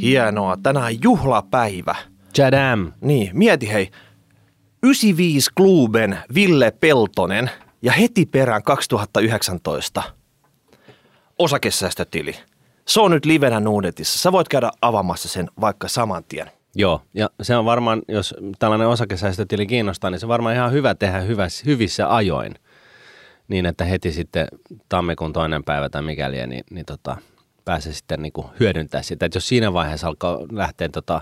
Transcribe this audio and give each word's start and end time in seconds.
Hienoa, 0.00 0.56
tänään 0.62 0.92
juhlapäivä. 1.02 1.94
Jadam. 2.38 2.92
Niin, 3.00 3.30
mieti 3.32 3.72
hei. 3.72 3.90
95 4.82 5.50
Kluben 5.56 6.18
Ville 6.34 6.70
Peltonen 6.70 7.50
ja 7.82 7.92
heti 7.92 8.26
perään 8.26 8.62
2019 8.62 10.02
osakesäästötili. 11.38 12.34
Se 12.84 13.00
on 13.00 13.10
nyt 13.10 13.24
livenä 13.24 13.60
Nuudetissa. 13.60 14.18
Sä 14.18 14.32
voit 14.32 14.48
käydä 14.48 14.70
avaamassa 14.82 15.28
sen 15.28 15.48
vaikka 15.60 15.88
saman 15.88 16.24
tien. 16.24 16.50
Joo, 16.74 17.02
ja 17.14 17.30
se 17.42 17.56
on 17.56 17.64
varmaan, 17.64 18.02
jos 18.08 18.34
tällainen 18.58 18.88
osakesäästötili 18.88 19.66
kiinnostaa, 19.66 20.10
niin 20.10 20.20
se 20.20 20.26
on 20.26 20.30
varmaan 20.30 20.54
ihan 20.54 20.72
hyvä 20.72 20.94
tehdä 20.94 21.20
hyvässä, 21.20 21.62
hyvissä 21.66 22.14
ajoin. 22.14 22.54
Niin, 23.48 23.66
että 23.66 23.84
heti 23.84 24.12
sitten 24.12 24.48
tammikuun 24.88 25.32
toinen 25.32 25.64
päivä 25.64 25.88
tai 25.88 26.02
mikäli, 26.02 26.46
niin, 26.46 26.64
niin 26.70 26.86
tota, 26.86 27.16
pääsee 27.68 27.92
sitten 27.92 28.22
niin 28.22 28.32
hyödyntää 28.60 29.02
sitä. 29.02 29.26
Että 29.26 29.36
jos 29.36 29.48
siinä 29.48 29.72
vaiheessa 29.72 30.06
alkaa 30.08 30.38
lähteä 30.52 30.88
tota, 30.88 31.20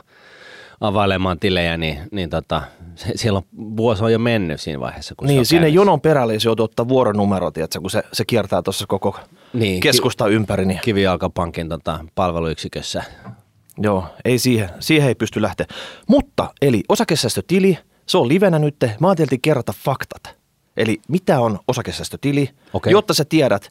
availemaan 0.80 1.38
tilejä, 1.38 1.76
niin, 1.76 1.98
niin 2.12 2.30
tota, 2.30 2.62
se, 2.94 3.12
silloin 3.14 3.44
vuosi 3.54 4.04
on 4.04 4.12
jo 4.12 4.18
mennyt 4.18 4.60
siinä 4.60 4.80
vaiheessa. 4.80 5.14
Kun 5.14 5.28
niin, 5.28 5.38
on 5.38 5.46
sinne 5.46 5.60
käynnissä. 5.60 5.80
jonon 5.80 6.00
perälle 6.00 6.40
se 6.40 6.48
joutuu 6.48 6.64
ottaa 6.64 6.88
vuoronumero, 6.88 7.50
tiedätkö, 7.50 7.80
kun 7.80 7.90
se, 7.90 8.02
se 8.12 8.24
kiertää 8.24 8.62
tuossa 8.62 8.84
koko 8.88 9.16
Niin, 9.52 9.80
keskusta 9.80 10.26
ympäri. 10.26 10.64
Niin, 10.64 10.80
Kivijalkapankin 10.82 11.68
tota, 11.68 12.04
palveluyksikössä. 12.14 13.02
joo, 13.78 14.04
ei 14.24 14.38
siihen, 14.38 14.70
siihen 14.80 15.08
ei 15.08 15.14
pysty 15.14 15.42
lähteä. 15.42 15.66
Mutta, 16.08 16.50
eli 16.62 16.82
osakesäästötili, 16.88 17.78
se 18.06 18.18
on 18.18 18.28
livenä 18.28 18.58
nyt. 18.58 18.76
Mä 19.00 19.08
ajattelin 19.08 19.40
kerrata 19.40 19.72
faktat. 19.84 20.36
Eli 20.76 21.00
mitä 21.08 21.40
on 21.40 21.58
osakesäästötili, 21.68 22.50
Okei. 22.72 22.90
jotta 22.92 23.14
sä 23.14 23.24
tiedät. 23.24 23.70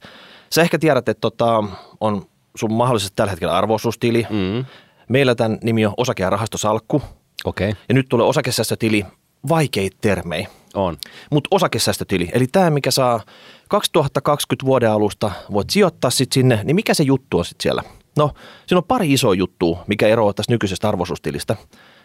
Sä 0.50 0.62
ehkä 0.62 0.80
tiedät, 0.80 1.10
että 1.10 1.22
tota, 1.22 1.64
on 2.02 2.26
sun 2.56 2.74
mahdollisesti 2.74 3.16
tällä 3.16 3.32
hetkellä 3.32 3.58
arvoisuustili. 3.58 4.28
Mm. 4.30 4.66
Meillä 5.10 5.36
tämän 5.36 5.58
nimi 5.64 5.86
on 5.86 5.94
osake- 5.98 6.24
ja 6.24 6.30
rahastosalkku. 6.30 7.02
Okei, 7.46 7.70
okay. 7.70 7.82
Ja 7.90 7.96
nyt 7.96 8.10
tulee 8.10 8.28
osakesäästötili, 8.28 9.06
vaikeita 9.50 9.98
termejä. 10.02 10.48
on. 10.74 10.98
Mutta 11.32 11.48
osakesäästötili, 11.52 12.30
eli 12.34 12.48
tämä, 12.48 12.70
mikä 12.70 12.92
saa 12.92 13.22
2020 13.70 14.66
vuoden 14.66 14.92
alusta, 14.92 15.32
voit 15.52 15.70
sijoittaa 15.70 16.12
sit 16.12 16.32
sinne, 16.32 16.60
niin 16.64 16.76
mikä 16.76 16.94
se 16.94 17.04
juttu 17.04 17.38
on 17.38 17.46
sitten 17.46 17.64
siellä? 17.64 17.84
No, 18.18 18.32
siinä 18.68 18.78
on 18.78 18.84
pari 18.84 19.14
isoa 19.14 19.34
juttua, 19.34 19.84
mikä 19.88 20.08
eroaa 20.08 20.34
tästä 20.34 20.54
nykyisestä 20.54 20.90
arvoisuustilistä. 20.90 21.56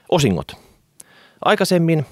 Osingot. 0.09 0.57
Aikaisemmin 1.45 2.07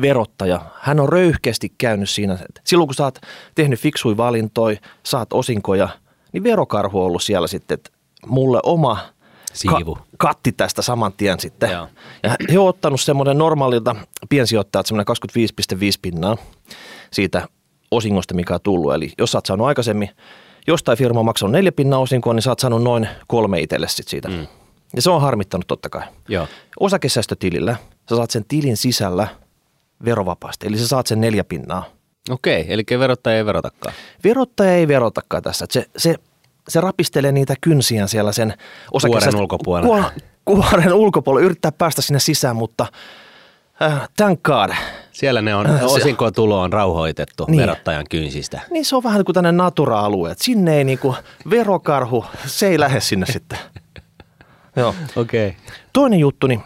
verottaja, 0.00 0.60
hän 0.80 1.00
on 1.00 1.08
röyhkeästi 1.08 1.72
käynyt 1.78 2.10
siinä, 2.10 2.34
että 2.34 2.60
silloin 2.64 2.88
kun 2.88 2.94
sä 2.94 3.04
oot 3.04 3.18
tehnyt 3.54 3.80
fiksui 3.80 4.16
valintoja, 4.16 4.76
saat 5.02 5.32
osinkoja, 5.32 5.88
niin 6.34 6.44
verokarhu 6.44 7.00
on 7.00 7.06
ollut 7.06 7.22
siellä 7.22 7.46
sitten, 7.46 7.74
että 7.74 7.90
mulle 8.26 8.60
oma 8.62 8.98
Siivu. 9.52 9.94
Ka- 9.94 10.04
katti 10.18 10.52
tästä 10.52 10.82
saman 10.82 11.12
tien 11.12 11.40
sitten. 11.40 11.70
Joo. 11.70 11.88
Ja 12.22 12.36
he 12.52 12.58
on 12.58 12.68
ottanut 12.68 13.00
semmoinen 13.00 13.38
normaalilta 13.38 13.96
piensijoittajalta 14.28 14.88
semmoinen 14.88 15.06
25,5 15.76 15.98
pinnaa 16.02 16.36
siitä 17.12 17.48
osingosta, 17.90 18.34
mikä 18.34 18.54
on 18.54 18.60
tullut. 18.62 18.94
Eli 18.94 19.12
jos 19.18 19.32
sä 19.32 19.38
oot 19.38 19.46
saanut 19.46 19.66
aikaisemmin 19.66 20.10
jostain 20.66 20.98
firma 20.98 21.18
on 21.18 21.26
maksanut 21.26 21.52
neljä 21.52 21.72
pinnaa 21.72 21.98
osinkoa, 21.98 22.34
niin 22.34 22.42
sä 22.42 22.50
oot 22.50 22.58
saanut 22.58 22.82
noin 22.82 23.08
kolme 23.28 23.60
itselle 23.60 23.88
sit 23.88 24.08
siitä. 24.08 24.28
Mm. 24.28 24.46
Ja 24.96 25.02
se 25.02 25.10
on 25.10 25.20
harmittanut 25.20 25.66
totta 25.66 25.88
kai. 25.88 26.02
Joo. 26.28 26.48
Osakesäästötilillä 26.80 27.76
sä 28.10 28.16
saat 28.16 28.30
sen 28.30 28.44
tilin 28.48 28.76
sisällä 28.76 29.28
verovapaasti, 30.04 30.66
eli 30.66 30.78
sä 30.78 30.88
saat 30.88 31.06
sen 31.06 31.20
neljä 31.20 31.44
pinnaa. 31.44 31.84
Okei, 32.30 32.64
eli 32.68 32.82
verottaja 32.98 33.36
ei 33.36 33.46
verotakaan. 33.46 33.94
Verottaja 34.24 34.72
ei 34.74 34.88
verotakaan 34.88 35.42
tässä. 35.42 35.66
Se, 35.70 35.86
se, 35.96 36.14
se 36.68 36.80
rapistelee 36.80 37.32
niitä 37.32 37.54
kynsiä 37.60 38.06
siellä 38.06 38.32
sen 38.32 38.54
osakesäästö- 38.92 39.38
ulkopuolella. 39.40 39.96
Kuor- 40.10 40.20
Kuoren 40.44 40.92
ulkopuolella, 40.92 41.44
yrittää 41.46 41.72
päästä 41.72 42.02
sinne 42.02 42.18
sisään, 42.20 42.56
mutta 42.56 42.86
äh, 43.82 44.08
thank 44.16 44.42
God. 44.42 44.70
Siellä 45.12 45.42
ne 45.42 45.54
on, 45.54 45.66
Se- 45.78 45.84
osinkotulo 45.84 46.60
on 46.60 46.72
rauhoitettu 46.72 47.44
Niin. 47.48 47.60
verottajan 47.60 48.04
kynsistä. 48.10 48.60
Niin 48.70 48.84
se 48.84 48.96
on 48.96 49.02
vähän 49.02 49.24
kuin 49.24 49.34
tämmöinen 49.34 49.56
natura-alue, 49.56 50.34
sinne 50.38 50.76
ei 50.78 50.84
niinku 50.84 51.14
verokarhu, 51.50 52.24
se 52.46 52.66
ei 52.68 52.80
lähde 52.80 53.00
sinne 53.00 53.26
sitten. 53.26 53.58
Joo. 54.76 54.94
Okei. 55.16 55.48
Okay. 55.48 55.60
Toinen 55.92 56.18
juttu, 56.18 56.46
niin 56.46 56.62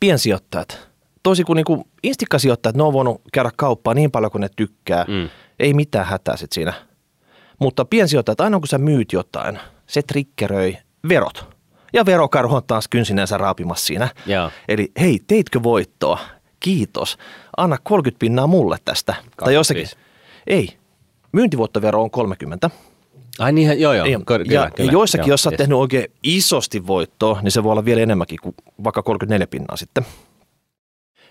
piensijoittajat. 0.00 0.87
Toisin 1.22 1.46
kuin 1.46 1.56
niinku 1.56 1.88
instikkasijoittajat, 2.02 2.76
ne 2.76 2.82
on 2.82 2.92
voinut 2.92 3.20
käydä 3.32 3.50
kauppaa 3.56 3.94
niin 3.94 4.10
paljon 4.10 4.32
kuin 4.32 4.40
ne 4.40 4.48
tykkää. 4.56 5.04
Mm. 5.08 5.28
Ei 5.58 5.74
mitään 5.74 6.06
hätää 6.06 6.36
sit 6.36 6.52
siinä. 6.52 6.72
Mutta 7.58 7.84
piensijoittajat, 7.84 8.40
aina 8.40 8.58
kun 8.58 8.68
sä 8.68 8.78
myyt 8.78 9.12
jotain, 9.12 9.58
se 9.86 10.02
triggeröi 10.02 10.76
verot. 11.08 11.58
Ja 11.92 12.06
verokarhu 12.06 12.54
on 12.54 12.62
taas 12.66 12.88
kynsinänsä 12.88 13.38
raapimassa 13.38 13.86
siinä. 13.86 14.08
Joo. 14.26 14.50
Eli 14.68 14.92
hei, 15.00 15.18
teitkö 15.26 15.62
voittoa? 15.62 16.18
Kiitos. 16.60 17.18
Anna 17.56 17.76
30 17.82 18.18
pinnaa 18.18 18.46
mulle 18.46 18.76
tästä. 18.84 19.14
Tai 19.36 19.54
jossakin. 19.54 19.82
25. 19.82 19.96
Ei. 20.46 20.78
Myyntivoittovero 21.32 22.02
on 22.02 22.10
30. 22.10 22.70
Ai 23.38 23.52
niin, 23.52 23.80
joo 23.80 23.92
joo. 23.92 24.06
Ei, 24.06 24.16
Kyllä, 24.26 24.44
ja, 24.48 24.70
kyllä, 24.70 24.92
joissakin, 24.92 25.26
joo, 25.26 25.32
jos 25.32 25.42
sä 25.42 25.48
oot 25.48 25.52
yes. 25.52 25.58
tehnyt 25.58 25.78
oikein 25.78 26.06
isosti 26.22 26.86
voittoa, 26.86 27.38
niin 27.42 27.52
se 27.52 27.62
voi 27.62 27.72
olla 27.72 27.84
vielä 27.84 28.02
enemmänkin 28.02 28.38
kuin 28.42 28.54
vaikka 28.84 29.02
34 29.02 29.46
pinnaa 29.46 29.76
sitten. 29.76 30.06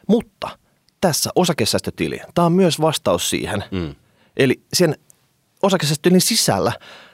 Mutta 0.07 0.49
tässä 1.01 1.29
osakesäästötili, 1.35 2.19
tämä 2.33 2.45
on 2.45 2.51
myös 2.51 2.81
vastaus 2.81 3.29
siihen. 3.29 3.63
Mm. 3.71 3.95
Eli 4.37 4.61
sen 4.73 4.95
osakesäästötilin 5.63 6.21
sisällä 6.21 6.71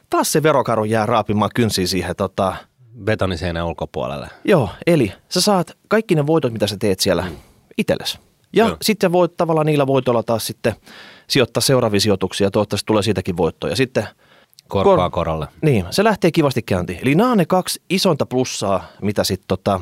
taas 0.09 0.31
se 0.31 0.43
verokaru 0.43 0.83
jää 0.83 1.05
raapimaan 1.05 1.51
kynsiin 1.55 1.87
siihen. 1.87 2.15
Tota, 2.15 2.55
Betoniseinän 3.03 3.65
ulkopuolelle. 3.65 4.27
joo, 4.45 4.69
eli 4.87 5.13
sä 5.29 5.41
saat 5.41 5.77
kaikki 5.87 6.15
ne 6.15 6.27
voitot, 6.27 6.53
mitä 6.53 6.67
sä 6.67 6.77
teet 6.79 6.99
siellä 6.99 7.21
mm. 7.23 7.35
itsellesi. 7.77 8.19
Ja 8.53 8.65
Joo. 8.65 8.77
sitten 8.81 9.11
voit 9.11 9.37
tavallaan 9.37 9.65
niillä 9.65 9.87
voitoilla 9.87 10.23
taas 10.23 10.47
sitten 10.47 10.75
sijoittaa 11.27 11.61
seuraavia 11.61 11.99
sijoituksia. 11.99 12.51
Toivottavasti 12.51 12.85
tulee 12.85 13.03
siitäkin 13.03 13.37
voittoja. 13.37 13.75
Sitten 13.75 14.07
Korkoa 14.67 14.97
Kor- 14.97 15.11
korolle. 15.11 15.47
niin, 15.61 15.85
se 15.89 16.03
lähtee 16.03 16.31
kivasti 16.31 16.61
käyntiin. 16.61 16.99
Eli 17.01 17.15
nämä 17.15 17.31
on 17.31 17.37
ne 17.37 17.45
kaksi 17.45 17.81
isonta 17.89 18.25
plussaa, 18.25 18.83
mitä 19.01 19.23
sitten 19.23 19.47
tota, 19.47 19.81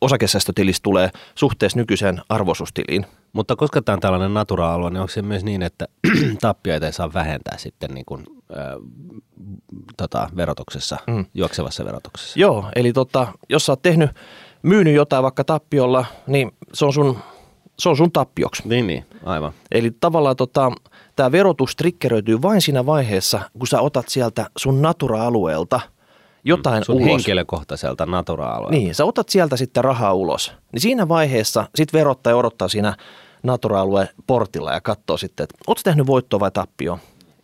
osakesäästötilistä 0.00 0.82
tulee 0.82 1.10
suhteessa 1.34 1.78
nykyiseen 1.78 2.20
arvoisuustiliin. 2.28 3.06
Mutta 3.32 3.56
koska 3.56 3.82
tämä 3.82 3.94
on 3.94 4.00
tällainen 4.00 4.34
natura-alue, 4.34 4.90
niin 4.90 5.00
onko 5.00 5.10
se 5.12 5.22
myös 5.22 5.44
niin, 5.44 5.62
että 5.62 5.86
tappioita 6.40 6.86
ei 6.86 6.92
saa 6.92 7.14
vähentää 7.14 7.58
sitten 7.58 7.90
niin 7.90 8.04
kuin, 8.06 8.24
äh, 8.56 8.64
tota, 9.96 10.30
verotuksessa, 10.36 10.96
Mm. 11.06 11.24
juoksevassa 11.34 11.84
verotuksessa? 11.84 12.40
Joo, 12.40 12.64
eli 12.76 12.92
tota, 12.92 13.26
jos 13.48 13.66
sä 13.66 13.72
oot 13.72 13.82
tehnyt, 13.82 14.10
myynyt 14.62 14.94
jotain 14.94 15.22
vaikka 15.22 15.44
tappiolla, 15.44 16.04
niin 16.26 16.52
se 16.74 16.84
on 16.84 16.92
sun, 16.92 17.18
se 17.78 17.88
on 17.88 17.96
sun 17.96 18.12
tappioksi. 18.12 18.62
Niin, 18.68 18.86
niin, 18.86 19.06
aivan. 19.24 19.52
Eli 19.72 19.90
tavallaan 20.00 20.36
tota, 20.36 20.72
tämä 21.16 21.32
verotus 21.32 21.76
triggeröityy 21.76 22.42
vain 22.42 22.60
siinä 22.60 22.86
vaiheessa, 22.86 23.40
kun 23.58 23.66
sä 23.66 23.80
otat 23.80 24.08
sieltä 24.08 24.50
sun 24.58 24.82
natura-alueelta 24.82 25.80
jotain 26.46 26.84
Sun 26.84 26.94
ulos. 26.94 27.06
henkilökohtaiselta 27.06 28.06
natura-alueelta. 28.06 28.78
Niin, 28.78 28.94
sä 28.94 29.04
otat 29.04 29.28
sieltä 29.28 29.56
sitten 29.56 29.84
rahaa 29.84 30.14
ulos. 30.14 30.52
Niin 30.72 30.80
siinä 30.80 31.08
vaiheessa 31.08 31.66
sit 31.74 31.92
verottaja 31.92 32.36
odottaa 32.36 32.68
siinä 32.68 32.96
natura-alueen 33.42 34.08
portilla 34.26 34.72
ja 34.72 34.80
katsoo 34.80 35.16
sitten, 35.16 35.44
että 35.44 35.54
ootko 35.66 35.80
tehnyt 35.84 36.06
voittoa 36.06 36.40
vai 36.40 36.50
tappioa. 36.50 36.98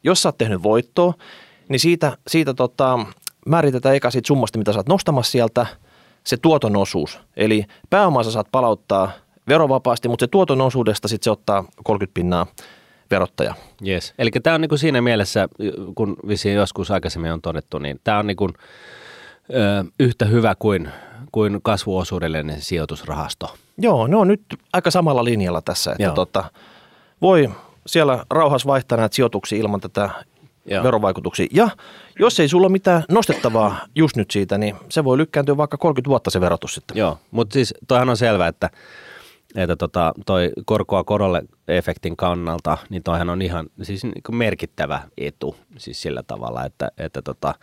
Jos 0.04 0.22
sä 0.22 0.28
oot 0.28 0.38
tehnyt 0.38 0.62
voittoa, 0.62 1.14
niin 1.68 1.80
siitä, 1.80 2.16
siitä 2.28 2.54
tota, 2.54 2.98
määritetään 3.46 3.94
eka 3.94 4.10
siitä 4.10 4.26
summasta, 4.26 4.58
mitä 4.58 4.72
sä 4.72 4.78
oot 4.78 4.88
nostamassa 4.88 5.32
sieltä, 5.32 5.66
se 6.24 6.36
tuoton 6.36 6.76
osuus. 6.76 7.20
Eli 7.36 7.64
pääomaa 7.90 8.22
sä 8.22 8.30
saat 8.30 8.48
palauttaa 8.52 9.10
verovapaasti, 9.48 10.08
mutta 10.08 10.22
se 10.22 10.28
tuoton 10.28 10.60
osuudesta 10.60 11.08
sitten 11.08 11.24
se 11.24 11.30
ottaa 11.30 11.64
30 11.84 12.14
pinnaa 12.14 12.46
verottaja. 13.12 13.54
Yes. 13.86 14.14
Eli 14.18 14.30
tämä 14.30 14.54
on 14.54 14.60
niinku 14.60 14.76
siinä 14.76 15.02
mielessä, 15.02 15.48
kun 15.94 16.16
vissiin 16.28 16.54
joskus 16.54 16.90
aikaisemmin 16.90 17.32
on 17.32 17.42
todettu, 17.42 17.78
niin 17.78 18.00
tämä 18.04 18.18
on 18.18 18.26
niinku, 18.26 18.50
ö, 19.54 19.84
yhtä 20.00 20.24
hyvä 20.24 20.54
kuin, 20.58 20.88
kuin 21.32 21.60
kasvuosuudellinen 21.62 22.60
sijoitusrahasto. 22.60 23.54
Joo, 23.78 24.06
ne 24.06 24.16
on 24.16 24.28
nyt 24.28 24.42
aika 24.72 24.90
samalla 24.90 25.24
linjalla 25.24 25.62
tässä, 25.62 25.90
että 25.92 26.02
Joo. 26.02 26.14
tota, 26.14 26.44
voi 27.22 27.50
siellä 27.86 28.24
rauhassa 28.30 28.68
vaihtaa 28.68 28.98
näitä 28.98 29.14
sijoituksia 29.14 29.58
ilman 29.58 29.80
tätä 29.80 30.10
Joo. 30.66 30.84
verovaikutuksia. 30.84 31.46
Ja 31.52 31.68
jos 32.18 32.40
ei 32.40 32.48
sulla 32.48 32.66
ole 32.66 32.72
mitään 32.72 33.04
nostettavaa 33.08 33.76
just 33.94 34.16
nyt 34.16 34.30
siitä, 34.30 34.58
niin 34.58 34.76
se 34.88 35.04
voi 35.04 35.18
lykkääntyä 35.18 35.56
vaikka 35.56 35.76
30 35.76 36.08
vuotta 36.08 36.30
se 36.30 36.40
verotus 36.40 36.74
sitten. 36.74 36.96
Joo, 36.96 37.18
mutta 37.30 37.54
siis 37.54 37.74
toihan 37.88 38.08
on 38.08 38.16
selvää, 38.16 38.48
että, 38.48 38.70
että 39.56 39.76
tota, 39.76 40.12
toi 40.26 40.50
korkoa 40.64 41.04
korolle 41.04 41.42
efektin 41.68 42.16
kannalta, 42.16 42.78
niin 42.90 43.02
toihan 43.02 43.30
on 43.30 43.42
ihan 43.42 43.66
siis 43.82 44.04
niin 44.04 44.22
kuin 44.26 44.36
merkittävä 44.36 45.02
etu 45.18 45.56
siis 45.78 46.02
sillä 46.02 46.22
tavalla, 46.22 46.64
että, 46.64 46.90
että 46.98 47.22
tota, 47.22 47.54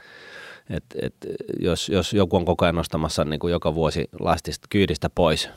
et, 0.69 0.83
et, 1.01 1.15
jos, 1.59 1.89
jos 1.89 2.13
joku 2.13 2.35
on 2.35 2.45
koko 2.45 2.65
ajan 2.65 2.75
nostamassa 2.75 3.25
niin 3.25 3.39
kuin 3.39 3.51
joka 3.51 3.75
vuosi 3.75 4.09
lastista 4.19 4.67
kyydistä 4.69 5.09
pois 5.09 5.49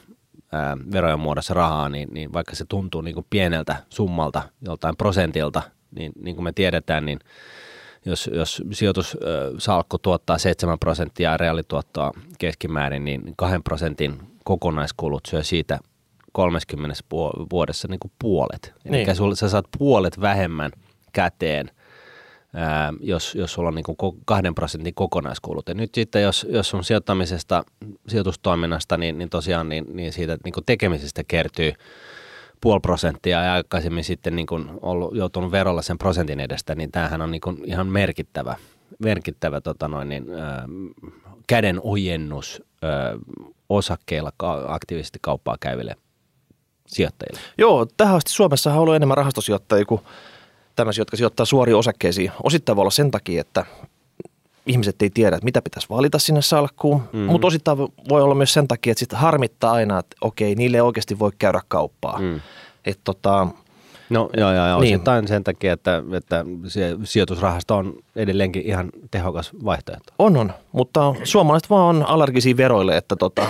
ää, 0.52 0.76
verojen 0.92 1.20
muodossa 1.20 1.54
rahaa, 1.54 1.88
niin, 1.88 2.08
niin 2.12 2.32
vaikka 2.32 2.56
se 2.56 2.64
tuntuu 2.68 3.00
niin 3.00 3.14
kuin 3.14 3.26
pieneltä 3.30 3.76
summalta, 3.88 4.42
joltain 4.66 4.96
prosentilta, 4.96 5.62
niin, 5.96 6.12
niin 6.22 6.36
kuin 6.36 6.44
me 6.44 6.52
tiedetään, 6.52 7.06
niin 7.06 7.18
jos, 8.04 8.30
jos 8.34 8.62
sijoitussalkku 8.72 9.98
tuottaa 9.98 10.38
7 10.38 10.78
prosenttia 10.78 11.36
reaalituottoa 11.36 12.10
keskimäärin, 12.38 13.04
niin 13.04 13.22
2 13.36 13.58
prosentin 13.64 14.20
kokonaiskulut 14.44 15.26
syö 15.26 15.42
siitä 15.42 15.78
30 16.32 16.96
vuodessa 17.52 17.88
niin 17.88 18.00
kuin 18.00 18.12
puolet. 18.18 18.74
Niin. 18.84 18.94
Eli 18.94 19.14
sulla, 19.14 19.34
sä 19.34 19.48
saat 19.48 19.64
puolet 19.78 20.20
vähemmän 20.20 20.70
käteen, 21.12 21.70
ää, 22.54 22.92
jos, 23.00 23.34
jos 23.34 23.52
sulla 23.52 23.68
on 23.68 23.74
niin 23.74 23.84
kuin 23.84 23.96
kahden 24.24 24.54
prosentin 24.54 24.94
kokonaiskulut. 24.94 25.68
Ja 25.68 25.74
nyt 25.74 25.94
sitten, 25.94 26.22
jos, 26.22 26.46
jos 26.50 26.68
sun 26.68 26.84
sijoittamisesta, 26.84 27.64
sijoitustoiminnasta, 28.08 28.96
niin, 28.96 29.18
niin 29.18 29.30
tosiaan 29.30 29.68
niin, 29.68 29.84
niin 29.92 30.12
siitä 30.12 30.38
niin 30.44 30.52
kuin 30.52 30.64
tekemisestä 30.66 31.24
kertyy 31.28 31.72
puoli 32.60 32.80
prosenttia 32.80 33.42
ja 33.42 33.52
aikaisemmin 33.52 34.04
sitten 34.04 34.36
niin 34.36 34.46
kuin 34.46 34.70
ollut, 34.82 35.16
joutunut 35.16 35.52
verolla 35.52 35.82
sen 35.82 35.98
prosentin 35.98 36.40
edestä, 36.40 36.74
niin 36.74 36.92
tämähän 36.92 37.22
on 37.22 37.30
niin 37.30 37.40
kuin 37.40 37.58
ihan 37.64 37.86
merkittävä, 37.86 38.56
merkittävä 38.98 39.60
tota 39.60 39.88
noin, 39.88 40.08
niin, 40.08 40.26
äh, 40.34 40.64
käden 41.46 41.80
ojennus 41.82 42.62
äh, 42.84 43.18
osakkeilla 43.68 44.32
ka- 44.36 44.64
aktiivisesti 44.68 45.18
kauppaa 45.22 45.56
käyville 45.60 45.96
sijoittajille. 46.94 47.40
Joo, 47.58 47.86
tähän 47.96 48.16
asti 48.16 48.32
Suomessa 48.32 48.72
on 48.72 48.78
ollut 48.78 48.94
enemmän 48.94 49.16
rahastosijoittajia 49.16 49.84
kuin 49.84 50.00
tämmöisiä, 50.76 51.00
jotka 51.00 51.16
sijoittaa 51.16 51.46
suoriin 51.46 51.76
osakkeisiin. 51.76 52.32
Osittain 52.42 52.76
voi 52.76 52.82
olla 52.82 52.90
sen 52.90 53.10
takia, 53.10 53.40
että 53.40 53.66
ihmiset 54.66 55.02
ei 55.02 55.10
tiedä, 55.10 55.36
että 55.36 55.44
mitä 55.44 55.62
pitäisi 55.62 55.88
valita 55.90 56.18
sinne 56.18 56.42
salkkuun, 56.42 57.00
mm-hmm. 57.00 57.30
mutta 57.30 57.46
osittain 57.46 57.78
voi 58.08 58.22
olla 58.22 58.34
myös 58.34 58.52
sen 58.52 58.68
takia, 58.68 58.90
että 58.90 58.98
sitten 58.98 59.18
harmittaa 59.18 59.72
aina, 59.72 59.98
että 59.98 60.16
okei, 60.20 60.54
niille 60.54 60.76
ei 60.76 60.80
oikeasti 60.80 61.18
voi 61.18 61.30
käydä 61.38 61.60
kauppaa. 61.68 62.18
Mm. 62.18 62.40
Että 62.84 63.00
tota, 63.04 63.48
No 64.12 64.30
joo, 64.36 64.52
joo, 64.52 64.68
joo 64.68 64.80
niin. 64.80 64.94
osittain 64.94 65.28
sen 65.28 65.44
takia, 65.44 65.72
että, 65.72 66.02
että 66.16 66.44
sijoitusrahasto 67.04 67.76
on 67.76 67.94
edelleenkin 68.16 68.62
ihan 68.66 68.90
tehokas 69.10 69.50
vaihtoehto. 69.64 70.12
On, 70.18 70.36
on, 70.36 70.52
mutta 70.72 71.14
suomalaiset 71.24 71.70
vaan 71.70 71.96
on 71.96 72.08
allergisia 72.08 72.56
veroille, 72.56 72.96
että 72.96 73.16
tota, 73.16 73.46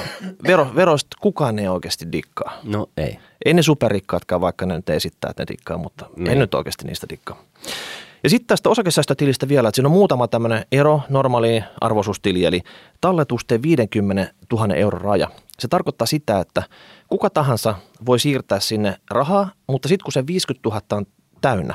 vero, 0.47 0.67
veroista 0.77 1.17
kukaan 1.21 1.59
ei 1.59 1.69
oikeasti 1.69 2.13
dikkaa. 2.13 2.53
No 2.65 2.87
ei. 2.97 3.19
Ei 3.45 3.55
ne 3.55 3.63
superrikkaatkaan, 3.63 4.41
vaikka 4.41 4.67
ne 4.67 4.77
nyt 4.77 4.91
esittää, 4.91 5.31
että 5.31 5.43
ne 5.43 5.47
dikkaa, 5.49 5.79
mutta 5.79 6.07
niin. 6.17 6.31
en 6.31 6.39
nyt 6.39 6.55
oikeasti 6.55 6.85
niistä 6.87 7.07
dikkaa. 7.11 7.43
Ja 8.23 8.31
sitten 8.31 8.47
tästä 8.47 8.71
osakesäästötilistä 8.71 9.49
vielä, 9.49 9.69
että 9.69 9.77
siinä 9.77 9.89
on 9.89 9.93
muutama 9.93 10.29
tämmöinen 10.29 10.65
ero 10.73 11.01
normaaliin 11.09 11.65
arvoisuustili, 11.81 12.45
eli 12.45 12.61
talletusten 13.01 13.63
50 13.63 14.35
000 14.53 14.75
euron 14.75 15.01
raja. 15.01 15.29
Se 15.63 15.69
tarkoittaa 15.69 16.07
sitä, 16.07 16.41
että 16.41 16.63
kuka 17.09 17.31
tahansa 17.31 17.75
voi 18.07 18.19
siirtää 18.19 18.61
sinne 18.61 18.97
rahaa, 19.11 19.51
mutta 19.69 19.89
sitten 19.89 20.05
kun 20.05 20.13
se 20.13 20.27
50 20.27 20.69
000 20.69 20.83
on 20.93 21.07
täynnä, 21.41 21.75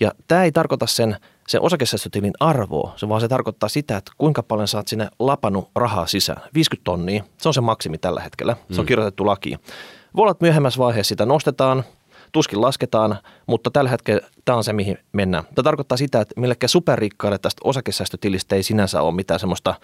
ja 0.00 0.12
tämä 0.28 0.44
ei 0.44 0.52
tarkoita 0.52 0.86
sen, 0.86 1.16
sen 1.48 1.62
osakesäästötilin 1.62 2.32
arvoa, 2.40 2.92
se 2.96 3.08
vaan 3.08 3.20
se 3.20 3.28
tarkoittaa 3.28 3.68
sitä, 3.68 3.96
että 3.96 4.12
kuinka 4.18 4.42
paljon 4.42 4.68
saat 4.68 4.88
sinne 4.88 5.08
lapannut 5.18 5.70
rahaa 5.74 6.06
sisään. 6.06 6.42
50 6.54 6.84
tonnia, 6.84 7.24
se 7.38 7.48
on 7.48 7.54
se 7.54 7.60
maksimi 7.60 7.98
tällä 7.98 8.20
hetkellä, 8.20 8.56
se 8.70 8.80
on 8.80 8.84
mm. 8.84 8.88
kirjoitettu 8.88 9.26
lakiin. 9.26 9.58
Voi 10.16 10.22
olla, 10.22 10.30
että 10.30 10.44
myöhemmässä 10.44 10.78
vaiheessa 10.78 11.08
sitä 11.08 11.26
nostetaan, 11.26 11.84
tuskin 12.32 12.60
lasketaan, 12.60 13.18
mutta 13.46 13.70
tällä 13.70 13.90
hetkellä 13.90 14.20
tämä 14.44 14.56
on 14.56 14.64
se, 14.64 14.72
mihin 14.72 14.98
mennään. 15.12 15.44
Tämä 15.54 15.64
tarkoittaa 15.64 15.98
sitä, 15.98 16.20
että 16.20 16.40
millekään 16.40 16.68
superrikkaille 16.68 17.38
tästä 17.38 17.60
osakesäästötilistä 17.64 18.56
ei 18.56 18.62
sinänsä 18.62 19.02
ole 19.02 19.14
mitään 19.14 19.40
semmoista 19.40 19.74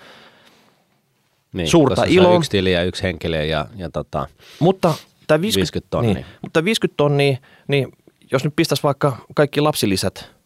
niin, 1.56 1.69
suurta 1.69 2.05
iloa. 2.06 2.37
yksi 2.37 2.50
tili 2.50 2.73
ja 2.73 2.85
yksi 2.85 3.03
henkilö 3.03 3.44
ja, 3.44 3.67
ja 3.76 3.91
tota, 3.91 4.26
mutta 4.58 4.94
tämä 5.26 5.41
50, 5.41 5.61
50 5.61 5.91
tonnia. 5.91 6.14
Niin, 6.14 6.26
mutta 6.43 6.64
50 6.64 6.97
tonnia, 6.97 7.37
niin 7.69 7.93
jos 8.32 8.44
nyt 8.44 8.56
pistäisi 8.56 8.82
vaikka 8.82 9.17
kaikki 9.35 9.61
lapsilisät 9.61 10.37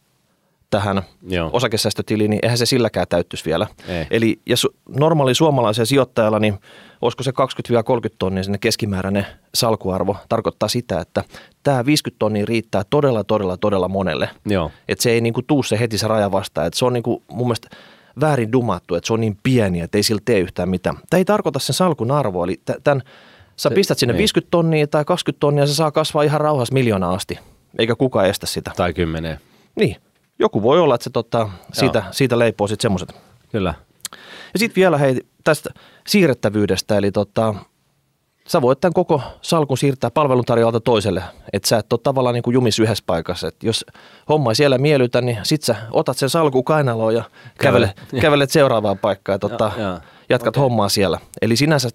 tähän 0.71 1.03
Joo. 1.29 1.51
osakesäästötiliin, 1.53 2.31
niin 2.31 2.41
eihän 2.43 2.59
se 2.59 2.67
silläkään 2.67 3.07
täyttyisi 3.09 3.45
vielä. 3.45 3.67
Ei. 3.89 4.07
Eli 4.11 4.41
jos 4.47 4.69
normaali 4.89 5.35
suomalaisen 5.35 5.87
sijoittajalla, 5.87 6.39
niin 6.39 6.59
olisiko 7.03 7.23
se 7.23 7.31
20-30 7.31 8.15
tonnia 8.19 8.43
sinne 8.43 8.59
keskimääräinen 8.59 9.27
salkuarvo, 9.55 10.17
tarkoittaa 10.29 10.69
sitä, 10.69 11.01
että 11.01 11.25
tämä 11.63 11.87
50 11.87 12.19
tonnia 12.19 12.45
riittää 12.47 12.83
todella, 12.91 13.25
todella, 13.25 13.57
todella 13.57 13.89
monelle. 13.89 14.31
Joo. 14.47 14.71
Että 14.89 15.03
se 15.03 15.11
ei 15.11 15.21
niinku 15.21 15.43
tuu 15.43 15.63
se 15.63 15.81
heti 15.81 15.99
se 15.99 16.09
raja 16.09 16.33
vastaan. 16.33 16.67
Että 16.67 16.79
se 16.79 16.85
on 16.85 16.93
niinku 16.93 17.23
mun 17.29 17.47
mielestä 17.47 17.69
väärin 18.21 18.53
dumattu, 18.53 18.95
että 18.95 19.07
se 19.07 19.13
on 19.13 19.21
niin 19.21 19.37
pieni, 19.43 19.81
että 19.81 19.99
ei 19.99 20.03
sillä 20.03 20.21
tee 20.25 20.39
yhtään 20.39 20.69
mitään. 20.69 20.97
Tämä 21.11 21.19
ei 21.19 21.25
tarkoita 21.25 21.59
sen 21.59 21.75
salkun 21.75 22.11
arvoa, 22.11 22.45
eli 22.45 22.61
tämän, 22.85 23.03
sä 23.57 23.69
se, 23.69 23.75
pistät 23.75 23.99
sinne 23.99 24.13
niin. 24.13 24.19
50 24.19 24.51
tonnia 24.51 24.87
tai 24.87 25.05
20 25.05 25.41
tonnia, 25.41 25.67
se 25.67 25.75
saa 25.75 25.91
kasvaa 25.91 26.23
ihan 26.23 26.41
rauhassa 26.41 26.75
miljoona 26.75 27.11
asti, 27.11 27.39
eikä 27.79 27.97
kukaan 27.97 28.27
estä 28.27 28.47
sitä. 28.47 28.71
Tai 28.77 28.93
kymmenen. 28.93 29.41
Niin, 29.77 29.97
joku 30.39 30.63
voi 30.63 30.81
olla, 30.81 30.95
että 30.95 31.05
se 31.05 31.11
tota, 31.11 31.51
siitä, 31.73 32.05
siitä 32.11 32.39
leipoo 32.39 32.67
sitten 32.67 32.83
semmoiset. 32.83 33.15
Kyllä. 33.53 33.75
Ja 34.53 34.59
sitten 34.59 34.77
vielä 34.77 34.99
hei, 34.99 35.21
tästä 35.45 35.71
siirrettävyydestä, 36.07 36.99
eli 36.99 37.13
tota, 37.13 37.55
sä 38.51 38.63
voit 38.63 38.81
tämän 38.81 38.93
koko 38.93 39.23
salkun 39.43 39.79
siirtää 39.79 40.11
palveluntarjoajalta 40.11 40.81
toiselle, 40.81 41.23
että 41.53 41.69
sä 41.69 41.79
et 41.79 41.93
ole 41.93 42.01
tavallaan 42.03 42.35
niin 42.35 42.43
kuin 42.43 42.55
jumis 42.55 42.79
yhdessä 42.79 43.05
paikassa. 43.07 43.49
Et 43.49 43.63
jos 43.63 43.85
homma 44.29 44.51
ei 44.51 44.55
siellä 44.55 44.79
miellytä, 44.79 45.21
niin 45.21 45.39
sit 45.43 45.63
sä 45.63 45.77
otat 45.91 46.17
sen 46.17 46.31
salkun 46.31 46.65
kainaloon 46.65 47.15
ja 47.15 47.25
kävelet, 47.59 47.91
kävelet 48.21 48.51
seuraavaan 48.61 48.99
paikkaan 48.99 49.35
ja 49.35 49.39
tota, 49.39 49.73
ja, 49.77 49.83
ja. 49.83 50.01
jatkat 50.29 50.57
okay. 50.57 50.63
hommaa 50.63 50.89
siellä. 50.89 51.19
Eli 51.43 51.57
sinänsä 51.57 51.89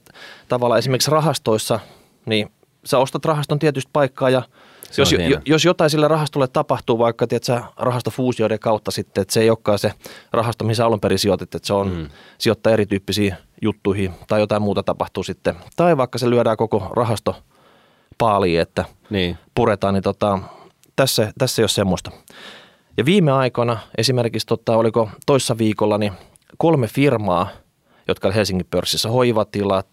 tavallaan 0.48 0.80
esimerkiksi 0.80 1.12
rahastoissa, 1.12 1.80
niin 2.26 2.52
sä 2.86 2.98
ostat 2.98 3.26
rahaston 3.26 3.60
tietystä 3.60 3.90
paikkaa 3.94 4.30
ja– 4.30 4.42
jos, 4.98 5.12
jo, 5.12 5.40
jos 5.46 5.66
jotain 5.66 5.90
sille 5.90 6.08
rahastolle 6.08 6.48
tapahtuu, 6.48 7.00
vaikka 7.00 7.28
tiedätkö, 7.28 7.62
rahastofuusioiden 7.78 8.60
kautta 8.60 8.92
sitten, 8.92 9.22
että 9.22 9.34
se 9.34 9.42
ei 9.42 9.50
olekaan 9.50 9.80
se 9.80 9.92
rahasto, 10.32 10.66
mihin 10.66 10.84
alun 10.84 11.00
perin 11.00 11.20
sijoitit, 11.20 11.56
että 11.56 11.68
se 11.68 11.74
on 11.74 11.90
mm. 11.90 12.10
sijoittaa 12.38 12.74
erityyppisiin 12.74 13.36
juttuihin 13.62 14.14
tai 14.28 14.40
jotain 14.40 14.62
muuta 14.62 14.84
tapahtuu 14.84 15.24
sitten. 15.24 15.56
Tai 15.76 15.98
vaikka 15.98 16.18
se 16.18 16.30
lyödään 16.30 16.58
koko 16.58 16.92
rahasto 16.96 17.36
paaliin, 18.18 18.62
että 18.62 18.86
niin. 19.10 19.38
puretaan, 19.56 19.94
niin 19.94 20.04
tota, 20.04 20.40
tässä, 20.96 21.34
tässä 21.38 21.62
ei 21.62 21.64
ole 21.64 21.70
semmoista. 21.70 22.12
Ja 22.98 23.06
viime 23.06 23.32
aikoina 23.32 23.78
esimerkiksi, 23.98 24.48
tota, 24.48 24.78
oliko 24.78 25.10
toissa 25.26 25.58
viikolla, 25.58 25.98
niin 25.98 26.14
kolme 26.58 26.88
firmaa, 26.88 27.48
jotka 28.08 28.28
oli 28.28 28.36
Helsingin 28.36 28.68
pörssissä, 28.72 29.10
hoivatilat, 29.10 29.88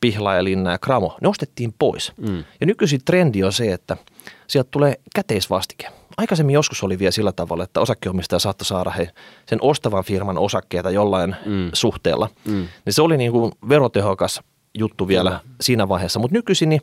Pihlaajalinna 0.00 0.70
ja 0.70 0.78
Kramo, 0.78 1.16
ne 1.20 1.28
ostettiin 1.28 1.74
pois. 1.78 2.12
Mm. 2.16 2.44
Ja 2.60 2.66
nykyisin 2.66 3.04
trendi 3.04 3.44
on 3.44 3.52
se, 3.52 3.72
että 3.72 3.96
sieltä 4.46 4.68
tulee 4.70 4.94
käteisvastike. 5.14 5.88
Aikaisemmin 6.16 6.54
joskus 6.54 6.82
oli 6.82 6.98
vielä 6.98 7.10
sillä 7.10 7.32
tavalla, 7.32 7.64
että 7.64 7.80
osakkeenomistaja 7.80 8.38
saattoi 8.38 8.66
saada 8.66 8.90
he 8.90 9.10
sen 9.46 9.58
ostavan 9.62 10.04
firman 10.04 10.38
osakkeita 10.38 10.90
jollain 10.90 11.36
mm. 11.46 11.70
suhteella. 11.72 12.28
Mm. 12.44 12.68
Niin 12.84 12.92
se 12.92 13.02
oli 13.02 13.16
niin 13.16 13.32
kuin 13.32 13.52
verotehokas 13.68 14.40
juttu 14.74 15.08
vielä 15.08 15.30
Kyllä. 15.30 15.40
siinä 15.60 15.88
vaiheessa. 15.88 16.18
Mutta 16.18 16.36
nykyisin 16.36 16.68
niin 16.68 16.82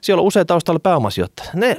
siellä 0.00 0.20
on 0.20 0.26
usein 0.26 0.46
taustalla 0.46 0.80
pääomasijoittajia. 0.80 1.50
Ne 1.54 1.76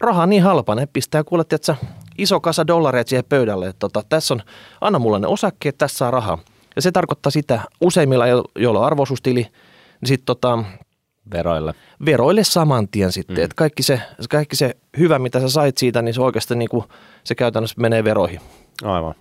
raha 0.00 0.22
on 0.22 0.30
niin 0.30 0.42
halpa, 0.42 0.74
ne 0.74 0.88
pistää 0.92 1.24
kuule, 1.24 1.44
että 1.50 1.76
iso 2.18 2.40
kasa 2.40 2.66
dollareita 2.66 3.08
siihen 3.08 3.24
pöydälle, 3.28 3.68
että 3.68 3.78
tota, 3.78 4.02
tässä 4.08 4.34
on, 4.34 4.42
anna 4.80 4.98
mulle 4.98 5.18
ne 5.18 5.26
osakkeet, 5.26 5.78
tässä 5.78 5.96
saa 5.96 6.10
rahaa. 6.10 6.38
Ja 6.76 6.82
se 6.82 6.92
tarkoittaa 6.92 7.30
sitä 7.30 7.60
useimmilla, 7.80 8.24
joilla 8.56 8.80
on 8.80 8.86
arvoisuustili, 8.86 9.40
niin 10.00 10.08
sitten 10.08 10.26
tota, 10.26 10.64
Veroille. 11.30 11.74
Veroille 12.06 12.44
saman 12.44 12.88
tien 12.88 13.12
sitten. 13.12 13.36
Mm. 13.36 13.44
Että 13.44 13.54
kaikki, 13.54 13.82
se, 13.82 14.00
kaikki 14.30 14.56
se 14.56 14.76
hyvä, 14.98 15.18
mitä 15.18 15.40
sä 15.40 15.48
sait 15.48 15.78
siitä, 15.78 16.02
niin 16.02 16.14
se 16.14 16.22
oikeasti 16.22 16.54
niin 16.54 16.68
kuin, 16.68 16.84
se 17.24 17.34
käytännössä 17.34 17.80
menee 17.80 18.04
veroihin. 18.04 18.40
Aivan. 18.82 19.14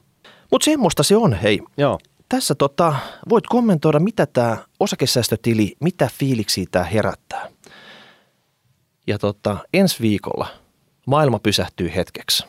Mutta 0.51 0.65
semmoista 0.65 1.03
se 1.03 1.15
on, 1.15 1.33
hei. 1.33 1.59
Joo. 1.77 1.99
Tässä 2.29 2.55
tota, 2.55 2.95
voit 3.29 3.47
kommentoida, 3.47 3.99
mitä 3.99 4.25
tämä 4.25 4.57
osakesäästötili, 4.79 5.75
mitä 5.79 6.09
fiiliksi 6.13 6.65
tämä 6.71 6.85
herättää. 6.85 7.47
Ja 9.07 9.19
tota, 9.19 9.57
ensi 9.73 9.97
viikolla 10.01 10.47
maailma 11.05 11.39
pysähtyy 11.39 11.91
hetkeksi. 11.95 12.45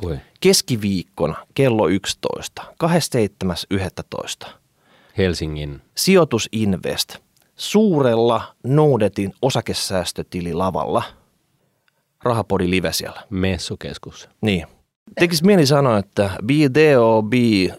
Kui? 0.00 0.18
Keskiviikkona 0.40 1.34
kello 1.54 1.88
11, 1.88 2.62
27.11. 4.46 4.48
Helsingin. 5.18 5.82
Sijoitus 5.94 6.48
Invest– 6.52 7.16
suurella 7.56 8.42
Noudetin 8.66 9.34
osakesäästötililavalla. 9.42 11.02
Rahapodi 12.24 12.70
live 12.70 12.92
siellä. 12.92 13.22
Messukeskus. 13.30 14.28
Niin. 14.40 14.66
Tekis 15.20 15.42
mieli 15.42 15.66
sanoa, 15.66 15.98
että 15.98 16.30
be 16.46 16.54
there 16.72 16.98
or 16.98 17.22
be 17.22 17.76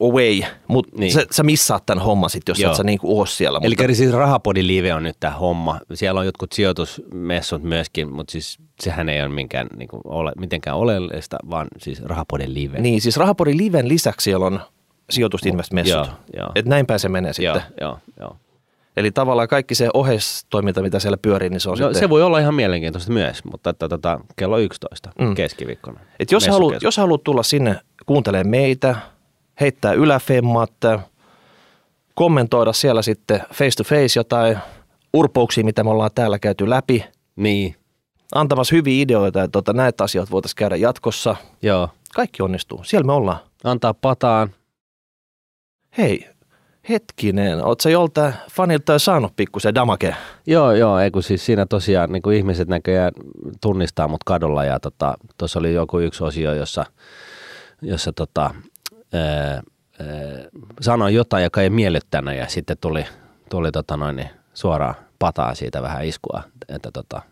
away, 0.00 0.40
mutta 0.68 0.96
niin. 0.98 1.12
sä, 1.12 1.26
sä 1.30 1.42
missaat 1.42 1.86
tämän 1.86 2.04
homman 2.04 2.30
sitten, 2.30 2.50
jos 2.50 2.60
Joo. 2.60 2.70
et 2.70 2.76
sä 2.76 2.82
niinku 2.82 3.18
oo 3.18 3.26
siellä. 3.26 3.60
Eli 3.62 3.74
mutta... 3.78 3.94
siis 3.94 4.12
Rahapodi 4.12 4.66
live 4.66 4.94
on 4.94 5.02
nyt 5.02 5.16
tämä 5.20 5.34
homma. 5.34 5.80
Siellä 5.94 6.20
on 6.20 6.26
jotkut 6.26 6.52
sijoitusmessut 6.52 7.62
myöskin, 7.62 8.12
mutta 8.12 8.32
siis 8.32 8.58
sehän 8.80 9.08
ei 9.08 9.22
ole 9.22 9.28
minkään, 9.28 9.66
niinku, 9.76 10.00
ole, 10.04 10.32
mitenkään 10.38 10.76
oleellista, 10.76 11.36
vaan 11.50 11.68
siis 11.78 12.02
Rahapodi 12.02 12.54
live. 12.54 12.80
Niin, 12.80 13.00
siis 13.00 13.16
Rahapodi 13.16 13.56
liven 13.56 13.88
lisäksi 13.88 14.24
siellä 14.24 14.46
on 14.46 14.60
sijoitusinvestmessut. 15.10 16.08
Että 16.54 16.68
näin 16.70 16.86
päin 16.86 17.00
se 17.00 17.08
menee 17.08 17.32
sitten. 17.32 17.62
Joo, 17.80 17.98
joo. 18.20 18.36
Eli 18.96 19.10
tavallaan 19.10 19.48
kaikki 19.48 19.74
se 19.74 19.88
oheistoiminta, 19.94 20.82
mitä 20.82 20.98
siellä 20.98 21.16
pyörii, 21.16 21.50
niin 21.50 21.60
se 21.60 21.70
on 21.70 21.78
No, 21.78 21.86
sitten... 21.86 22.00
se 22.00 22.08
voi 22.08 22.22
olla 22.22 22.38
ihan 22.38 22.54
mielenkiintoista 22.54 23.12
myös, 23.12 23.44
mutta 23.44 23.70
että, 23.70 23.88
tota, 23.88 24.20
kello 24.36 24.58
11 24.58 25.10
Mm. 25.18 25.34
keskiviikkona. 25.34 26.00
Et 26.20 26.32
jos, 26.32 26.48
haluat, 26.48 26.82
jos 26.82 26.96
haluat 26.96 27.24
tulla 27.24 27.42
sinne 27.42 27.80
kuuntelemaan 28.06 28.48
meitä, 28.48 28.96
heittää 29.60 29.92
yläfemmat, 29.92 30.72
kommentoida 32.14 32.72
siellä 32.72 33.02
sitten 33.02 33.40
face 33.54 33.76
to 33.76 33.84
face 33.84 34.18
jotain 34.20 34.58
urpouksia, 35.14 35.64
mitä 35.64 35.84
me 35.84 35.90
ollaan 35.90 36.10
täällä 36.14 36.38
käyty 36.38 36.70
läpi, 36.70 37.04
Niin, 37.36 37.76
antamassa 38.34 38.76
hyviä 38.76 39.02
ideoita, 39.02 39.42
että 39.42 39.52
tota, 39.52 39.72
näitä 39.72 40.04
asioita 40.04 40.30
voitaisiin 40.30 40.56
käydä 40.56 40.76
jatkossa. 40.76 41.36
joo. 41.62 41.88
Kaikki 42.14 42.42
onnistuu. 42.42 42.80
Siellä 42.84 43.06
me 43.06 43.12
ollaan. 43.12 43.38
Antaa 43.64 43.94
pataan. 43.94 44.50
Hei, 45.98 46.28
hetkinen, 46.88 47.64
oot 47.64 47.80
sä 47.80 47.90
joltain 47.90 48.34
fanilta 48.52 48.92
jo 48.92 48.98
saanut 48.98 49.36
pikkusen 49.36 49.74
damake? 49.74 50.16
Joo, 50.46 50.72
joo, 50.72 50.98
ei 50.98 51.10
kun 51.10 51.22
siis 51.22 51.46
siinä 51.46 51.66
tosiaan 51.66 52.12
niin 52.12 52.32
ihmiset 52.36 52.68
näköjään 52.68 53.12
tunnistaa 53.60 54.08
mut 54.08 54.24
kadulla 54.24 54.64
ja 54.64 54.80
tuossa 54.80 55.16
tota, 55.38 55.58
oli 55.58 55.74
joku 55.74 55.98
yksi 55.98 56.24
osio, 56.24 56.54
jossa, 56.54 56.86
jossa 57.82 58.12
tota, 58.12 58.54
ää, 59.12 59.22
ää, 59.52 59.62
sanoin 60.80 61.14
jotain, 61.14 61.44
joka 61.44 61.62
ei 61.62 61.70
miellyttänyt 61.70 62.38
ja 62.38 62.48
sitten 62.48 62.76
tuli, 62.80 63.04
tuli 63.50 63.72
tota 63.72 63.96
noin, 63.96 64.16
niin 64.16 64.30
suoraan 64.54 64.94
pataa 65.18 65.54
siitä 65.54 65.82
vähän 65.82 66.04
iskua, 66.04 66.42
että 66.68 66.90
tota, 66.92 67.22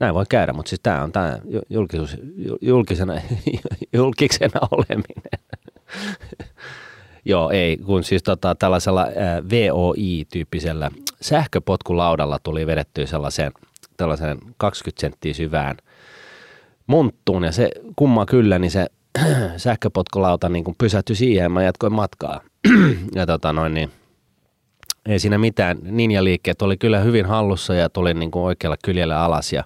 näin 0.00 0.14
voi 0.14 0.24
käydä, 0.28 0.52
mutta 0.52 0.68
siis 0.68 0.80
tämä 0.82 1.02
on 1.02 1.12
tämä 1.12 1.38
julkisuus, 1.70 2.16
julkisena, 2.60 3.14
julkisena 3.92 4.60
oleminen. 4.70 5.40
Joo, 7.30 7.50
ei, 7.50 7.76
kun 7.76 8.04
siis 8.04 8.22
tota, 8.22 8.54
tällaisella 8.54 9.00
ää, 9.16 9.42
VOI-tyyppisellä 9.50 10.90
sähköpotkulaudalla 11.20 12.38
tuli 12.42 12.66
vedettyä 12.66 13.06
sellaiseen 13.06 13.52
tällaiseen 13.96 14.38
20 14.56 15.00
senttiä 15.00 15.34
syvään 15.34 15.76
monttuun 16.86 17.44
ja 17.44 17.52
se 17.52 17.70
kumma 17.96 18.26
kyllä, 18.26 18.58
niin 18.58 18.70
se 18.70 18.86
sähköpotkulauta 19.56 20.48
niin 20.48 20.64
kuin 20.64 20.74
pysähtyi 20.78 21.16
siihen 21.16 21.42
ja 21.42 21.48
mä 21.48 21.62
jatkoin 21.62 21.92
matkaa. 21.92 22.40
ja 23.14 23.26
tota 23.26 23.52
noin, 23.52 23.74
niin 23.74 23.90
ei 25.06 25.18
siinä 25.18 25.38
mitään. 25.38 25.78
Ninja-liikkeet 25.82 26.62
oli 26.62 26.76
kyllä 26.76 27.00
hyvin 27.00 27.26
hallussa 27.26 27.74
ja 27.74 27.88
tuli 27.88 28.14
niin 28.14 28.30
kuin 28.30 28.42
oikealla 28.42 28.76
kyljellä 28.84 29.24
alas 29.24 29.52
ja 29.52 29.64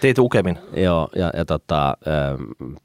Teit 0.00 0.18
ukemin. 0.18 0.58
Joo, 0.76 1.08
ja, 1.16 1.30
ja 1.36 1.44
tota, 1.44 1.96
ö, 2.06 2.10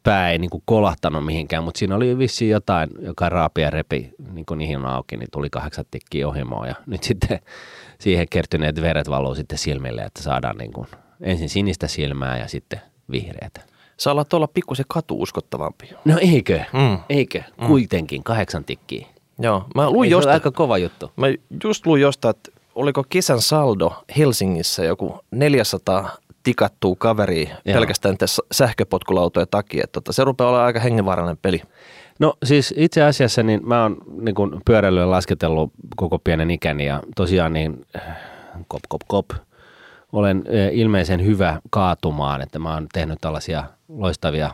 pää 0.03 0.31
ei 0.31 0.37
niinku 0.39 0.61
kolahtanut 0.65 1.25
mihinkään, 1.25 1.63
mutta 1.63 1.77
siinä 1.79 1.95
oli 1.95 2.17
vissiin 2.17 2.51
jotain, 2.51 2.89
joka 2.99 3.29
raapi 3.29 3.61
ja 3.61 3.69
repi 3.69 4.13
niin 4.31 4.45
niihin 4.55 4.85
auki, 4.85 5.17
niin 5.17 5.27
tuli 5.31 5.49
kahdeksan 5.49 5.85
tikkiä 5.91 6.27
ohimoa. 6.27 6.67
Ja 6.67 6.75
nyt 6.85 7.03
sitten 7.03 7.39
siihen 7.99 8.27
kertyneet 8.29 8.81
veret 8.81 9.09
valuu 9.09 9.35
sitten 9.35 9.57
silmille, 9.57 10.01
että 10.01 10.23
saadaan 10.23 10.57
niin 10.57 10.73
kuin 10.73 10.87
ensin 11.21 11.49
sinistä 11.49 11.87
silmää 11.87 12.37
ja 12.37 12.47
sitten 12.47 12.81
vihreätä. 13.11 13.61
Sä 13.97 14.11
alat 14.11 14.33
olla 14.33 14.47
pikkusen 14.47 14.85
katuuskottavampi. 14.87 15.89
No 16.05 16.17
eikö? 16.21 16.59
Mm. 16.73 16.97
Eikö? 17.09 17.41
Kuitenkin 17.67 18.23
kahdeksan 18.23 18.63
tikkiä. 18.65 19.07
Joo, 19.39 19.65
mä 19.75 19.89
luin 19.89 20.07
Ei 20.07 20.11
jostain, 20.11 20.33
aika 20.33 20.51
kova 20.51 20.77
juttu. 20.77 21.11
mä 21.15 21.27
just 21.63 21.85
luin 21.85 22.01
jostain, 22.01 22.35
että 22.35 22.51
oliko 22.75 23.03
kesän 23.09 23.41
saldo 23.41 24.03
Helsingissä 24.17 24.83
joku 24.85 25.19
400 25.31 26.17
tikattua 26.45 26.95
kaveria 26.97 27.49
Joo. 27.49 27.77
pelkästään 27.77 28.17
tässä 28.17 28.43
sähköpotkulautojen 28.51 29.47
takia. 29.51 29.83
Että 29.83 29.93
tota, 29.93 30.13
se 30.13 30.23
rupeaa 30.23 30.49
olla 30.49 30.65
aika 30.65 30.79
hengenvaarallinen 30.79 31.39
peli. 31.41 31.61
No 32.19 32.33
siis 32.43 32.73
itse 32.77 33.03
asiassa 33.03 33.43
niin 33.43 33.61
mä 33.67 33.81
oon 33.83 33.97
niin 34.21 34.35
pyöräilyä 34.65 35.11
lasketellut 35.11 35.71
koko 35.95 36.19
pienen 36.19 36.51
ikäni 36.51 36.85
ja 36.85 37.01
tosiaan 37.15 37.53
niin 37.53 37.85
äh, 37.95 38.17
kop 38.67 38.81
kop 38.89 39.01
kop 39.07 39.25
olen 40.13 40.37
äh, 40.47 40.77
ilmeisen 40.77 41.25
hyvä 41.25 41.61
kaatumaan, 41.69 42.41
että 42.41 42.59
mä 42.59 42.73
oon 42.73 42.87
tehnyt 42.93 43.17
tällaisia 43.21 43.63
loistavia 43.87 44.49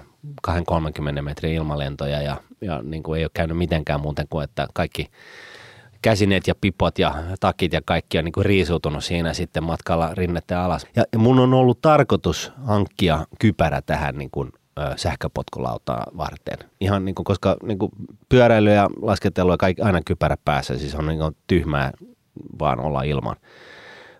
2-30 0.48 1.22
metrin 1.22 1.54
ilmalentoja 1.54 2.22
ja, 2.22 2.38
ja 2.62 2.82
niin 2.84 3.04
kuin 3.04 3.18
ei 3.20 3.26
ole 3.26 3.32
käynyt 3.34 3.58
mitenkään 3.58 4.02
muuten 4.02 4.26
kuin, 4.30 4.44
että 4.44 4.68
kaikki 4.74 5.10
käsineet 6.02 6.48
ja 6.48 6.56
pipot 6.62 7.00
ja 7.00 7.16
takit 7.40 7.74
ja 7.74 7.82
kaikki 7.86 8.18
on 8.18 8.26
niin 8.26 8.34
kuin 8.34 8.46
riisuutunut 8.46 9.04
siinä 9.04 9.34
sitten 9.34 9.64
matkalla 9.64 10.16
rinnette 10.16 10.56
alas. 10.56 10.88
Ja, 10.96 11.04
mun 11.18 11.40
on 11.40 11.54
ollut 11.54 11.82
tarkoitus 11.82 12.52
hankkia 12.66 13.26
kypärä 13.40 13.82
tähän 13.82 14.18
niin 14.18 14.32
kuin, 14.32 14.52
sähköpotkulautaa 14.96 16.06
varten. 16.18 16.58
Ihan 16.82 17.06
niin 17.06 17.16
kuin, 17.16 17.24
koska 17.24 17.58
niin 17.64 17.80
kuin 17.80 17.92
pyöräily 18.30 18.74
ja 18.74 18.90
lasketelu 19.02 19.52
ja 19.52 19.58
kaikki, 19.58 19.82
aina 19.82 20.02
kypärä 20.06 20.38
päässä, 20.46 20.78
siis 20.78 20.96
on 20.96 21.08
niin 21.08 21.20
kuin 21.20 21.36
tyhmää 21.48 21.92
vaan 22.60 22.80
olla 22.80 23.04
ilman. 23.04 23.36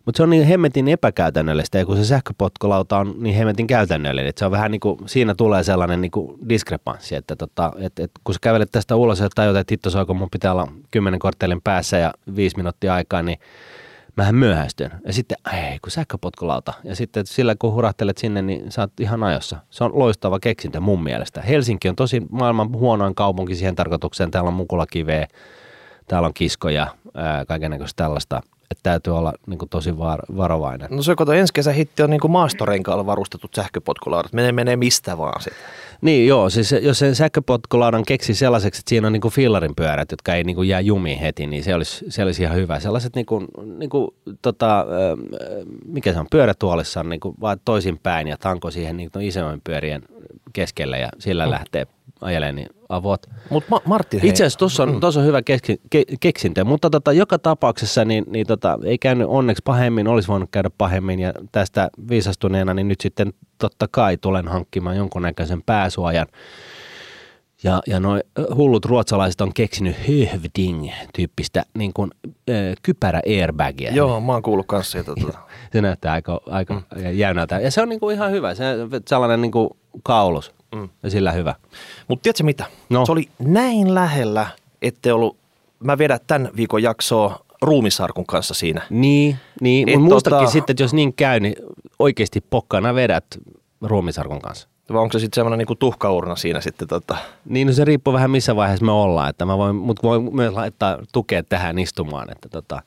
Mutta 0.06 0.18
se 0.18 0.24
on 0.24 0.30
niin 0.30 0.44
hemmetin 0.44 0.88
epäkäytännöllistä, 0.88 1.78
ja 1.78 1.86
kun 1.86 1.98
se 1.98 2.06
sähköpotkulauta 2.06 2.98
on 2.98 3.16
niin 3.20 3.36
hemmetin 3.36 3.68
käytännöllinen, 3.68 4.30
että 4.30 4.40
se 4.40 4.46
on 4.46 4.52
vähän 4.52 4.72
niin 4.72 4.80
kuin, 4.80 4.98
siinä 5.06 5.36
tulee 5.36 5.64
sellainen 5.64 6.02
niin 6.02 6.12
kuin 6.12 6.50
diskrepanssi, 6.50 7.16
että 7.16 7.36
tota, 7.36 7.72
et, 7.80 8.00
et, 8.00 8.12
kun 8.24 8.34
sä 8.34 8.40
kävelet 8.42 8.72
tästä 8.72 8.96
ulos 8.96 9.20
ja 9.20 9.30
tajut, 9.36 9.58
että 9.58 9.74
hitto 9.74 9.90
soiko, 9.90 10.14
mun 10.14 10.30
pitää 10.30 10.52
olla 10.52 10.68
kymmenen 10.92 11.20
korttelin 11.20 11.62
päässä 11.64 11.98
ja 11.98 12.14
viisi 12.36 12.58
minuuttia 12.58 12.94
aikaa, 12.94 13.22
niin 13.22 13.40
mähän 14.18 14.36
myöhästyn. 14.36 14.92
Ja 15.06 15.14
sitten, 15.14 15.38
ei 15.54 15.80
kun 15.82 15.92
sähköpotkulauta. 15.92 16.74
Ja 16.84 16.96
sitten 16.96 17.26
sillä 17.26 17.56
kun 17.60 17.74
hurahtelet 17.74 18.18
sinne, 18.18 18.42
niin 18.42 18.72
sä 18.72 18.82
oot 18.82 19.00
ihan 19.00 19.24
ajossa. 19.24 19.58
Se 19.70 19.84
on 19.84 20.00
loistava 20.00 20.40
keksintö 20.40 20.80
mun 20.80 21.04
mielestä. 21.04 21.42
Helsinki 21.42 21.90
on 21.90 21.96
tosi 21.96 22.22
maailman 22.30 22.72
huonoin 22.72 23.16
kaupunki 23.16 23.56
siihen 23.56 23.76
tarkoitukseen. 23.76 24.32
Täällä 24.32 24.48
on 24.48 24.54
mukulakiveä, 24.54 25.28
täällä 26.08 26.26
on 26.26 26.34
kiskoja, 26.34 26.88
kaikenlaista 27.48 28.04
tällaista. 28.04 28.42
Että 28.72 28.84
täytyy 28.84 29.18
olla 29.18 29.34
niin 29.48 29.58
kuin, 29.58 29.70
tosi 29.70 29.98
var- 29.98 30.26
varovainen. 30.38 30.88
No 30.92 31.02
se 31.02 31.16
kato, 31.16 31.32
ensi 31.32 31.54
kesä 31.54 31.72
hitti 31.72 32.04
on 32.04 32.10
niin 32.10 32.20
kuin 32.20 32.32
maastorenkaalla 32.32 33.06
varustetut 33.06 33.54
sähköpotkulaudat. 33.54 34.34
Menee, 34.34 34.52
menee 34.52 34.76
mistä 34.76 35.18
vaan 35.18 35.42
sitten. 35.42 35.62
Niin 36.02 36.28
joo, 36.28 36.50
siis 36.50 36.76
jos 36.82 37.00
sen 37.00 37.16
sähköpotkulaudan 37.16 38.04
keksi 38.06 38.34
sellaiseksi, 38.34 38.80
että 38.80 38.90
siinä 38.90 39.08
on 39.08 39.14
niinku 39.14 39.30
fillarin 39.30 39.76
pyörät, 39.76 40.12
jotka 40.12 40.36
ei 40.36 40.44
niinku 40.44 40.64
jää 40.64 40.80
jumiin 40.80 41.20
heti, 41.20 41.48
niin 41.48 41.64
se 41.64 41.76
olisi, 41.76 42.06
se 42.10 42.24
olisi 42.24 42.44
ihan 42.44 42.58
hyvä. 42.58 42.80
Sellaiset 42.80 43.16
niinku, 43.16 43.46
niinku 43.78 44.16
tota, 44.42 44.80
ö, 44.80 45.18
mikä 45.86 46.14
se 46.14 46.20
on, 46.20 46.28
pyörätuolissa 46.32 47.00
on 47.00 47.10
niinku 47.10 47.36
vaan 47.42 47.60
toisinpäin 47.66 48.28
ja 48.28 48.38
tanko 48.38 48.72
siihen 48.72 48.98
niinku 48.98 49.20
isojen 49.20 49.62
pyörien 49.64 50.02
keskelle 50.54 51.00
ja 51.00 51.10
sillä 51.20 51.46
mm. 51.46 51.52
lähtee 51.52 51.88
ajelemaan 52.22 52.56
niin 52.56 52.70
avot. 52.90 53.22
Mutta 53.50 53.68
Ma- 53.70 53.82
Martin, 53.86 54.22
hei, 54.22 54.30
Itse 54.30 54.44
asiassa 54.44 54.60
tuossa 54.60 54.84
on, 54.84 55.00
tossa 55.00 55.20
on 55.20 55.26
hyvä 55.26 55.42
keski, 55.42 55.82
ke, 55.90 56.04
keksintö, 56.20 56.64
mutta 56.64 56.90
tota, 56.90 57.14
joka 57.14 57.40
tapauksessa 57.40 58.06
niin, 58.06 58.26
niin 58.28 58.48
tota, 58.48 58.80
ei 58.86 58.98
käynyt 58.98 59.28
onneksi 59.28 59.62
pahemmin, 59.66 60.08
olisi 60.08 60.28
voinut 60.28 60.50
käydä 60.52 60.70
pahemmin 60.78 61.20
ja 61.20 61.34
tästä 61.52 61.90
viisastuneena 62.10 62.74
niin 62.74 62.88
nyt 62.88 63.02
sitten 63.02 63.34
totta 63.58 63.88
kai 63.92 64.18
tulen 64.18 64.48
hankkimaan 64.48 64.98
jonkunnäköisen 64.98 65.64
pääsuojan. 65.66 66.28
Ja, 67.64 67.82
ja 67.88 68.00
noi 68.00 68.20
hullut 68.56 68.86
ruotsalaiset 68.86 69.42
on 69.42 69.54
keksinyt 69.54 69.96
Hövding-tyyppistä 70.08 71.64
niin 71.78 71.92
kuin, 71.94 72.12
äh, 72.50 72.56
kypärä 72.84 73.22
airbagia. 73.28 73.94
Joo, 73.94 74.22
mä 74.22 74.32
oon 74.32 74.42
kuullut 74.42 74.68
kanssa 74.68 74.92
siitä. 74.92 75.14
Tota. 75.22 75.40
Se 75.74 75.82
näyttää 75.82 76.14
aika, 76.14 76.42
aika 76.46 76.74
mm. 76.74 76.82
jäynältä. 77.14 77.60
Ja 77.60 77.72
se 77.72 77.82
on 77.82 77.90
niin 77.90 78.00
kuin 78.00 78.16
ihan 78.16 78.32
hyvä, 78.32 78.56
se 78.56 78.64
sellainen 79.08 79.42
niin 79.42 79.52
kuin 79.52 79.70
kaulus 80.04 80.54
mm. 80.76 80.90
ja 81.04 81.10
sillä 81.10 81.32
hyvä. 81.32 81.56
Mutta 82.08 82.24
tiedätkö 82.24 82.44
mitä? 82.44 82.66
No. 82.90 83.06
Se 83.06 83.12
oli 83.12 83.30
näin 83.40 83.96
lähellä, 83.96 84.48
ettei 84.82 85.12
ollut, 85.12 85.38
mä 85.80 85.98
vedän 85.98 86.20
tämän 86.28 86.50
viikon 86.56 86.84
jaksoa 86.84 87.46
ruumisarkun 87.62 88.26
kanssa 88.26 88.54
siinä. 88.54 88.82
Niin, 88.90 89.38
niin. 89.62 89.90
Mutta 89.90 90.14
muistakin 90.14 90.48
tota- 90.48 90.52
sitten, 90.52 90.74
että 90.74 90.84
jos 90.84 90.94
niin 90.94 91.14
käy, 91.14 91.40
niin 91.40 91.56
oikeasti 92.00 92.44
pokkana 92.50 92.96
vedät 92.96 93.26
ruumisarkun 93.82 94.42
kanssa. 94.42 94.68
Vai 94.94 95.02
onko 95.02 95.14
se 95.14 95.20
sitten 95.20 95.36
semmoinen 95.36 95.58
niinku 95.58 95.76
tuhkaurna 95.76 96.36
siinä 96.36 96.62
sitten? 96.62 96.88
Tota. 96.88 97.18
Niin, 97.46 97.68
no 97.68 97.74
se 97.74 97.86
riippuu 97.86 98.14
vähän 98.14 98.32
missä 98.32 98.56
vaiheessa 98.56 98.86
me 98.86 98.92
ollaan, 98.92 99.30
että 99.30 99.46
mä 99.46 99.58
voin, 99.58 99.76
mutta 99.76 100.04
voin 100.04 100.36
myös 100.36 100.54
laittaa 100.54 100.98
tukea 101.14 101.44
tähän 101.44 101.80
istumaan, 101.80 102.32
että 102.32 102.50
tota, 102.50 102.82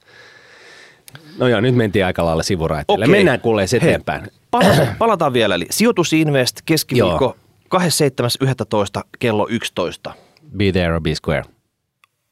No 1.38 1.48
joo, 1.48 1.60
nyt 1.60 1.74
mentiin 1.74 2.04
aika 2.04 2.24
lailla 2.24 2.42
sivuraiteille. 2.42 3.04
Okei. 3.04 3.16
Mennään 3.16 3.40
kuulee 3.40 3.66
Hei, 3.72 3.78
eteenpäin. 3.78 4.22
Palataan, 4.50 4.88
palataan 4.98 5.32
vielä, 5.32 5.54
eli 5.54 5.66
sijoitusinvest 5.70 6.60
keskiviikko 6.64 7.36
27.11. 7.74 9.02
kello 9.18 9.46
11. 9.50 10.14
Be 10.56 10.72
there 10.72 10.94
or 10.94 11.00
be 11.00 11.14
square. 11.14 11.44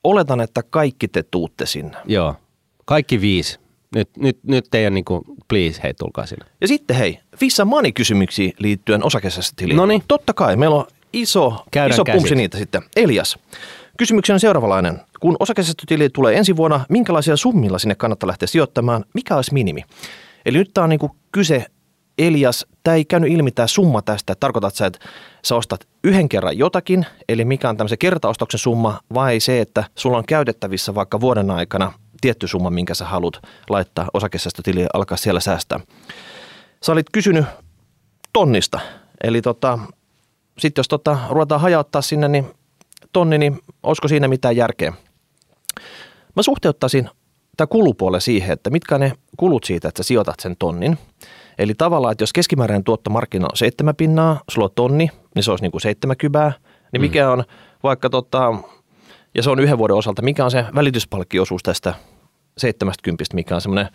Oletan, 0.04 0.40
että 0.40 0.62
kaikki 0.62 1.08
te 1.08 1.22
tuutte 1.22 1.66
sinne. 1.66 1.96
Joo, 2.04 2.34
kaikki 2.84 3.20
viisi. 3.20 3.58
Nyt, 3.94 4.10
nyt, 4.16 4.38
nyt 4.42 4.64
teidän 4.70 4.94
niinku, 4.94 5.24
please, 5.48 5.82
hei, 5.82 5.94
tulkaa 5.94 6.26
sinne. 6.26 6.46
Ja 6.60 6.68
sitten 6.68 6.96
hei, 6.96 7.18
Fissa 7.36 7.64
Money-kysymyksiin 7.64 8.52
liittyen 8.58 9.04
osakesäästötiliin. 9.04 9.76
Noniin. 9.76 10.02
Totta 10.08 10.34
kai, 10.34 10.56
meillä 10.56 10.76
on 10.76 10.86
iso, 11.12 11.64
Käydään 11.70 11.90
iso 11.94 12.04
pumpsi 12.04 12.18
käsiksi. 12.18 12.34
niitä 12.34 12.58
sitten. 12.58 12.82
Elias, 12.96 13.38
kysymyksen 13.98 14.34
on 14.34 14.40
seuraavanlainen. 14.40 15.00
Kun 15.20 15.36
osakesäästötili 15.40 16.08
tulee 16.10 16.36
ensi 16.36 16.56
vuonna, 16.56 16.86
minkälaisia 16.88 17.36
summilla 17.36 17.78
sinne 17.78 17.94
kannattaa 17.94 18.28
lähteä 18.28 18.46
sijoittamaan? 18.46 19.04
Mikä 19.14 19.36
olisi 19.36 19.52
minimi? 19.54 19.84
Eli 20.46 20.58
nyt 20.58 20.70
tämä 20.74 20.82
on 20.82 20.90
niinku 20.90 21.16
kyse, 21.32 21.66
Elias, 22.22 22.66
tämä 22.82 22.94
ei 22.94 23.04
käynyt 23.04 23.32
ilmi 23.32 23.50
tämä 23.50 23.66
summa 23.66 24.02
tästä. 24.02 24.34
Tarkoitat 24.34 24.74
sä, 24.74 24.86
että 24.86 24.98
sä 25.44 25.56
ostat 25.56 25.88
yhden 26.04 26.28
kerran 26.28 26.58
jotakin, 26.58 27.06
eli 27.28 27.44
mikä 27.44 27.68
on 27.68 27.76
tämmöisen 27.76 27.98
kertaostoksen 27.98 28.58
summa, 28.58 29.00
vai 29.14 29.40
se, 29.40 29.60
että 29.60 29.84
sulla 29.94 30.18
on 30.18 30.24
käytettävissä 30.28 30.94
vaikka 30.94 31.20
vuoden 31.20 31.50
aikana 31.50 31.92
tietty 32.20 32.48
summa, 32.48 32.70
minkä 32.70 32.94
sä 32.94 33.04
haluat 33.04 33.42
laittaa 33.68 34.08
osakesäästötiliin 34.14 34.82
ja 34.82 34.88
alkaa 34.94 35.16
siellä 35.16 35.40
säästää. 35.40 35.80
Sä 36.82 36.92
olit 36.92 37.06
kysynyt 37.12 37.44
tonnista, 38.32 38.80
eli 39.24 39.42
tota, 39.42 39.78
sitten 40.58 40.80
jos 40.80 40.88
tota, 40.88 41.18
ruvetaan 41.30 41.60
hajauttaa 41.60 42.02
sinne, 42.02 42.28
niin 42.28 42.46
tonni, 43.12 43.38
niin 43.38 43.58
olisiko 43.82 44.08
siinä 44.08 44.28
mitään 44.28 44.56
järkeä? 44.56 44.92
Mä 46.36 46.42
suhteuttaisin 46.42 47.10
tämä 47.56 47.66
kulupuole 47.66 48.20
siihen, 48.20 48.52
että 48.52 48.70
mitkä 48.70 48.98
ne 48.98 49.12
kulut 49.36 49.64
siitä, 49.64 49.88
että 49.88 50.02
sä 50.02 50.06
sijoitat 50.06 50.40
sen 50.40 50.56
tonnin. 50.58 50.98
Eli 51.58 51.74
tavallaan, 51.74 52.12
että 52.12 52.22
jos 52.22 52.32
keskimääräinen 52.32 52.84
tuotto 52.84 53.10
markkina 53.10 53.46
on 53.46 53.56
seitsemän 53.56 53.96
pinnaa, 53.96 54.40
sulla 54.50 54.66
on 54.66 54.72
tonni, 54.74 55.10
niin 55.34 55.42
se 55.42 55.50
olisi 55.50 55.64
niin 55.64 55.72
kuin 55.72 55.80
70, 55.80 56.52
niin 56.92 57.00
mikä 57.00 57.30
on 57.30 57.44
vaikka 57.82 58.10
tota, 58.10 58.54
ja 59.34 59.42
se 59.42 59.50
on 59.50 59.60
yhden 59.60 59.78
vuoden 59.78 59.96
osalta, 59.96 60.22
mikä 60.22 60.44
on 60.44 60.50
se 60.50 60.64
välityspalkkiosuus 60.74 61.62
tästä 61.62 61.94
70, 62.58 63.24
mikä 63.34 63.54
on 63.54 63.60
semmoinen 63.60 63.88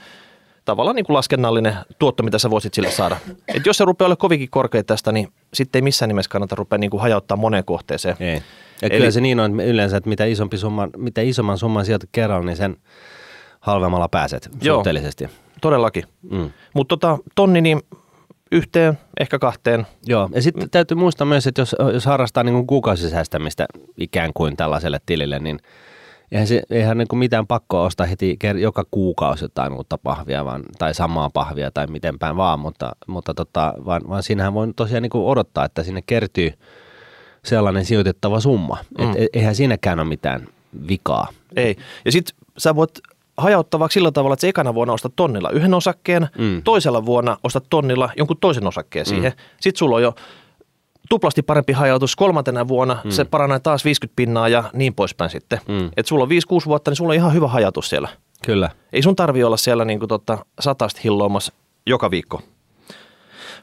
tavallaan 0.65 0.95
niin 0.95 1.05
kuin 1.05 1.15
laskennallinen 1.15 1.75
tuotto, 1.99 2.23
mitä 2.23 2.39
sä 2.39 2.49
voisit 2.49 2.73
sille 2.73 2.91
saada. 2.91 3.17
Et 3.47 3.65
jos 3.65 3.77
se 3.77 3.85
rupeaa 3.85 4.05
olemaan 4.05 4.17
kovinkin 4.17 4.49
korkea 4.49 4.83
tästä, 4.83 5.11
niin 5.11 5.27
sitten 5.53 5.79
ei 5.79 5.83
missään 5.83 6.07
nimessä 6.09 6.29
kannata 6.29 6.55
rupea 6.55 6.77
niin 6.77 6.89
kuin 6.89 7.01
hajauttaa 7.01 7.37
moneen 7.37 7.65
kohteeseen. 7.65 8.15
Ei. 8.19 8.33
Ja 8.81 8.87
Eli- 8.87 8.97
kyllä 8.97 9.11
se 9.11 9.21
niin 9.21 9.39
on 9.39 9.59
että 9.59 9.71
yleensä, 9.71 9.97
että 9.97 10.09
mitä, 10.09 10.25
isompi 10.25 10.57
summa, 10.57 10.87
mitä 10.97 11.21
isomman 11.21 11.57
summan 11.57 11.85
sijoitat 11.85 12.09
kerralla, 12.11 12.45
niin 12.45 12.57
sen 12.57 12.77
halvemmalla 13.59 14.07
pääset 14.07 14.49
Joo. 14.61 14.77
suhteellisesti. 14.77 15.29
Todellakin. 15.61 16.03
Mm. 16.31 16.51
Mutta 16.73 16.97
tota, 16.97 17.17
tonni 17.35 17.61
niin 17.61 17.81
yhteen, 18.51 18.97
ehkä 19.19 19.39
kahteen. 19.39 19.87
Joo, 20.05 20.29
ja 20.33 20.41
sitten 20.41 20.69
täytyy 20.69 20.97
muistaa 20.97 21.27
myös, 21.27 21.47
että 21.47 21.61
jos, 21.61 21.75
jos 21.93 22.05
harrastaa 22.05 22.43
niin 22.43 22.53
kuin 22.53 22.67
kuukausisäästämistä 22.67 23.65
ikään 23.97 24.31
kuin 24.33 24.57
tällaiselle 24.57 24.99
tilille, 25.05 25.39
niin 25.39 25.59
eihän, 26.31 26.47
se, 26.47 26.61
eihän 26.69 26.97
niin 26.97 27.07
kuin 27.07 27.19
mitään 27.19 27.47
pakkoa 27.47 27.83
ostaa 27.83 28.07
heti 28.07 28.37
joka 28.57 28.83
kuukausi 28.91 29.45
jotain 29.45 29.73
uutta 29.73 29.97
pahvia 29.97 30.45
vaan, 30.45 30.63
tai 30.77 30.93
samaa 30.93 31.29
pahvia 31.29 31.71
tai 31.71 31.87
miten 31.87 32.19
päin 32.19 32.37
vaan, 32.37 32.59
mutta, 32.59 32.91
mutta 33.07 33.33
tota, 33.33 33.73
vaan, 33.85 34.01
vaan 34.09 34.23
siinähän 34.23 34.53
voi 34.53 34.67
tosiaan 34.75 35.03
niin 35.03 35.09
kuin 35.09 35.25
odottaa, 35.25 35.65
että 35.65 35.83
sinne 35.83 36.01
kertyy 36.05 36.53
sellainen 37.45 37.85
sijoitettava 37.85 38.39
summa. 38.39 38.77
Mm. 38.97 39.11
Et, 39.11 39.29
eihän 39.33 39.55
siinäkään 39.55 39.99
ole 39.99 40.07
mitään 40.07 40.47
vikaa. 40.87 41.27
Ei. 41.55 41.75
Ja 42.05 42.11
sitten 42.11 42.35
sä 42.57 42.75
voit 42.75 42.91
hajauttaa 43.37 43.79
vaikka 43.79 43.93
sillä 43.93 44.11
tavalla, 44.11 44.33
että 44.33 44.41
se 44.41 44.49
ekana 44.49 44.73
vuonna 44.73 44.93
ostat 44.93 45.13
tonnilla 45.15 45.49
yhden 45.49 45.73
osakkeen, 45.73 46.29
Mm. 46.37 46.61
toisella 46.63 47.05
vuonna 47.05 47.37
ostat 47.43 47.63
tonnilla 47.69 48.09
jonkun 48.17 48.37
toisen 48.41 48.67
osakkeen 48.67 49.05
siihen. 49.05 49.33
Sitten 49.61 49.79
sulla 49.79 49.95
on 49.95 50.01
jo 50.01 50.15
tuplasti 51.09 51.41
parempi 51.41 51.73
hajautus 51.73 52.15
kolmantena 52.15 52.67
vuonna, 52.67 52.97
se 53.09 53.25
paranee 53.25 53.59
taas 53.59 53.85
50 53.85 54.15
pinnaa 54.15 54.49
ja 54.49 54.63
niin 54.73 54.93
poispäin 54.93 55.29
sitten. 55.29 55.59
Mm. 55.67 55.89
Et 55.97 56.05
sulla 56.05 56.23
on 56.23 56.29
5-6 56.29 56.65
vuotta, 56.65 56.91
niin 56.91 56.95
sulla 56.95 57.11
on 57.11 57.15
ihan 57.15 57.33
hyvä 57.33 57.47
hajautus 57.47 57.89
siellä. 57.89 58.09
Kyllä. 58.45 58.69
Ei 58.93 59.01
sun 59.01 59.15
tarvi 59.15 59.43
olla 59.43 59.57
siellä 59.57 59.85
niin 59.85 59.99
kuin 59.99 60.09
tota, 60.09 60.37
satasta 60.59 61.01
hilloamassa 61.03 61.53
joka 61.85 62.11
viikko. 62.11 62.41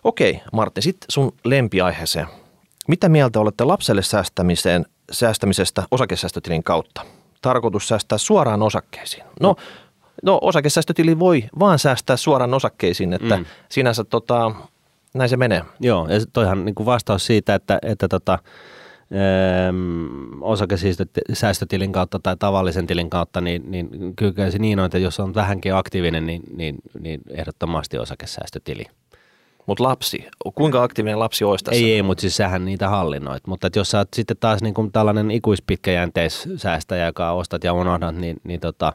Okei, 0.05 0.41
Martti, 0.53 0.83
sitten 0.83 1.07
sun 1.11 1.33
lempiaiheeseen. 1.45 2.27
Mitä 2.89 3.09
mieltä 3.09 3.41
olette 3.41 3.65
lapselle 3.65 4.03
säästämiseen, 4.03 4.87
säästämisestä 5.13 5.83
osakesäästötilin 5.91 6.63
kautta? 6.65 7.03
Tarkoitus 7.45 7.89
säästää 7.89 8.19
suoraan 8.19 8.63
osakkeisiin. 8.63 9.25
No, 9.41 9.57
no 10.23 10.39
osakesäästötili 10.43 11.19
voi 11.19 11.45
vaan 11.59 11.79
säästää 11.79 12.17
suoraan 12.17 12.55
osakkeisiin, 12.55 13.13
että 13.13 13.37
mm. 13.37 13.45
Sinänsä 13.69 14.05
tota, 14.05 14.53
näin 15.15 15.31
se 15.31 15.37
menee. 15.37 15.63
Joo, 15.81 16.09
ja 16.09 16.21
toihan 16.33 16.65
niin 16.65 16.75
kuin 16.75 16.87
vastaus 16.87 17.27
siitä, 17.27 17.55
että, 17.55 17.79
että 17.83 18.09
tota, 18.09 18.39
ähm, 19.13 20.43
osakesäästötilin 20.43 21.93
kautta 21.93 22.19
tai 22.19 22.37
tavallisen 22.37 22.87
tilin 22.87 23.11
kautta, 23.11 23.41
niin, 23.41 23.71
niin 23.71 24.17
kyllä 24.17 24.51
se 24.51 24.59
niin 24.59 24.79
on, 24.79 24.85
että 24.87 24.99
jos 24.99 25.21
on 25.21 25.35
vähänkin 25.35 25.75
aktiivinen, 25.75 26.27
niin, 26.27 26.43
niin, 26.57 26.77
niin 27.01 27.21
ehdottomasti 27.31 27.99
osakesäästötili. 27.99 28.85
Mutta 29.67 29.85
lapsi, 29.85 30.29
kuinka 30.55 30.83
aktiivinen 30.83 31.19
lapsi 31.19 31.45
olisi 31.45 31.65
tässä? 31.65 31.85
Ei, 31.85 31.93
ei, 31.93 32.03
mutta 32.03 32.21
siis 32.21 32.37
sähän 32.37 32.65
niitä 32.65 32.89
hallinnoit. 32.89 33.47
Mutta 33.47 33.69
jos 33.77 33.91
sä 33.91 33.99
oot 33.99 34.09
sitten 34.15 34.37
taas 34.41 34.63
niin 34.63 34.75
kuin 34.75 34.93
tällainen 34.93 35.31
ikuispitkäjänteissäästäjä, 35.31 37.07
joka 37.07 37.33
ostat 37.33 37.65
ja 37.65 37.73
unohdat, 37.73 38.17
niin, 38.17 38.37
niin 38.45 38.61
tota, 38.61 38.93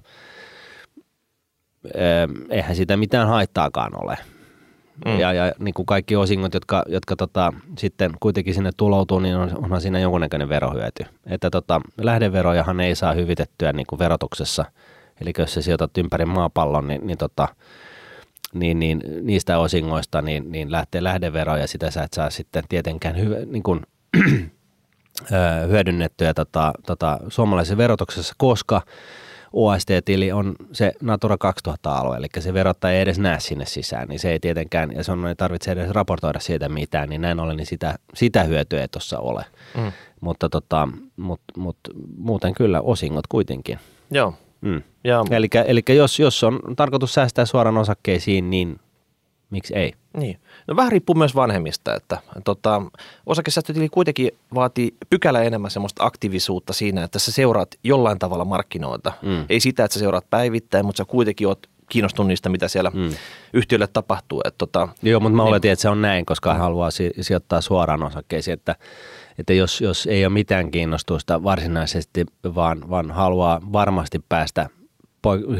eihän 2.49 2.75
siitä 2.75 2.97
mitään 2.97 3.27
haittaakaan 3.27 3.91
ole. 4.03 4.17
Mm. 5.05 5.19
Ja, 5.19 5.33
ja 5.33 5.53
niin 5.59 5.73
kuin 5.73 5.85
kaikki 5.85 6.15
osingot, 6.15 6.53
jotka, 6.53 6.83
jotka 6.87 7.15
tota, 7.15 7.53
sitten 7.77 8.11
kuitenkin 8.19 8.53
sinne 8.53 8.69
tuloutuu, 8.77 9.19
niin 9.19 9.35
on, 9.35 9.51
onhan 9.63 9.81
siinä 9.81 9.99
jonkunnäköinen 9.99 10.49
verohyöty. 10.49 11.05
Että 11.25 11.49
tota, 11.49 11.81
lähdeverojahan 12.01 12.79
ei 12.79 12.95
saa 12.95 13.13
hyvitettyä 13.13 13.73
niin 13.73 13.87
kuin 13.87 13.99
verotuksessa. 13.99 14.65
Eli 15.21 15.33
jos 15.37 15.53
sä 15.53 15.61
sijoitat 15.61 15.97
ympäri 15.97 16.25
maapallon, 16.25 16.87
niin, 16.87 17.01
niin, 17.07 17.17
tota, 17.17 17.47
niin, 18.53 18.79
niin 18.79 19.01
niistä 19.21 19.59
osingoista 19.59 20.21
niin, 20.21 20.51
niin 20.51 20.71
lähtee 20.71 21.03
lähdevero 21.03 21.57
ja 21.57 21.67
sitä 21.67 21.91
sä 21.91 22.03
et 22.03 22.13
saa 22.13 22.29
sitten 22.29 22.63
tietenkään 22.69 23.17
hyvä, 23.17 23.35
niin 23.45 23.63
kuin, 23.63 23.81
hyödynnettyä 25.69 26.33
tota, 26.33 26.73
tota, 26.85 27.19
suomalaisessa 27.27 27.77
verotuksessa, 27.77 28.33
koska 28.37 28.81
OST-tili 29.53 30.31
on 30.31 30.55
se 30.71 30.93
Natura 31.01 31.35
2000-alue, 31.69 32.17
eli 32.17 32.27
se 32.39 32.53
verottaja 32.53 32.93
ei 32.95 33.01
edes 33.01 33.19
näe 33.19 33.39
sinne 33.39 33.65
sisään, 33.65 34.07
niin 34.07 34.19
se 34.19 34.31
ei 34.31 34.39
tietenkään, 34.39 34.91
ja 34.95 35.03
se 35.03 35.11
on, 35.11 35.27
ei 35.27 35.35
tarvitse 35.35 35.71
edes 35.71 35.89
raportoida 35.89 36.39
siitä 36.39 36.69
mitään, 36.69 37.09
niin 37.09 37.21
näin 37.21 37.39
ollen 37.39 37.57
niin 37.57 37.65
sitä, 37.65 37.95
sitä 38.13 38.43
hyötyä 38.43 38.81
ei 38.81 38.87
tuossa 38.87 39.19
ole. 39.19 39.45
Mm. 39.77 39.91
Mutta 40.21 40.49
tota, 40.49 40.87
mut, 41.17 41.41
mut, 41.57 41.77
muuten 42.17 42.53
kyllä 42.53 42.81
osingot 42.81 43.27
kuitenkin. 43.27 43.79
Joo. 44.11 44.33
Mm. 44.61 44.81
Ja, 45.03 45.23
Eli, 45.31 45.47
eli 45.65 45.81
jos, 45.89 46.19
jos 46.19 46.43
on 46.43 46.59
tarkoitus 46.75 47.13
säästää 47.13 47.45
suoraan 47.45 47.77
osakkeisiin, 47.77 48.49
niin 48.49 48.79
miksi 49.49 49.75
ei? 49.75 49.93
Niin. 50.17 50.39
No 50.67 50.75
vähän 50.75 50.91
riippuu 50.91 51.15
myös 51.15 51.35
vanhemmista, 51.35 51.95
että 51.95 52.17
tota, 52.43 52.81
osakesäästötili 53.25 53.89
kuitenkin 53.89 54.31
vaatii 54.55 54.93
pykälä 55.09 55.41
enemmän 55.41 55.71
semmoista 55.71 56.05
aktiivisuutta 56.05 56.73
siinä, 56.73 57.03
että 57.03 57.19
sä 57.19 57.31
seuraat 57.31 57.69
jollain 57.83 58.19
tavalla 58.19 58.45
markkinoita. 58.45 59.11
Mm. 59.21 59.45
Ei 59.49 59.59
sitä, 59.59 59.83
että 59.85 59.93
sä 59.93 59.99
seuraat 59.99 60.29
päivittäin, 60.29 60.85
mutta 60.85 60.97
sä 60.97 61.05
kuitenkin 61.05 61.47
oot 61.47 61.67
kiinnostunut 61.89 62.27
niistä, 62.27 62.49
mitä 62.49 62.67
siellä 62.67 62.89
mm. 62.93 62.99
Mm. 62.99 63.11
yhtiölle 63.53 63.87
tapahtuu. 63.87 64.41
Että 64.45 64.57
tota, 64.57 64.87
Joo, 65.01 65.19
mutta 65.19 65.35
mä 65.35 65.43
Niin. 65.43 65.49
oletin, 65.49 65.71
että 65.71 65.81
se 65.81 65.89
on 65.89 66.01
näin, 66.01 66.25
koska 66.25 66.51
hän 66.51 66.61
haluaa 66.61 66.91
si- 66.91 67.13
sijoittaa 67.21 67.61
suoraan 67.61 68.03
osakkeisiin, 68.03 68.53
että, 68.53 68.75
että 69.39 69.53
jos, 69.53 69.81
jos 69.81 70.05
ei 70.05 70.25
ole 70.25 70.33
mitään 70.33 70.71
kiinnostusta 70.71 71.43
varsinaisesti, 71.43 72.25
vaan, 72.55 72.89
vaan 72.89 73.11
haluaa 73.11 73.61
varmasti 73.73 74.19
päästä 74.29 74.69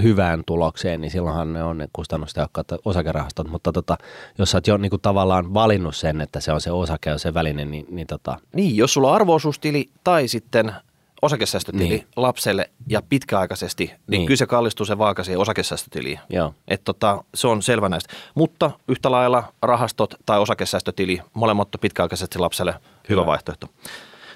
hyvään 0.04 0.44
tulokseen, 0.46 1.02
niin 1.02 1.12
silloinhan 1.12 1.54
ne 1.54 1.64
on 1.64 1.78
ne 1.78 1.88
kustannustehokkaat 1.94 2.68
osakerahastot, 2.86 3.50
mutta 3.50 3.72
tota, 3.72 3.98
jos 4.38 4.52
sä 4.52 4.58
oot 4.58 4.68
jo 4.68 4.78
niin 4.78 4.90
kuin 4.90 5.02
tavallaan 5.02 5.54
valinnut 5.54 5.96
sen, 5.96 6.22
että 6.22 6.40
se 6.40 6.52
on 6.52 6.62
se 6.62 6.72
osake 6.72 7.10
ja 7.10 7.18
se 7.18 7.34
väline, 7.34 7.66
niin, 7.66 7.86
niin 7.90 8.08
tota, 8.08 8.38
niin, 8.54 8.78
jos 8.78 8.94
sulla 8.94 9.10
on 9.10 9.16
arvoosuustili 9.16 9.90
tai 10.04 10.28
sitten 10.28 10.74
osakesäästötili 11.22 11.90
niin. 11.90 12.08
Lapselle 12.16 12.70
ja 12.88 13.02
pitkäaikaisesti, 13.10 13.86
niin, 13.86 13.98
niin 14.08 14.26
kyllä 14.26 14.38
se 14.38 14.46
kallistuu 14.46 14.86
se 14.86 14.98
vaaka 14.98 15.24
siihen 15.24 15.40
osakesäästötiliin. 15.40 16.20
joo. 16.30 16.54
Et 16.68 16.82
tota, 16.84 17.24
se 17.36 17.48
on 17.48 17.62
selvä 17.62 17.90
näistä. 17.90 18.14
Mutta 18.36 18.72
yhtä 18.88 19.12
lailla 19.12 19.44
rahastot 19.62 20.16
tai 20.26 20.40
osakesäästötili, 20.40 21.22
molemmat 21.34 21.68
pitkäaikaisesti 21.82 22.40
lapselle 22.40 22.76
hyvä 23.10 23.26
vaihtoehto. 23.26 23.68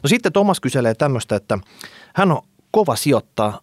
No 0.04 0.08
sitten 0.08 0.34
Thomas 0.34 0.60
kyselee 0.60 0.96
tämmöistä, 0.96 1.36
että 1.36 1.58
hän 2.16 2.32
on 2.32 2.42
kova 2.72 2.96
sijoittaa 2.96 3.60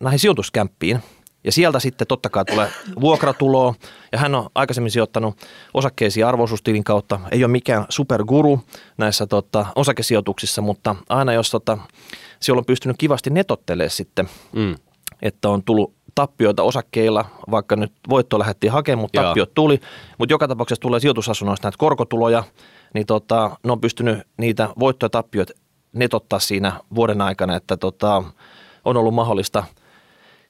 näihin 0.00 0.18
sijoituskämppiin. 0.18 1.02
Ja 1.44 1.52
sieltä 1.52 1.80
sitten 1.80 2.06
totta 2.06 2.30
kai 2.30 2.44
tulee 2.44 2.68
vuokratuloa. 3.00 3.74
Ja 4.12 4.18
hän 4.18 4.34
on 4.34 4.50
aikaisemmin 4.54 4.90
sijoittanut 4.90 5.36
osakkeisiin 5.74 6.26
arvoisuustilin 6.26 6.84
kautta. 6.84 7.20
Ei 7.30 7.44
ole 7.44 7.52
mikään 7.52 7.86
superguru 7.88 8.60
näissä 8.98 9.26
tota, 9.26 9.66
osakesijoituksissa, 9.76 10.62
mutta 10.62 10.96
aina 11.08 11.32
jos 11.32 11.50
tota, 11.50 11.78
siellä 12.40 12.58
on 12.58 12.64
pystynyt 12.64 12.96
kivasti 12.98 13.30
netottelemaan 13.30 13.90
sitten 13.90 14.28
Mm. 14.52 14.74
että 15.22 15.48
on 15.48 15.62
tullut 15.62 15.94
tappioita 16.14 16.62
osakkeilla, 16.62 17.24
vaikka 17.50 17.76
nyt 17.76 17.92
voitto 18.08 18.38
lähdettiin 18.38 18.72
hakemaan, 18.72 19.02
mutta 19.02 19.22
tappiot 19.22 19.54
tuli. 19.54 19.80
Mutta 20.18 20.32
joka 20.32 20.48
tapauksessa 20.48 20.80
tulee 20.80 21.00
sijoitusasunnoista 21.00 21.66
näitä 21.66 21.78
korkotuloja, 21.78 22.44
niin 22.94 23.06
tota, 23.06 23.56
ne 23.64 23.72
on 23.72 23.80
pystynyt 23.80 24.18
niitä 24.36 24.68
voittoja 24.78 25.10
tappioita 25.10 25.52
netottaa 25.92 26.38
siinä 26.38 26.72
vuoden 26.94 27.20
aikana, 27.20 27.56
että 27.56 27.76
tota, 27.76 28.22
on 28.84 28.96
ollut 28.96 29.14
mahdollista 29.14 29.64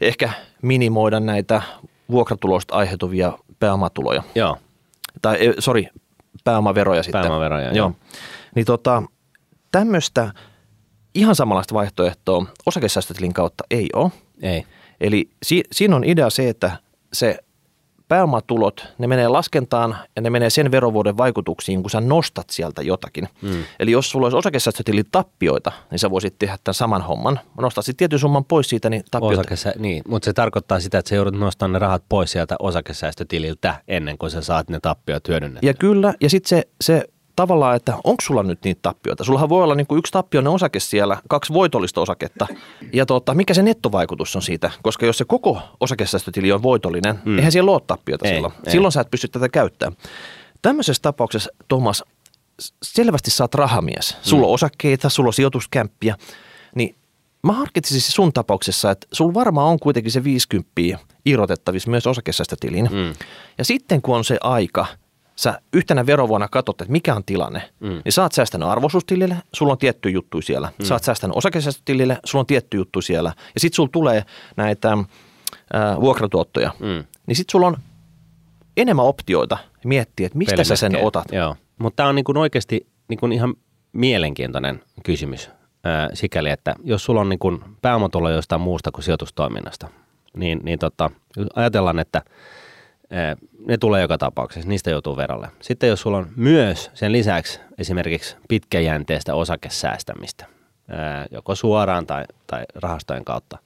ehkä 0.01 0.31
minimoida 0.63 1.21
näitä 1.21 1.63
vuokratuloista 2.11 2.75
aiheutuvia 2.75 3.39
pääomatuloja. 3.59 4.23
Joo, 4.35 4.59
Tai, 5.23 5.47
eh, 5.47 5.55
sorry, 5.59 5.85
pääomaveroja 6.45 7.03
sitten. 7.03 7.21
pääomaveroja. 7.21 7.73
Joo. 7.73 7.93
Niin 8.55 8.67
tota, 8.67 9.03
tämmöistä 9.73 10.33
ihan 11.15 11.35
samanlaista 11.35 11.75
vaihtoehtoa 11.75 12.47
osakesäästötilin 12.67 13.33
kautta 13.33 13.65
ei 13.71 13.89
ole. 13.95 14.11
Ei. 14.43 14.65
Eli 15.01 15.31
si- 15.43 15.65
siinä 15.73 15.97
on 15.97 16.05
idea 16.05 16.31
se, 16.31 16.49
että 16.49 16.77
se 17.13 17.39
pääomatulot, 18.09 18.87
ne 18.99 19.07
menee 19.07 19.29
laskentaan 19.29 19.97
ja 20.17 20.23
ne 20.23 20.31
menee 20.31 20.51
sen 20.51 20.71
verovuoden 20.71 21.17
vaikutuksiin, 21.17 21.83
kun 21.83 21.91
sä 21.91 22.01
nostat 22.01 22.51
sieltä 22.51 22.83
jotakin. 22.83 23.29
Mm. 23.43 23.65
Eli 23.79 23.91
jos 23.91 24.11
sulla 24.11 24.27
olisi 24.27 24.37
osakesäästötilin 24.37 25.05
tappioita, 25.13 25.73
niin 25.91 25.99
sä 25.99 26.11
voisit 26.11 26.35
tehdä 26.39 26.59
tämän 26.65 26.75
saman 26.75 27.03
homman. 27.03 27.41
Nostaisit 27.61 27.97
tietyn 27.97 28.19
summan 28.19 28.45
pois 28.45 28.69
siitä, 28.69 28.91
niin 28.91 29.05
tappioita. 29.11 29.41
Osakesä, 29.41 29.75
niin, 29.79 30.03
mutta 30.09 30.25
se 30.25 30.33
tarkoittaa 30.33 30.81
sitä, 30.81 30.99
että 30.99 31.09
sä 31.09 31.15
joudut 31.15 31.39
nostamaan 31.39 31.73
ne 31.73 31.79
rahat 31.79 32.03
pois 32.09 32.33
sieltä 32.33 32.57
osakesäästötililtä 32.59 33.75
ennen 33.89 34.19
kuin 34.19 34.31
sä 34.31 34.41
saat 34.41 34.69
ne 34.69 34.81
tappiot 34.81 35.29
hyödynnettyä. 35.29 35.71
Ja 35.71 35.75
kyllä, 35.75 36.15
ja 36.21 36.31
sitten 36.31 36.49
se, 36.49 36.69
se 36.81 37.05
tavallaan, 37.37 37.77
että 37.77 37.95
onko 38.05 38.21
sulla 38.23 38.43
nyt 38.43 38.65
niitä 38.65 38.79
tappioita. 38.83 39.25
Sullahan 39.25 39.49
voi 39.49 39.63
olla 39.63 39.75
niin 39.75 39.87
kuin 39.87 39.99
yksi 39.99 40.13
tappioinen 40.13 40.53
osake 40.53 40.81
siellä, 40.81 41.17
kaksi 41.29 41.53
voitollista 41.53 42.01
osaketta. 42.01 42.47
Ja 42.93 43.07
tota, 43.07 43.35
mikä 43.35 43.55
se 43.55 43.63
nettovaikutus 43.63 44.37
on 44.37 44.43
siitä? 44.43 44.71
Koska 44.83 45.07
jos 45.07 45.19
se 45.19 45.25
koko 45.25 45.61
osakesäästötili 45.81 46.53
on 46.53 46.63
voitollinen, 46.63 47.19
mm. 47.25 47.39
eihän 47.39 47.53
siellä 47.53 47.71
ole 47.71 47.81
tappiota 47.87 48.29
ei, 48.29 48.35
silloin. 48.35 48.53
Ei. 48.67 48.73
Silloin 48.73 48.93
sä 48.93 49.01
et 49.01 49.11
pysty 49.11 49.29
tätä 49.29 49.49
käyttämään. 49.49 49.97
Tämmöisessä 50.63 51.03
tapauksessa, 51.03 51.51
Thomas, 51.69 52.05
selvästi 52.83 53.31
saat 53.31 53.55
rahamies. 53.55 54.17
Sulla 54.23 54.43
mm. 54.43 54.49
on 54.49 54.55
osakkeita, 54.55 55.09
sulla 55.09 55.29
on 55.29 55.33
sijoituskämppiä, 55.33 56.17
niin 56.75 56.95
mä 57.43 57.53
harkitsisin 57.53 58.13
sun 58.13 58.33
tapauksessa, 58.33 58.91
että 58.91 59.07
sulla 59.13 59.35
varmaan 59.35 59.69
on 59.69 59.79
kuitenkin 59.79 60.13
se 60.13 60.25
50 60.25 60.71
irrotettavissa 61.25 61.91
myös 61.91 62.07
osakesäästötiliin. 62.07 62.89
Mm. 62.93 63.15
Ja 63.59 63.65
sitten 63.65 64.03
kun 64.03 64.17
on 64.17 64.25
se 64.25 64.39
aika– 64.41 64.87
sä 65.37 65.61
yhtenä 65.73 66.07
verovuonna 66.07 66.49
katsot, 66.49 66.81
että 66.81 66.93
mikä 66.93 67.15
on 67.15 67.25
tilanne, 67.25 67.63
mm. 67.81 68.01
niin 68.05 68.13
sä 68.13 68.23
oot 68.23 68.33
säästänyt 68.33 68.69
arvoisuustilille, 68.69 69.37
sulla 69.53 69.73
on 69.73 69.79
tietty 69.79 70.11
juttu 70.11 70.43
siellä. 70.43 70.73
Mm. 70.79 70.85
Sä 70.85 70.95
oot 70.95 71.03
säästänyt 71.03 71.37
osakesäästötilille, 71.37 72.19
sulla 72.25 72.43
on 72.43 72.47
tietty 72.47 72.77
juttu 72.77 73.03
siellä. 73.03 73.33
Ja 73.55 73.61
sitten 73.61 73.77
sulla 73.77 73.89
tulee 73.93 74.25
näitä 74.57 74.93
äh, 74.93 76.01
vuokratuottoja. 76.01 76.71
Mm. 76.81 77.05
Niin 77.27 77.37
sitten 77.37 77.53
sulla 77.53 77.67
on 77.67 77.77
enemmän 78.77 79.05
optioita 79.05 79.59
miettiä, 79.85 80.27
että 80.27 80.39
mistä 80.39 80.65
sä 80.65 80.77
sen 80.77 80.97
otat. 81.05 81.25
Joo. 81.33 81.57
Mutta 81.79 81.97
tämä 81.97 82.09
on 82.09 82.15
niinku 82.15 82.33
oikeasti 82.37 82.87
niinku 83.09 83.27
ihan 83.27 83.55
mielenkiintoinen 83.93 84.83
kysymys 85.03 85.49
äh, 85.49 86.09
sikäli, 86.15 86.51
että 86.51 86.75
jos 86.85 87.05
sulla 87.05 87.21
on 87.21 87.29
niinku 87.29 87.61
pääomatulo 87.83 88.31
jostain 88.31 88.61
muusta 88.61 88.93
kuin 88.93 89.05
sijoitustoiminnasta, 89.05 89.89
niin, 90.37 90.61
niin 90.63 90.79
tota, 90.79 91.11
ajatellaan, 91.55 91.99
että– 91.99 92.23
ne 93.67 93.79
tulee 93.79 94.03
joka 94.03 94.19
tapauksessa, 94.19 94.69
niistä 94.69 94.91
joutuu 94.91 95.17
verolle. 95.17 95.49
Sitten 95.63 95.89
jos 95.89 96.01
sulla 96.01 96.19
on 96.19 96.27
myös 96.37 96.91
sen 96.95 97.13
lisäksi 97.13 97.61
esimerkiksi 97.79 98.37
pitkäjänteistä 98.49 99.35
osakesäästämistä, 99.35 100.47
joko 101.31 101.55
suoraan 101.55 102.07
tai, 102.07 102.25
tai 102.47 102.65
rahastojen 102.75 103.25
kautta, 103.25 103.59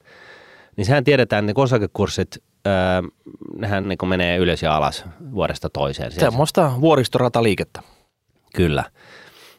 niin 0.76 0.84
sehän 0.84 1.04
tiedetään, 1.04 1.48
että 1.48 1.60
osakekurssit, 1.60 2.42
nehän 3.56 3.88
niin 3.88 3.98
menee 4.08 4.36
ylös 4.36 4.62
ja 4.62 4.76
alas 4.76 5.04
vuodesta 5.32 5.70
toiseen. 5.70 6.12
Semmoista 6.12 6.72
vuoristorataliikettä. 6.80 7.82
Kyllä. 8.56 8.84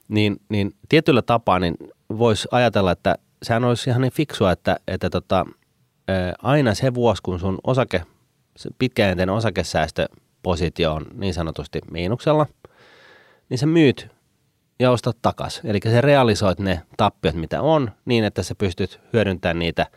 Niin, 0.07 0.37
niin 0.49 0.71
tietyllä 0.89 1.21
tapaa 1.21 1.59
niin 1.59 1.75
voisi 2.17 2.47
ajatella, 2.51 2.91
että 2.91 3.15
sehän 3.43 3.63
olisi 3.63 3.89
ihan 3.89 4.01
niin 4.01 4.13
fiksua, 4.13 4.51
että, 4.51 4.77
että 4.87 5.09
tota, 5.09 5.45
aina 6.41 6.73
se 6.73 6.93
vuosi, 6.93 7.21
kun 7.21 7.39
sun 7.39 7.57
osake 7.63 8.01
pitkäjänteinen 8.79 9.35
osakesäästöpositio 9.35 10.93
on 10.93 11.05
niin 11.13 11.33
sanotusti 11.33 11.79
miinuksella, 11.91 12.45
niin 13.49 13.57
sä 13.57 13.65
myyt 13.65 14.07
ja 14.79 14.91
ostat 14.91 15.17
takas. 15.21 15.61
Eli 15.63 15.79
sä 15.83 16.01
realisoit 16.01 16.59
ne 16.59 16.81
tappiot, 16.97 17.35
mitä 17.35 17.61
on, 17.61 17.91
niin 18.05 18.23
että 18.23 18.43
sä 18.43 18.55
pystyt 18.55 18.99
hyödyntämään 19.13 19.59
niitä, 19.59 19.87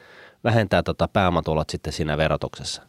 vähentää 0.45 0.83
tota 0.83 1.09
pääomatulot 1.09 1.71
sitten 1.71 1.93
siinä 1.93 2.17
verotuksessa. 2.17 2.83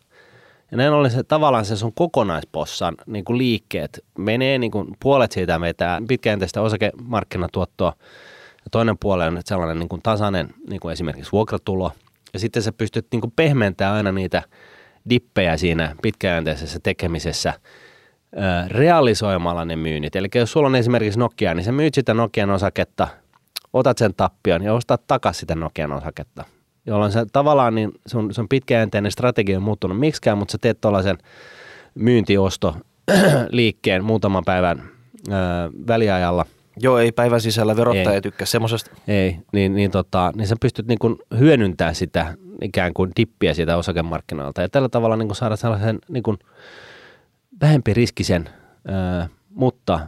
Ja 0.72 0.78
näin 0.78 0.94
ollen 0.94 1.12
se 1.12 1.24
tavallaan 1.24 1.66
se 1.66 1.76
sun 1.76 1.94
kokonaispossan 1.94 2.96
niin 3.06 3.26
kuin 3.26 3.38
liikkeet 3.38 4.06
menee, 4.18 4.58
niin 4.58 4.72
kuin 4.72 4.88
puolet 5.00 5.32
siitä 5.32 5.62
vetää 5.62 6.02
pitkäjänteistä 6.08 6.62
osakemarkkinatuottoa, 6.62 7.94
ja 8.58 8.70
toinen 8.72 8.98
puoli 8.98 9.24
on 9.24 9.42
sellainen 9.46 9.80
niin 9.80 9.90
kuin 9.90 10.02
tasainen, 10.02 10.54
niin 10.70 10.80
kuin 10.80 10.94
esimerkiksi 10.94 11.32
vuokratulo, 11.32 11.92
ja 12.34 12.40
sitten 12.40 12.64
sä 12.64 12.72
pystyt 12.72 13.08
niin 13.12 13.22
kuin 13.22 13.34
pehmentämään 13.36 13.96
aina 13.96 14.12
niitä 14.12 14.44
dippejä 15.10 15.58
siinä 15.58 15.96
pitkäjänteisessä 16.02 16.80
tekemisessä 16.84 17.54
realisoimalla 18.68 19.66
ne 19.66 19.76
myynnit. 19.76 20.16
Eli 20.16 20.28
jos 20.36 20.52
sulla 20.52 20.68
on 20.68 20.76
esimerkiksi 20.76 21.20
Nokia, 21.20 21.54
niin 21.54 21.64
sä 21.64 21.72
myyt 21.72 21.94
sitä 21.94 22.14
Nokian 22.14 22.50
osaketta, 22.50 23.08
otat 23.74 23.98
sen 23.98 24.14
tappion 24.18 24.64
ja 24.64 24.74
ostat 24.74 25.08
takaisin 25.08 25.40
sitä 25.40 25.56
Nokian 25.56 25.92
osaketta. 25.92 26.46
Jolloin 26.86 27.12
se 27.12 27.26
tavallaan 27.34 27.76
niin 27.76 27.92
sun, 28.06 28.34
sun 28.34 28.50
pitkäjänteinen 28.50 29.12
strategia 29.12 29.58
on 29.58 29.64
muuttunut 29.64 30.00
miksikään, 30.00 30.38
mutta 30.38 30.52
sä 30.52 30.58
teet 30.62 30.82
tuollaisen 30.82 31.18
myyntiosto 31.96 32.76
liikkeen 33.50 34.04
muutaman 34.04 34.44
päivän 34.46 34.84
ö, 35.28 35.34
väliajalla– 35.88 36.46
Joo, 36.78 37.00
ei 37.00 37.12
päivän 37.12 37.42
sisällä 37.42 37.76
verottaja 37.76 38.14
ei. 38.14 38.22
tykkää 38.22 38.46
semmoisesta. 38.46 38.92
Ei, 39.08 39.38
niin, 39.52 39.76
niin, 39.76 39.92
tota, 39.92 40.32
niin 40.36 40.48
sä 40.48 40.56
pystyt 40.62 40.88
niin 40.88 41.00
kuin 41.00 41.16
hyödyntämään 41.40 41.96
sitä 41.96 42.34
ikään 42.62 42.94
kuin 42.94 43.12
dippiä 43.18 43.54
siitä 43.54 43.78
osakemarkkinoilta 43.78 44.62
ja 44.62 44.70
tällä 44.70 44.90
tavalla 44.90 45.16
niin 45.16 45.28
kuin 45.28 45.36
saada 45.36 45.56
sellaisen 45.56 46.00
niin 46.10 46.24
kuin 46.24 46.38
vähempi 47.62 47.94
riskisen, 47.94 48.50
ää, 48.88 49.28
mutta 49.50 50.00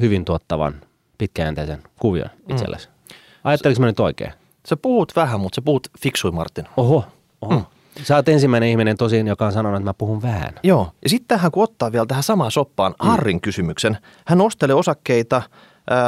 hyvin 0.00 0.24
tuottavan 0.24 0.74
pitkäjänteisen 1.18 1.82
kuvion 2.00 2.30
mm. 2.48 2.54
itsellesi. 2.54 2.88
Mm. 2.88 3.16
Ajatteliko 3.44 3.80
mä 3.80 3.86
nyt 3.86 4.00
oikein? 4.00 4.32
Sä 4.66 4.76
puhut 4.76 5.12
vähän, 5.16 5.40
mutta 5.40 5.56
sä 5.56 5.62
puhut 5.62 5.88
fiksui 6.00 6.30
Martin. 6.32 6.64
Oho, 6.76 7.04
oho. 7.40 7.54
Mm. 7.54 7.64
Sä 8.02 8.16
oot 8.16 8.28
ensimmäinen 8.28 8.68
ihminen 8.68 8.96
tosiaan, 8.96 9.26
joka 9.26 9.46
on 9.46 9.52
sanonut, 9.52 9.76
että 9.76 9.90
mä 9.90 9.94
puhun 9.94 10.22
vähän. 10.22 10.52
Joo, 10.62 10.92
ja 11.02 11.08
sitten 11.08 11.28
tähän 11.28 11.50
kun 11.50 11.64
ottaa 11.64 11.92
vielä 11.92 12.06
tähän 12.06 12.22
samaan 12.22 12.50
soppaan 12.50 12.92
mm. 12.92 13.08
Harrin 13.08 13.40
kysymyksen. 13.40 13.98
Hän 14.26 14.40
ostelee 14.40 14.74
osakkeita– 14.74 15.42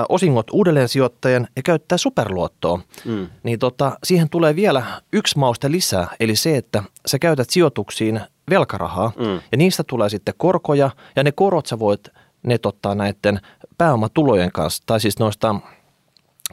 osingot 0.09 0.47
uudelleen 0.53 0.89
sijoittajan 0.89 1.49
ja 1.57 1.63
käyttää 1.63 1.99
superluottoa, 1.99 2.81
mm. 3.05 3.27
niin 3.43 3.59
tota, 3.59 3.99
siihen 4.05 4.29
tulee 4.29 4.57
vielä 4.57 4.85
yksi 5.13 5.39
mauste 5.39 5.71
lisää, 5.71 6.09
eli 6.21 6.37
se, 6.37 6.57
että 6.57 6.83
sä 7.07 7.19
käytät 7.19 7.51
sijoituksiin 7.51 8.21
velkarahaa 8.51 9.13
mm. 9.19 9.41
ja 9.53 9.59
niistä 9.59 9.85
tulee 9.85 10.09
sitten 10.09 10.35
korkoja 10.37 10.91
ja 11.17 11.25
ne 11.25 11.33
korot 11.33 11.67
sä 11.67 11.79
voit 11.79 12.09
netottaa 12.43 12.95
näiden 12.95 13.41
pääomatulojen 13.79 14.53
kanssa, 14.53 14.83
tai 14.87 15.01
siis 15.01 15.19
noista 15.19 15.55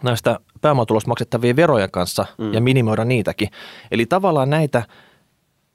näistä 0.03 0.39
pääomatulosta 0.61 1.07
maksettavien 1.07 1.55
verojen 1.55 1.91
kanssa 1.91 2.25
mm. 2.37 2.53
ja 2.53 2.61
minimoida 2.61 3.05
niitäkin. 3.05 3.49
Eli 3.91 4.05
tavallaan 4.05 4.49
näitä 4.49 4.83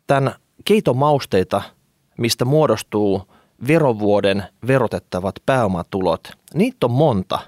tämän 0.07 0.35
keitomausteita, 0.65 1.63
mistä 2.19 2.45
muodostuu– 2.45 3.23
verovuoden 3.69 4.45
verotettavat 4.67 5.35
pääomatulot, 5.47 6.33
niitä 6.55 6.87
on 6.87 6.91
monta. 6.91 7.39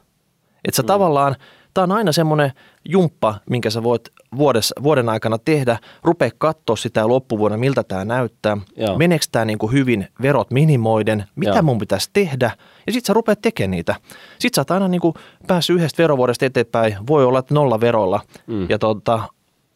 Että 0.64 0.76
sä 0.76 0.82
mm. 0.82 0.86
tavallaan, 0.86 1.36
tämä 1.74 1.82
on 1.82 1.92
aina 1.92 2.12
semmoinen 2.12 2.52
jumppa, 2.88 3.34
minkä 3.50 3.70
sä 3.70 3.82
voit 3.82 4.02
vuodes, 4.36 4.74
vuoden 4.82 5.08
aikana 5.08 5.38
tehdä, 5.38 5.78
rupea 6.02 6.30
katsoa 6.38 6.76
sitä 6.76 7.08
loppuvuonna, 7.08 7.56
miltä 7.58 7.82
tämä 7.82 8.04
näyttää, 8.04 8.56
Joo. 8.76 8.98
meneekö 8.98 9.24
tämä 9.32 9.44
niinku 9.44 9.66
hyvin 9.66 10.08
verot 10.22 10.50
minimoiden, 10.50 11.24
mitä 11.36 11.50
Joo. 11.50 11.62
mun 11.62 11.78
pitäisi 11.78 12.10
tehdä, 12.12 12.50
ja 12.86 12.92
sitten 12.92 13.06
sä 13.06 13.12
rupeat 13.12 13.40
tekemään 13.42 13.70
niitä. 13.70 13.94
Sitten 14.38 14.54
sä 14.54 14.60
oot 14.60 14.70
aina 14.70 14.88
niinku 14.88 15.14
päässyt 15.46 15.76
yhdestä 15.76 16.02
verovuodesta 16.02 16.46
eteenpäin, 16.46 16.96
voi 17.06 17.24
olla, 17.24 17.38
että 17.38 17.54
nolla 17.54 17.80
verolla, 17.80 18.20
mm. 18.46 18.66
ja 18.68 18.78
tota, 18.78 19.20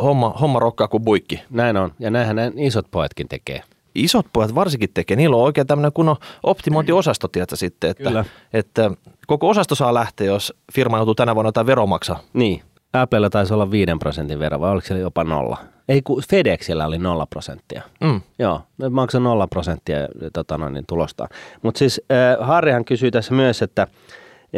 homma, 0.02 0.28
homma 0.30 0.58
rokkaa 0.58 0.88
kuin 0.88 1.04
buikki. 1.04 1.42
Näin 1.50 1.76
on, 1.76 1.92
ja 1.98 2.10
näinhän 2.10 2.38
isot 2.56 2.90
pojatkin 2.90 3.28
tekee 3.28 3.62
isot 4.04 4.26
pojat 4.32 4.54
varsinkin 4.54 4.90
tekee, 4.94 5.16
niillä 5.16 5.36
on 5.36 5.42
oikein 5.42 5.66
tämmöinen 5.66 5.92
kunnon 5.92 6.16
optimointiosasto, 6.42 7.28
tietä 7.28 7.56
sitten, 7.56 7.90
että, 7.90 8.04
Kyllä. 8.04 8.24
että 8.52 8.90
koko 9.26 9.48
osasto 9.48 9.74
saa 9.74 9.94
lähteä, 9.94 10.26
jos 10.26 10.54
firma 10.72 10.96
joutuu 10.96 11.14
tänä 11.14 11.34
vuonna 11.34 11.48
jotain 11.48 11.66
veromaksaa. 11.66 12.20
Niin. 12.32 12.62
Applella 12.92 13.30
taisi 13.30 13.54
olla 13.54 13.70
5 13.70 13.92
prosentin 13.98 14.38
vero, 14.38 14.60
vai 14.60 14.70
oliko 14.70 14.86
se 14.86 14.98
jopa 14.98 15.24
nolla? 15.24 15.58
Ei, 15.88 16.02
kun 16.02 16.22
FedExillä 16.30 16.86
oli 16.86 16.98
nolla 16.98 17.26
prosenttia. 17.26 17.82
Mm. 18.00 18.20
Joo, 18.38 18.60
ne 18.78 18.88
maksoi 18.88 19.20
nolla 19.20 19.46
prosenttia 19.46 19.98
tota 20.32 20.58
noin, 20.58 20.74
niin 20.74 20.84
tulosta. 20.88 21.28
Mutta 21.62 21.78
siis 21.78 22.00
äh, 22.12 22.46
Harrihan 22.46 22.84
kysyy 22.84 23.10
tässä 23.10 23.34
myös, 23.34 23.62
että 23.62 23.86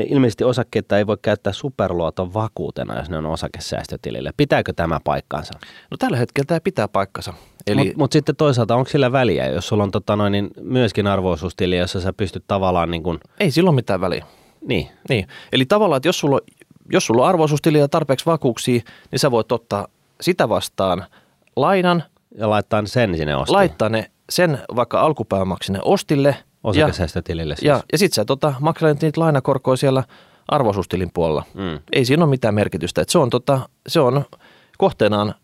ilmeisesti 0.09 0.45
osakkeita 0.45 0.99
ei 0.99 1.07
voi 1.07 1.17
käyttää 1.23 1.53
superluoton 1.53 2.35
vakuutena, 2.35 2.99
jos 2.99 3.11
ne 3.11 3.19
on 3.19 3.27
osakesäästötilille. 3.27 4.31
Pitääkö 4.37 4.73
tämä 4.73 5.01
paikkaansa? 5.05 5.55
No 5.91 5.97
tällä 5.97 6.17
hetkellä 6.17 6.47
tämä 6.47 6.61
pitää 6.61 6.89
paikkansa. 6.89 7.35
Eli... 7.67 7.85
Mutta 7.85 7.99
mut 7.99 8.13
sitten 8.13 8.37
toisaalta 8.37 8.77
onko 8.77 8.91
sillä 8.91 9.13
väliä, 9.13 9.47
jos 9.47 9.69
sulla 9.69 9.83
on 9.83 9.91
tota 9.91 10.17
noin, 10.17 10.33
niin 10.33 10.51
myöskin 10.61 11.07
arvoisuustili, 11.07 11.79
jossa 11.79 12.01
sä 12.01 12.13
pystyt 12.13 12.45
tavallaan 12.47 12.91
niin 12.91 13.03
kuin... 13.03 13.19
Ei 13.41 13.51
silloin 13.51 13.75
mitään 13.75 14.01
väliä. 14.01 14.27
Niin. 14.61 14.89
niin. 15.09 15.27
Eli 15.53 15.67
tavallaan, 15.67 15.97
että 15.97 16.09
jos 16.09 16.19
sulla, 16.19 16.41
jos 16.93 17.07
sulla 17.07 17.23
on 17.23 17.29
arvoisuustili 17.29 17.79
ja 17.79 17.89
tarpeeksi 17.89 18.27
vakuuksia, 18.27 18.81
niin 19.11 19.19
sä 19.19 19.31
voit 19.31 19.53
ottaa 19.53 19.89
sitä 20.21 20.49
vastaan 20.49 21.07
lainan. 21.57 22.05
Ja 22.39 22.51
laittaa 22.51 22.83
sen 22.87 23.17
sinne 23.17 23.37
ostille. 23.37 23.59
Laittaa 23.59 23.89
ne 23.89 24.11
sen 24.31 24.59
vaikka 24.77 25.01
alkupääomaksi 25.01 25.67
sinne 25.67 25.81
ostille– 25.83 26.37
Osakesäästötilille 26.69 27.57
siis. 27.57 27.67
Ja, 27.67 27.83
ja 27.93 27.99
sitten 27.99 28.15
sä 28.15 28.25
tota, 28.25 28.55
maksat 28.61 29.03
niitä 29.03 29.21
lainakorkoja 29.21 29.77
siellä 29.77 30.05
arvoisuustilin 30.49 31.11
puolella. 31.15 31.45
Mm. 31.55 31.79
Ei 31.93 32.05
siinä 32.05 32.25
ole 32.25 32.31
mitään 32.31 32.55
merkitystä. 32.55 33.01
Et 33.01 33.09
se, 33.09 33.19
on 33.19 33.31
tota, 33.31 33.61
se 33.89 34.01
on 34.01 34.25
kohteenaan 34.79 35.35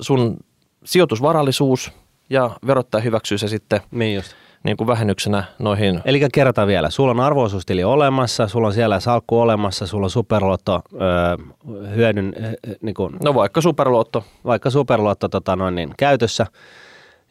sun 0.00 0.36
sijoitusvarallisuus 0.84 1.92
ja 2.30 2.50
verottaja 2.66 3.02
hyväksyy 3.02 3.38
se 3.38 3.48
sitten 3.48 3.80
niin 3.90 4.14
just. 4.16 4.32
niin 4.64 4.76
kuin 4.76 4.86
vähennyksenä 4.86 5.44
noihin. 5.58 6.00
Eli 6.04 6.20
kerrotaan 6.34 6.68
vielä, 6.68 6.90
sulla 6.90 7.10
on 7.10 7.20
arvoisuustili 7.20 7.84
olemassa, 7.84 8.48
sulla 8.48 8.66
on 8.66 8.72
siellä 8.72 9.00
salkku 9.00 9.40
olemassa, 9.40 9.86
sulla 9.86 10.06
on 10.06 10.10
superluotto 10.10 10.82
öö, 10.94 11.36
hyödyn, 11.94 12.34
niin 12.82 12.94
kuin, 12.94 13.16
No 13.24 13.34
vaikka 13.34 13.60
superluotto. 13.60 14.24
vaikka 14.44 14.70
superluotto 14.70 15.28
tota, 15.28 15.56
noin, 15.56 15.74
niin, 15.74 15.94
käytössä. 15.98 16.46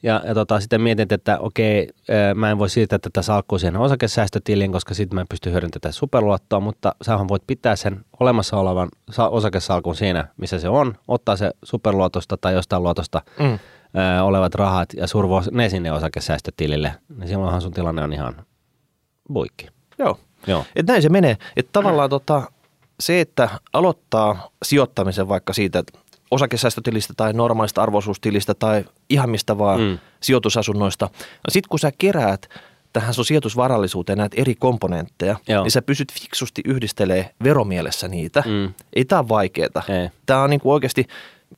Ja, 0.03 0.21
ja 0.25 0.33
tota, 0.33 0.59
sitten 0.59 0.81
mietit, 0.81 1.12
että 1.12 1.39
okei, 1.39 1.89
mä 2.35 2.51
en 2.51 2.59
voi 2.59 2.69
siirtää 2.69 2.99
tätä 2.99 3.21
salkkua 3.21 3.59
siihen 3.59 3.77
osakesäästötiliin, 3.77 4.71
koska 4.71 4.93
sitten 4.93 5.15
mä 5.15 5.21
en 5.21 5.27
pysty 5.29 5.51
hyödyntämään 5.51 5.93
superluottoa, 5.93 6.59
mutta 6.59 6.95
sähän 7.01 7.27
voit 7.27 7.43
pitää 7.47 7.75
sen 7.75 8.05
olemassa 8.19 8.57
olevan 8.57 8.89
sa- 9.12 9.29
osakesalkun 9.29 9.95
siinä, 9.95 10.27
missä 10.38 10.59
se 10.59 10.69
on, 10.69 10.95
ottaa 11.07 11.35
se 11.35 11.51
superluotosta 11.63 12.38
tai 12.38 12.53
jostain 12.53 12.83
luotosta 12.83 13.21
Mm. 13.39 13.59
öö, 13.99 14.21
olevat 14.23 14.55
rahat 14.55 14.93
ja 14.93 15.07
survoa 15.07 15.43
ne 15.51 15.69
sinne 15.69 15.91
osakesäästötilille, 15.91 16.93
niin 17.17 17.27
silloinhan 17.27 17.62
sun 17.62 17.71
tilanne 17.73 18.03
on 18.03 18.13
ihan 18.13 18.45
buikki. 19.33 19.67
Joo. 19.97 20.19
Joo. 20.47 20.65
Et 20.75 20.88
näin 20.88 21.01
se 21.01 21.09
menee. 21.09 21.38
Että 21.57 21.69
tavallaan 21.73 22.09
tota, 22.09 22.51
se, 22.99 23.21
että 23.21 23.49
aloittaa 23.73 24.49
sijoittamisen 24.65 25.27
vaikka 25.29 25.53
siitä 25.53 25.79
että 25.79 25.98
osakesäästötilistä 26.31 27.13
tai 27.17 27.33
normaalista 27.33 27.81
arvoisuustilistä 27.83 28.53
tai 28.53 28.85
ihan 29.09 29.29
mistä 29.29 29.57
vaan 29.57 29.81
Mm. 29.81 29.97
sijoitusasunnoista. 30.21 31.05
No 31.15 31.49
sit 31.49 31.67
kun 31.67 31.79
sä 31.79 31.91
keräät 31.97 32.49
tähän 32.93 33.13
sun 33.13 33.25
sijoitusvarallisuuteen 33.25 34.17
näitä 34.17 34.41
eri 34.41 34.55
komponentteja, 34.55 35.35
Joo. 35.47 35.63
Niin 35.63 35.71
sä 35.71 35.81
pysyt 35.81 36.13
fiksusti 36.13 36.61
yhdistelee 36.65 37.31
veromielessä 37.43 38.07
niitä. 38.07 38.43
Mm. 38.45 38.73
Ei 38.93 39.05
tää 39.05 39.19
ole 39.19 39.29
vaikeeta. 39.29 39.81
Ei. 39.89 40.09
Tää 40.25 40.41
on 40.41 40.49
niinku 40.49 40.71
oikeasti, 40.71 41.05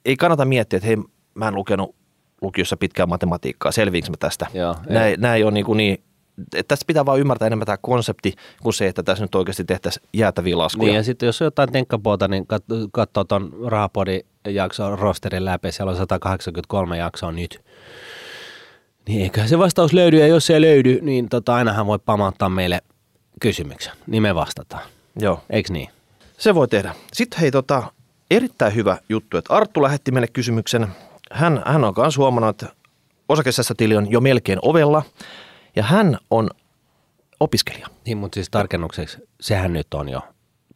ei 0.05 0.17
kannata 0.17 0.45
miettiä, 0.45 0.77
että 0.77 0.87
hei, 0.87 0.97
mä 1.33 1.47
en 1.47 1.55
lukenut 1.55 1.95
lukiossa 2.41 2.77
pitkää 2.77 3.05
matematiikkaa, 3.05 3.71
selviinkö 3.71 4.09
mä 4.09 4.17
tästä? 4.19 4.47
Joo, 4.53 4.75
ei. 4.87 4.93
näin, 4.93 5.21
näin 5.21 5.45
on 5.45 5.53
niinku 5.53 5.73
niin, 5.73 6.03
että 6.37 6.67
tästä 6.67 6.85
pitää 6.87 7.05
vaan 7.05 7.19
ymmärtää 7.19 7.47
enemmän 7.47 7.65
tämä 7.65 7.77
konsepti 7.81 8.33
kuin 8.63 8.73
se, 8.73 8.87
että 8.87 9.03
tässä 9.03 9.23
nyt 9.23 9.35
oikeasti 9.35 9.63
tehtäisiin 9.63 10.07
jäätäviä 10.13 10.57
laskuja. 10.57 10.87
Niin 10.87 10.95
ja 10.95 11.03
sitten 11.03 11.27
jos 11.27 11.41
on 11.41 11.45
jotain 11.45 11.71
tenkkapuolta, 11.71 12.27
niin 12.27 12.43
kat- 12.43 12.89
katsoo 12.91 13.23
tuon 13.23 13.53
Rahapodin 13.67 14.21
jakson 14.47 14.99
rosterin 14.99 15.45
läpi, 15.45 15.71
siellä 15.71 15.89
on 15.89 15.97
183 15.97 16.97
jaksoa 16.97 17.31
nyt. 17.31 17.61
Niin 19.07 19.21
eiköhän 19.21 19.49
se 19.49 19.59
vastaus 19.59 19.93
löydy, 19.93 20.19
ja 20.19 20.27
jos 20.27 20.45
se 20.45 20.53
ei 20.53 20.61
löydy, 20.61 20.99
niin 21.01 21.29
tota, 21.29 21.55
ainahan 21.55 21.87
voi 21.87 21.99
pamauttaa 21.99 22.49
meille 22.49 22.81
kysymyksen, 23.39 23.93
niin 24.07 24.23
me 24.23 24.35
vastataan. 24.35 24.83
Joo, 25.19 25.41
Eiks 25.49 25.71
niin? 25.71 25.89
se 26.37 26.55
voi 26.55 26.67
tehdä. 26.67 26.95
Sitten 27.13 27.39
hei, 27.39 27.51
tota, 27.51 27.83
erittäin 28.31 28.75
hyvä 28.75 28.97
juttu, 29.09 29.37
että 29.37 29.53
Arttu 29.53 29.81
lähetti 29.81 30.11
meille 30.11 30.27
kysymyksen. 30.27 30.87
Hän, 31.31 31.61
hän 31.65 31.83
on 31.83 31.93
myös 31.97 32.17
huomannut, 32.17 32.49
että 32.49 32.75
osakesäästötili 33.29 33.95
on 33.95 34.11
jo 34.11 34.21
melkein 34.21 34.59
ovella 34.61 35.03
ja 35.75 35.83
hän 35.83 36.17
on 36.31 36.49
opiskelija. 37.39 37.87
Niin, 38.05 38.17
mutta 38.17 38.35
siis 38.35 38.49
tarkennukseksi, 38.49 39.17
sehän 39.41 39.73
nyt 39.73 39.93
on 39.93 40.09
jo 40.09 40.21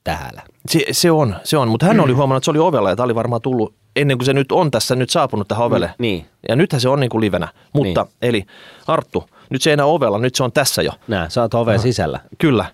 täällä. 0.03 0.41
Se, 0.69 0.86
se 0.91 1.12
on, 1.12 1.36
se 1.43 1.58
on, 1.58 1.67
mutta 1.67 1.86
hän 1.86 1.99
oli 1.99 2.13
huomannut, 2.13 2.41
että 2.41 2.45
se 2.45 2.51
oli 2.51 2.60
ovella 2.60 2.89
ja 2.89 2.95
tämä 2.95 3.05
oli 3.05 3.15
varmaan 3.15 3.41
tullut 3.41 3.73
ennen 3.95 4.17
kuin 4.17 4.25
se 4.25 4.34
nyt 4.34 4.51
on 4.51 4.71
tässä 4.71 4.95
nyt 4.95 5.10
saapunut 5.10 5.47
tähän 5.47 5.65
ovelle. 5.65 5.93
Niin, 5.97 6.25
Ja 6.49 6.55
nythän 6.55 6.81
se 6.81 6.89
on 6.89 6.99
niin 6.99 7.10
kuin 7.10 7.21
livenä. 7.21 7.47
Mutta 7.73 8.03
niin. 8.03 8.13
eli 8.21 8.45
Arttu, 8.88 9.29
nyt 9.49 9.62
se 9.62 9.69
ei 9.69 9.73
enää 9.73 9.86
ovella, 9.86 10.17
nyt 10.17 10.36
se 10.36 10.43
on 10.43 10.51
tässä 10.51 10.81
jo. 10.81 10.91
nää, 11.08 11.29
sä 11.29 11.41
oot 11.41 11.53
oven 11.53 11.79
sisällä. 11.79 12.19
Kyllä. 12.38 12.65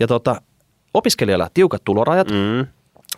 Ja 0.00 0.06
tota, 0.06 0.42
opiskelijalla 0.94 1.50
tiukat 1.54 1.84
tulorajat. 1.84 2.30
Mm. 2.30 2.66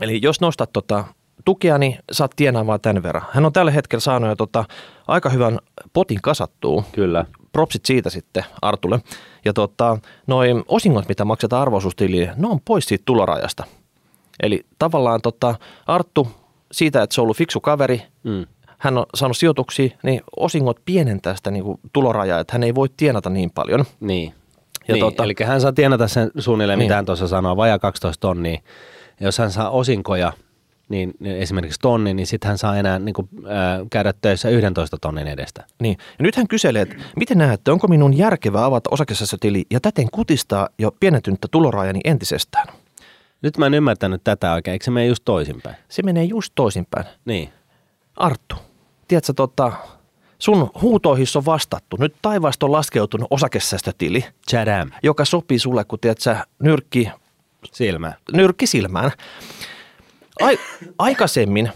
Eli 0.01 0.21
jos 0.23 0.41
nostat 0.41 0.73
tota 0.73 1.05
tukea, 1.45 1.79
niin 1.79 1.99
saat 2.13 2.33
tienaamaan 2.37 2.81
tämän 2.81 3.03
verran. 3.03 3.25
Hän 3.33 3.47
on 3.47 3.53
tällä 3.53 3.71
hetkellä 3.71 4.01
saanut 4.01 4.29
jo 4.29 4.37
tota, 4.37 4.65
aika 5.09 5.31
hyvän 5.31 5.59
potin 5.93 6.23
kasattua. 6.23 6.85
Kyllä. 6.93 7.25
Propsit 7.53 7.87
siitä 7.87 8.11
sitten 8.11 8.45
Artulle. 8.63 9.01
Ja 9.45 9.53
tota, 9.53 9.99
noin 10.27 10.65
osingot, 10.69 11.09
mitä 11.09 11.25
maksetaan 11.25 11.63
arvoisuustiliin, 11.63 12.31
ne 12.37 12.47
on 12.49 12.61
pois 12.65 12.85
siitä 12.85 13.03
tulorajasta. 13.07 13.65
Eli 14.43 14.67
tavallaan 14.79 15.21
tota, 15.23 15.55
Arttu, 15.87 16.29
siitä, 16.73 17.03
että 17.03 17.15
se 17.15 17.21
on 17.21 17.23
ollut 17.23 17.37
fiksu 17.37 17.61
kaveri, 17.61 18.03
Mm. 18.23 18.47
hän 18.79 18.99
on 18.99 19.07
saanut 19.15 19.37
sijoituksia, 19.37 19.89
niin 20.03 20.21
osingot 20.37 20.81
pienentää 20.85 21.37
sitä 21.37 21.51
niin 21.51 21.65
kuin 21.65 21.81
tulorajaa, 21.93 22.41
että 22.41 22.53
hän 22.53 22.63
ei 22.63 22.75
voi 22.75 22.89
tienata 22.97 23.31
niin 23.31 23.51
paljon. 23.51 23.85
Niin. 24.01 24.35
Ja 24.89 24.95
niin 24.95 25.05
tota- 25.05 25.25
Eli 25.25 25.35
hän 25.45 25.61
saa 25.61 25.73
tienata 25.73 26.09
sen 26.09 26.31
suunnilleen, 26.39 26.79
Niin. 26.79 26.87
mitä 26.87 26.95
hän 26.95 27.07
tuossa 27.07 27.29
sanoo, 27.29 27.57
vajaa 27.57 27.79
12 27.79 28.21
tonnia. 28.21 28.61
Ja 29.21 29.27
jos 29.27 29.39
hän 29.39 29.51
saa 29.53 29.71
osinkoja, 29.71 30.33
niin 30.91 31.13
niin 31.19 31.37
esimerkiksi 31.37 31.81
tonni, 31.83 32.15
niin 32.15 32.27
sitten 32.27 32.49
hän 32.49 32.59
saa 32.59 32.77
enää 32.77 32.99
niin 32.99 33.13
kuin, 33.15 33.29
äh, 33.45 33.87
käydä 33.91 34.15
töissä 34.23 34.49
11 34.49 34.97
tonnin 35.01 35.27
edestä. 35.27 35.65
Niin. 35.81 35.97
Ja 36.19 36.23
nyt 36.23 36.37
hän 36.37 36.49
kyselee, 36.49 36.83
että 36.83 36.95
miten 37.17 37.39
näette, 37.39 37.71
onko 37.71 37.89
minun 37.89 38.19
järkevää 38.19 38.65
avata 38.65 38.91
osakesäästötili 38.93 39.65
ja 39.71 39.81
täten 39.81 40.11
kutistaa 40.11 40.69
jo 40.79 40.91
pienentynyttä 41.01 41.49
tulorajani 41.51 42.01
entisestään? 42.05 42.67
Nyt 43.43 43.59
mä 43.59 43.67
en 43.67 43.75
ymmärtänyt 43.75 44.25
tätä 44.25 44.53
oikein, 44.53 44.73
eikö 44.73 44.85
se 44.85 44.91
mene 44.91 45.07
just 45.07 45.23
toisinpäin? 45.25 45.77
Se 45.89 46.03
menee 46.03 46.25
just 46.25 46.53
toisinpäin. 46.55 47.07
Niin. 47.25 47.53
Arttu, 48.17 48.57
tiedätkö, 49.09 49.33
tota, 49.33 49.73
sun 50.39 50.71
huutoihin 50.83 51.27
on 51.35 51.45
vastattu. 51.45 51.97
Nyt 52.01 52.15
taivaasta 52.23 52.67
on 52.67 52.73
laskeutunut 52.73 53.29
osakesäästötili, 53.31 54.25
Chadam. 54.51 54.91
joka 55.03 55.25
sopii 55.25 55.59
sulle, 55.59 55.85
kun 55.85 55.99
tiedätkö, 55.99 56.37
nyrkki, 56.63 57.11
Silmä. 57.73 58.13
nyrkki 58.33 58.67
silmään. 58.67 59.11
Ai, 60.41 60.59
aikaisemmin 60.99 61.71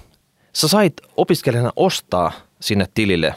sä 0.53 0.69
sait 0.69 0.95
opiskelijana 1.17 1.73
ostaa 1.77 2.33
sinne 2.61 2.87
tilille 2.95 3.35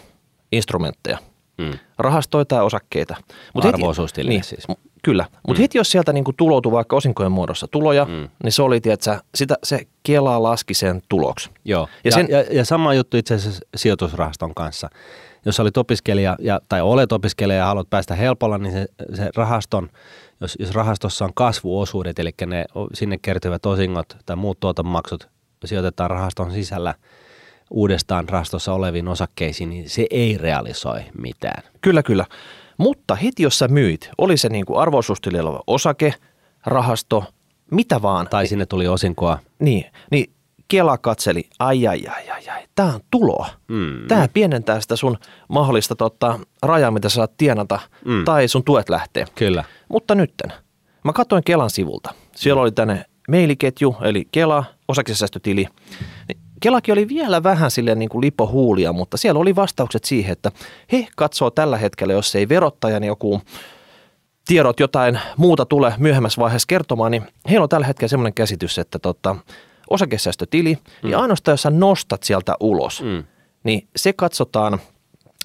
instrumentteja, 0.52 1.18
Mm. 1.58 1.72
rahastoja 1.98 2.46
tai 2.46 2.63
osakkeita. 2.63 3.16
Mut 3.54 3.66
Arvo-osuustilille 3.66 4.30
niin, 4.30 4.44
siis. 4.44 4.63
Kyllä, 5.04 5.26
mutta 5.48 5.60
mm. 5.60 5.63
heti 5.63 5.78
jos 5.78 5.92
sieltä 5.92 6.13
niinku 6.13 6.34
tuloutui 6.34 6.72
vaikka 6.72 6.96
osinkojen 6.96 7.32
muodossa 7.32 7.68
tuloja, 7.68 8.06
Mm. 8.06 8.30
niin 8.44 8.52
se 8.52 8.62
oli, 8.62 8.82
tiedätkö, 8.82 9.20
sitä, 9.36 9.56
se 9.63 9.80
Kela 10.04 10.44
laski 10.44 10.74
sen 10.74 11.02
tuloksi. 11.10 11.50
Joo. 11.66 11.82
Ja, 11.82 11.88
Ja 12.04 12.10
ja, 12.10 12.12
sen- 12.12 12.28
ja, 12.30 12.58
ja 12.58 12.66
sama 12.66 12.94
juttu 12.94 13.18
itse 13.18 13.34
asiassa 13.36 13.62
sijoitusrahaston 13.76 14.56
kanssa. 14.56 14.90
Jos 15.46 15.60
olit 15.60 15.78
opiskelija 15.78 16.36
ja, 16.40 16.60
tai 16.70 16.82
olet 16.82 17.12
opiskelija 17.12 17.60
ja 17.60 17.66
haluat 17.66 17.90
päästä 17.90 18.16
helpolla, 18.16 18.58
niin 18.58 18.74
se, 18.74 18.86
se 19.13 19.30
rahaston, 19.36 19.90
jos, 20.41 20.56
jos 20.60 20.71
rahastossa 20.71 21.26
on 21.26 21.32
kasvuosuudet, 21.36 22.19
eli 22.19 22.32
ne 22.45 22.65
sinne 22.93 23.17
kertyvät 23.21 23.65
osingot 23.65 24.17
tai 24.26 24.36
muut 24.36 24.60
tuotonmaksut 24.60 25.28
sijoitetaan 25.65 26.10
rahaston 26.10 26.52
sisällä 26.52 26.93
uudestaan 27.71 28.30
rahastossa 28.30 28.73
oleviin 28.73 29.08
osakkeisiin, 29.08 29.69
niin 29.69 29.89
se 29.89 30.08
ei 30.10 30.38
realisoi 30.38 31.02
mitään. 31.21 31.63
Kyllä, 31.82 32.04
kyllä. 32.04 32.26
Mutta 32.78 33.15
heti 33.15 33.43
jos 33.43 33.60
sä 33.60 33.67
myit, 33.67 34.10
oli 34.17 34.38
se 34.38 34.50
niinku 34.50 34.78
arvoisuustilillä 34.78 35.50
oleva 35.50 35.63
osake, 35.67 36.13
rahasto, 36.65 37.23
mitä 37.71 38.02
vaan, 38.02 38.28
Tai 38.28 38.47
sinne 38.47 38.65
tuli 38.65 38.88
osinkoa. 38.88 39.39
niin, 39.60 39.86
niin 40.12 40.37
Kela 40.67 40.97
katseli, 40.97 41.49
ai 41.60 41.88
ai 41.88 42.08
ai 42.08 42.30
ai 42.30 42.47
ai, 42.49 42.63
tää 42.75 42.86
on 42.86 42.99
tuloa. 43.12 43.47
Mm. 43.67 44.08
Tämä 44.08 44.27
pienentää 44.34 44.82
sitä 44.82 44.95
sun 44.95 45.17
mahdollista 45.49 45.95
tota, 45.95 46.39
rajaa, 46.63 46.91
mitä 46.91 47.10
sä 47.10 47.15
saat 47.15 47.38
tienata, 47.38 47.80
Mm. 48.06 48.25
tai 48.25 48.47
sun 48.47 48.63
tuet 48.63 48.89
lähtee. 48.89 49.25
Kyllä. 49.36 49.63
Mutta 49.89 50.15
nytten, 50.15 50.53
mä 51.03 51.13
katsoin 51.13 51.43
Kelan 51.43 51.69
sivulta. 51.69 52.13
Siellä 52.36 52.62
oli 52.62 52.71
tänne 52.71 53.06
mailiketju, 53.32 53.95
eli 54.01 54.27
Kela, 54.32 54.63
osakesäästötili. 54.88 55.67
Niin 56.27 56.38
Kelakin 56.60 56.93
oli 56.93 57.08
vielä 57.08 57.43
vähän 57.43 57.71
silleen 57.71 57.99
niin 57.99 58.10
kuin 58.10 58.21
lipohuulia, 58.21 58.93
mutta 58.93 59.17
siellä 59.17 59.39
oli 59.39 59.56
vastaukset 59.56 60.03
siihen, 60.03 60.32
että 60.32 60.51
he 60.91 61.08
katsoo 61.15 61.49
tällä 61.51 61.77
hetkellä, 61.77 62.13
jos 62.13 62.36
ei 62.36 62.49
verottajan 62.49 63.03
joku 63.03 63.41
tiedot 64.47 64.80
jotain 64.80 65.19
muuta 65.38 65.65
tule 65.65 65.93
myöhemmässä 65.97 66.41
vaiheessa 66.41 66.65
kertomaan, 66.67 67.12
niin 67.12 67.23
heillä 67.49 67.63
on 67.63 67.69
tällä 67.69 67.88
hetkellä 67.88 68.10
semmoinen 68.10 68.34
käsitys, 68.34 68.80
että 68.80 68.99
tota, 68.99 69.36
osakesäästötili, 69.89 70.73
mm. 70.73 71.08
niin 71.08 71.17
ainoastaan 71.17 71.54
jos 71.54 71.62
sä 71.62 71.69
nostat 71.69 72.23
sieltä 72.23 72.56
ulos, 72.60 73.02
Mm. 73.02 73.23
niin 73.63 73.88
se 73.95 74.13
katsotaan 74.13 74.80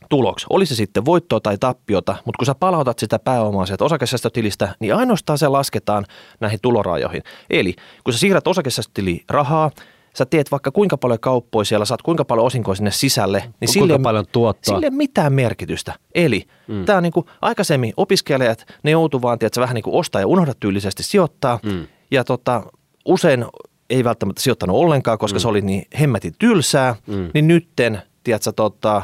tuloksi. 0.08 0.46
Oli 0.50 0.66
se 0.66 0.74
sitten 0.74 1.04
voittoa 1.04 1.40
tai 1.40 1.58
tappiota, 1.58 2.16
mutta 2.24 2.38
kun 2.38 2.46
sä 2.46 2.54
palautat 2.54 2.98
sitä 2.98 3.18
pääomaa 3.18 3.66
sieltä 3.66 3.84
osakesäästötilistä, 3.84 4.74
niin 4.80 4.94
ainoastaan 4.94 5.38
se 5.38 5.48
lasketaan 5.48 6.04
näihin 6.40 6.58
tulorajoihin. 6.62 7.22
Eli 7.50 7.74
kun 8.04 8.12
sä 8.12 8.18
siirrät 8.18 8.46
osakesäästötiliin 8.46 9.24
rahaa, 9.28 9.70
sä 10.16 10.26
teet 10.26 10.50
vaikka 10.50 10.70
kuinka 10.70 10.96
paljon 10.96 11.20
kauppoja 11.20 11.64
siellä, 11.64 11.84
saat 11.84 12.02
kuinka 12.02 12.24
paljon 12.24 12.46
osinkoja 12.46 12.74
sinne 12.74 12.90
sisälle, 12.90 13.38
niin 13.38 13.50
Kuinka 13.58 13.72
sille, 13.72 13.98
paljon 13.98 14.24
tuottoa? 14.32 14.74
sille 14.74 14.86
ei 14.86 14.90
mitään 14.90 15.32
merkitystä. 15.32 15.94
Eli 16.14 16.44
mm. 16.68 16.84
tämä 16.84 16.96
on 16.96 17.02
niin 17.02 17.12
kuin 17.12 17.26
aikaisemmin 17.42 17.92
opiskelijat, 17.96 18.64
ne 18.82 18.90
joutuu 18.90 19.22
vaan 19.22 19.38
tiedätkö, 19.38 19.60
vähän 19.60 19.74
niin 19.74 19.82
kuin 19.82 19.96
ostaa 19.96 20.20
ja 20.20 20.26
unohda 20.26 20.52
tyylisesti 20.60 21.02
sijoittaa. 21.02 21.58
Mm. 21.62 21.86
Ja 22.10 22.24
tota, 22.24 22.62
usein 23.04 23.44
ei 23.92 24.04
välttämättä 24.04 24.42
sijoittanut 24.42 24.76
ollenkaan, 24.76 25.18
koska 25.18 25.38
mm. 25.38 25.40
se 25.40 25.48
oli 25.48 25.60
niin 25.60 25.86
hemmetin 26.00 26.34
tylsää, 26.38 26.94
Mm. 27.06 27.30
niin 27.34 27.48
nytten, 27.48 28.02
tiedätkö, 28.24 28.52
tota, 28.52 29.02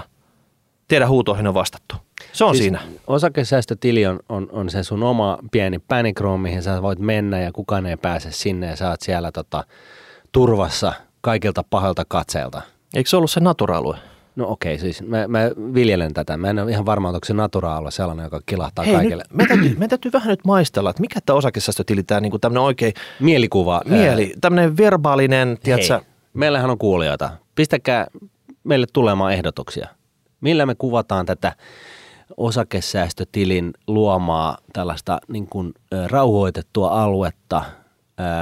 teidän 0.88 1.08
huutoihin 1.08 1.46
on 1.46 1.54
vastattu. 1.54 1.94
Se 2.32 2.44
on 2.44 2.54
siis, 2.54 2.62
siinä. 2.62 2.80
Osakesäästötili 3.06 4.06
on, 4.06 4.20
on, 4.28 4.48
on 4.52 4.70
se 4.70 4.82
sun 4.82 5.02
oma 5.02 5.38
pieni 5.50 5.78
panic 5.78 6.20
room, 6.20 6.40
mihin 6.40 6.62
sä 6.62 6.82
voit 6.82 6.98
mennä 6.98 7.40
ja 7.40 7.52
kukaan 7.52 7.86
ei 7.86 7.96
pääse 7.96 8.32
sinne 8.32 8.66
ja 8.66 8.76
sä 8.76 8.90
oot 8.90 9.00
siellä 9.00 9.32
tota, 9.32 9.64
turvassa 10.32 10.92
kaikilta 11.20 11.64
pahalta 11.70 12.04
katseelta. 12.08 12.62
Eikö 12.94 13.10
se 13.10 13.16
ollut 13.16 13.30
se 13.30 13.40
natura-alue? 13.40 13.96
No 14.38 14.48
okei, 14.48 14.78
siis 14.78 15.02
mä, 15.02 15.28
mä 15.28 15.40
viljelen 15.74 16.14
tätä. 16.14 16.36
Mä 16.36 16.50
en 16.50 16.58
ole 16.58 16.70
ihan 16.70 16.86
varma, 16.86 17.08
onko 17.08 17.18
se 17.24 17.34
naturaalla 17.34 17.90
sellainen, 17.90 18.24
joka 18.24 18.40
kilahtaa 18.46 18.84
Hei, 18.84 18.94
kaikille. 18.94 19.22
nyt, 19.22 19.34
me, 19.34 19.46
täytyy, 19.46 19.76
me 19.78 19.88
täytyy 19.88 20.12
vähän 20.12 20.28
nyt 20.28 20.44
maistella, 20.44 20.90
että 20.90 21.00
mikä 21.00 21.20
tämä 21.26 21.36
osakesäästötili, 21.36 22.02
tämä 22.02 22.20
niinku 22.20 22.38
tämmöinen 22.38 22.62
oikein 22.62 22.92
Mielikuva. 23.20 23.82
mieli, 23.88 24.34
tämmöinen 24.40 24.76
verbaalinen, 24.76 25.58
tiedätkö, 25.62 25.94
Hei, 25.94 26.06
meillähän 26.34 26.70
on 26.70 26.78
kuulijoita. 26.78 27.30
Pistäkää 27.54 28.06
meille 28.64 28.86
tulemaan 28.92 29.32
ehdotuksia. 29.32 29.88
Millä 30.40 30.66
me 30.66 30.74
kuvataan 30.74 31.26
tätä 31.26 31.52
osakesäästötilin 32.36 33.70
luomaa 33.86 34.58
tällaista 34.72 35.18
niin 35.28 35.46
kuin, 35.46 35.72
rauhoitettua 36.06 37.02
aluetta, 37.02 37.62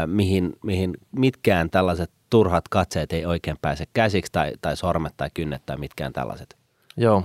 mihin, 0.06 0.52
mihin 0.64 0.96
mitkään 1.12 1.70
tällaiset 1.70 2.10
turhat 2.30 2.68
katseet 2.68 3.12
ei 3.12 3.26
oikein 3.26 3.56
pääse 3.62 3.84
käsiksi 3.94 4.32
tai, 4.32 4.52
tai 4.60 4.76
sormet 4.76 5.14
tai 5.16 5.28
kynnet 5.34 5.62
tai 5.66 5.76
mitkään 5.76 6.12
tällaiset. 6.12 6.56
Joo. 6.96 7.24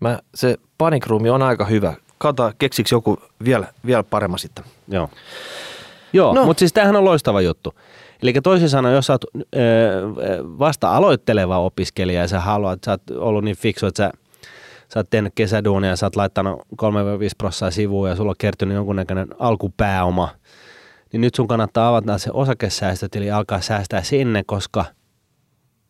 Mä, 0.00 0.18
se 0.34 0.56
panic 0.78 1.06
room 1.06 1.22
on 1.32 1.42
aika 1.42 1.64
hyvä. 1.64 1.94
Kato, 2.18 2.52
keksiks 2.58 2.92
joku 2.92 3.18
vielä, 3.44 3.66
vielä 3.86 4.02
paremmin 4.02 4.38
sitten. 4.38 4.64
Joo. 4.88 5.10
Joo, 6.12 6.34
No. 6.34 6.44
mutta 6.44 6.58
siis 6.58 6.72
tämähän 6.72 6.96
on 6.96 7.04
loistava 7.04 7.40
juttu. 7.40 7.74
Eli 8.22 8.32
toisin 8.32 8.68
sanoen, 8.68 8.94
jos 8.94 9.06
sä 9.06 9.12
oot 9.12 9.24
ö, 9.34 9.58
vasta 10.58 10.96
aloitteleva 10.96 11.58
opiskelija 11.58 12.20
ja 12.20 12.28
sä 12.28 12.40
haluat, 12.40 12.78
sä 12.84 12.90
oot 12.90 13.02
ollut 13.10 13.44
niin 13.44 13.56
fiksu, 13.56 13.86
että 13.86 13.96
sä, 14.04 14.10
sä 14.94 15.00
oot 15.00 15.10
tehnyt 15.10 15.32
kesäduunia 15.36 15.90
ja 15.90 15.96
sä 15.96 16.06
oot 16.06 16.16
laittanut 16.16 16.60
3-5 16.62 16.64
prossaa 17.38 17.70
sivuun 17.70 18.08
ja 18.08 18.16
sulla 18.16 18.30
on 18.30 18.34
kertynyt 18.38 18.74
jonkunnäköinen 18.74 19.28
alkupääoma, 19.38 20.28
niin 21.12 21.20
nyt 21.20 21.34
sun 21.34 21.48
kannattaa 21.48 21.88
avata 21.88 22.18
se 22.18 22.30
osakesäästötili 22.32 23.26
ja 23.26 23.36
alkaa 23.36 23.60
säästää 23.60 24.02
sinne, 24.02 24.42
koska 24.46 24.84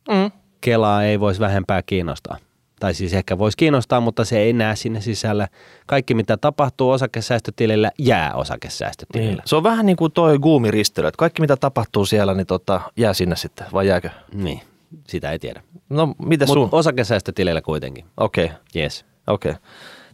Mm. 0.08 0.30
Kelaa 0.60 1.04
ei 1.04 1.20
voisi 1.20 1.40
vähempää 1.40 1.82
kiinnostaa. 1.82 2.36
Tai 2.80 2.94
siis 2.94 3.14
ehkä 3.14 3.38
voisi 3.38 3.56
kiinnostaa, 3.56 4.00
mutta 4.00 4.24
se 4.24 4.38
ei 4.38 4.52
näe 4.52 4.76
sinne 4.76 5.00
sisällä. 5.00 5.48
Kaikki, 5.86 6.14
mitä 6.14 6.36
tapahtuu 6.36 6.90
osakesäästötilillä, 6.90 7.90
jää 7.98 8.34
osakesäästötilillä. 8.34 9.32
Niin. 9.32 9.42
Se 9.44 9.56
on 9.56 9.62
vähän 9.62 9.86
niin 9.86 9.96
kuin 9.96 10.12
toi 10.12 10.38
guumiristely, 10.38 11.06
että 11.08 11.18
kaikki 11.18 11.40
mitä 11.40 11.56
tapahtuu 11.56 12.06
siellä, 12.06 12.34
niin 12.34 12.46
tota, 12.46 12.80
jää 12.96 13.14
sinne 13.14 13.36
sitten, 13.36 13.66
vai 13.72 13.88
jääkö? 13.88 14.10
Niin, 14.34 14.60
sitä 15.08 15.30
ei 15.30 15.38
tiedä. 15.38 15.62
No, 15.88 16.14
miten 16.22 16.48
sun? 16.48 16.58
Mutta 16.58 16.76
osakesäästötileillä 16.76 17.60
kuitenkin. 17.62 18.04
Okei, 18.16 18.44
okay, 18.44 18.56
Yes. 18.76 19.04
okei. 19.26 19.50
Okay. 19.50 19.62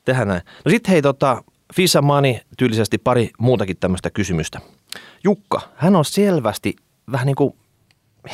Tehdään 0.04 0.28
näin. 0.28 0.42
No 0.64 0.70
sitten 0.70 0.92
hei, 0.92 1.02
tota, 1.02 1.44
Fisa 1.74 2.02
Mani 2.02 2.40
tyylisesti 2.58 2.98
pari 2.98 3.30
muutakin 3.38 3.76
tämmöistä 3.80 4.10
kysymystä. 4.10 4.60
Jukka, 5.24 5.61
hän 5.76 5.96
on 5.96 6.04
selvästi 6.04 6.76
vähän 7.12 7.26
niin 7.26 7.37
kuin 7.37 7.54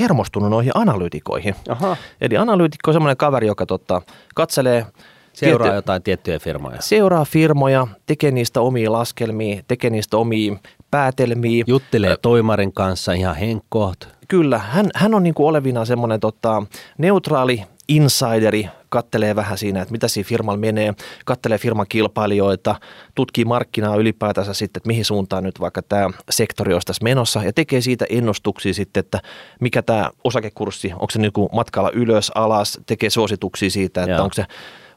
hermostunut 0.00 0.50
noihin 0.50 0.72
analyytikoihin. 0.74 1.54
Aha. 1.68 1.96
Eli 2.20 2.36
analyytikko 2.36 2.90
on 2.90 2.94
semmoinen 2.94 3.16
kaveri, 3.16 3.46
joka 3.46 3.66
tota, 3.66 4.02
katselee 4.34 4.86
Seuraa 5.32 5.66
tietty- 5.66 5.76
jotain 5.76 6.02
tiettyjä 6.02 6.38
firmoja. 6.38 6.76
seuraa 6.80 7.24
firmoja, 7.24 7.86
tekee 8.06 8.30
niistä 8.30 8.60
omia 8.60 8.92
laskelmia, 8.92 9.62
tekee 9.68 9.90
niistä 9.90 10.16
omia 10.16 10.56
päätelmiä. 10.90 11.64
Juttelee 11.66 12.16
toimarin 12.22 12.72
kanssa 12.72 13.12
ihan 13.12 13.36
henkkoht. 13.36 14.04
Kyllä, 14.28 14.58
hän, 14.58 14.86
hän 14.94 15.14
on 15.14 15.22
niin 15.22 15.34
kuin 15.34 15.46
olevina 15.46 15.84
semmoinen 15.84 16.20
tota, 16.20 16.62
neutraali 16.98 17.64
insideri, 17.88 18.68
kattelee 18.90 19.36
vähän 19.36 19.58
siinä, 19.58 19.82
että 19.82 19.92
mitä 19.92 20.08
siinä 20.08 20.28
firmalla 20.28 20.58
menee, 20.60 20.94
kattelee 21.24 21.58
firman 21.58 21.86
kilpailijoita, 21.88 22.74
tutkii 23.14 23.44
markkinaa 23.44 23.96
ylipäätänsä 23.96 24.54
sitten, 24.54 24.80
että 24.80 24.86
mihin 24.88 25.04
suuntaan 25.04 25.44
nyt 25.44 25.60
vaikka 25.60 25.82
tämä 25.82 26.10
sektori 26.30 26.72
olisi 26.72 26.86
tässä 26.86 27.04
menossa 27.04 27.44
ja 27.44 27.52
tekee 27.52 27.80
siitä 27.80 28.06
ennustuksia 28.10 28.74
sitten, 28.74 29.00
että 29.00 29.20
mikä 29.60 29.82
tämä 29.82 30.10
osakekurssi, 30.24 30.92
onko 30.92 31.10
se 31.10 31.18
niin 31.18 31.32
kuin 31.32 31.48
matkalla 31.52 31.90
ylös, 31.94 32.32
alas, 32.34 32.80
tekee 32.86 33.10
suosituksia 33.10 33.70
siitä, 33.70 34.02
että 34.02 34.12
Joo. 34.12 34.22
onko 34.22 34.34
se, 34.34 34.44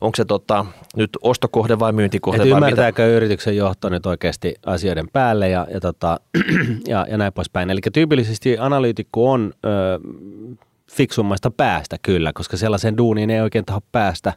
onko 0.02 0.16
se 0.16 0.26
tota, 0.26 0.66
nyt 0.96 1.10
ostokohde 1.22 1.80
vai 1.80 1.92
myyntikohde 1.92 2.38
Että 2.38 2.50
vai 2.50 2.60
mitä. 2.60 2.68
ymmärtääkö 2.68 3.16
yrityksen 3.16 3.58
johto 3.58 3.90
nyt 3.90 4.06
oikeasti 4.06 4.56
asioiden 4.66 5.06
päälle 5.14 5.50
ja, 5.50 5.68
ja, 5.74 5.80
tota, 5.80 6.20
ja, 6.88 7.06
ja 7.10 7.18
näin 7.18 7.34
poispäin. 7.34 7.70
Eli 7.70 7.80
tyypillisesti 7.94 8.58
analyytikko 8.58 9.32
on 9.32 9.54
ö, 9.66 9.70
fiksummasta 10.94 11.52
päästä 11.52 11.98
kyllä, 12.02 12.32
koska 12.34 12.58
sellaisen 12.58 12.98
duuniin 12.98 13.30
ei 13.30 13.42
oikein 13.42 13.66
taho 13.66 13.80
päästä, 13.92 14.34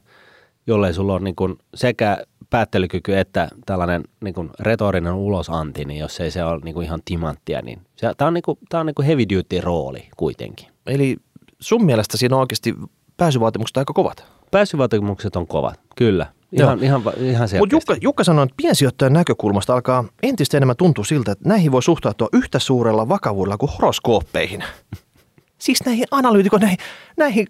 jollei 0.66 0.95
sulla 0.95 1.14
on 1.14 1.25
niin 1.25 1.37
kuin 1.37 1.59
sekä 1.75 2.19
päättelykyky 2.51 3.19
että 3.19 3.49
tällainen 3.66 4.03
niin 4.21 4.35
kuin 4.35 4.51
retorinen 4.61 5.12
ulosanti, 5.12 5.85
niin 5.85 6.01
jos 6.01 6.21
ei 6.21 6.31
se 6.31 6.45
ole 6.45 6.61
niin 6.64 6.75
kuin 6.75 6.85
ihan 6.85 7.01
timanttia, 7.05 7.62
niin 7.62 7.81
tämä 8.16 8.27
on, 8.27 8.35
niin 8.35 8.42
kuin, 8.42 8.59
tää 8.69 8.81
on 8.81 8.87
niin 8.87 8.95
kuin 8.95 9.07
heavy 9.07 9.25
duty 9.35 9.61
rooli 9.61 10.09
kuitenkin. 10.16 10.69
Eli 10.87 11.16
sun 11.61 11.85
mielestä 11.85 12.16
siinä 12.16 12.37
on 12.37 12.40
oikeasti 12.40 12.75
pääsyvaatimukset 13.16 13.77
aika 13.77 13.92
kovat. 13.92 14.25
Pääsyvaatimukset 14.51 15.37
on 15.37 15.47
kovat, 15.47 15.81
kyllä. 15.97 16.27
Ihan, 16.53 16.83
ihan, 16.83 17.03
ihan. 17.19 17.49
Mutta 17.59 17.75
Jukka, 17.75 17.97
Jukka 18.01 18.25
sanoi, 18.25 18.42
että 18.42 18.55
piensijoittajan 18.57 19.12
näkökulmasta 19.12 19.75
alkaa 19.75 20.05
entistä 20.23 20.57
enemmän 20.57 20.77
tuntua 20.77 21.05
siltä, 21.05 21.33
että 21.33 21.49
näihin 21.49 21.73
voi 21.73 21.83
suhtautua 21.83 22.29
yhtä 22.33 22.59
suurella 22.59 23.09
vakavuudella 23.09 23.57
kuin 23.57 23.73
horoskooppeihin. 23.73 24.64
Siis 25.59 25.79
näihin 25.87 26.07
analyytikon, 26.11 26.61
näihin, 26.61 26.79
näihin 27.16 27.47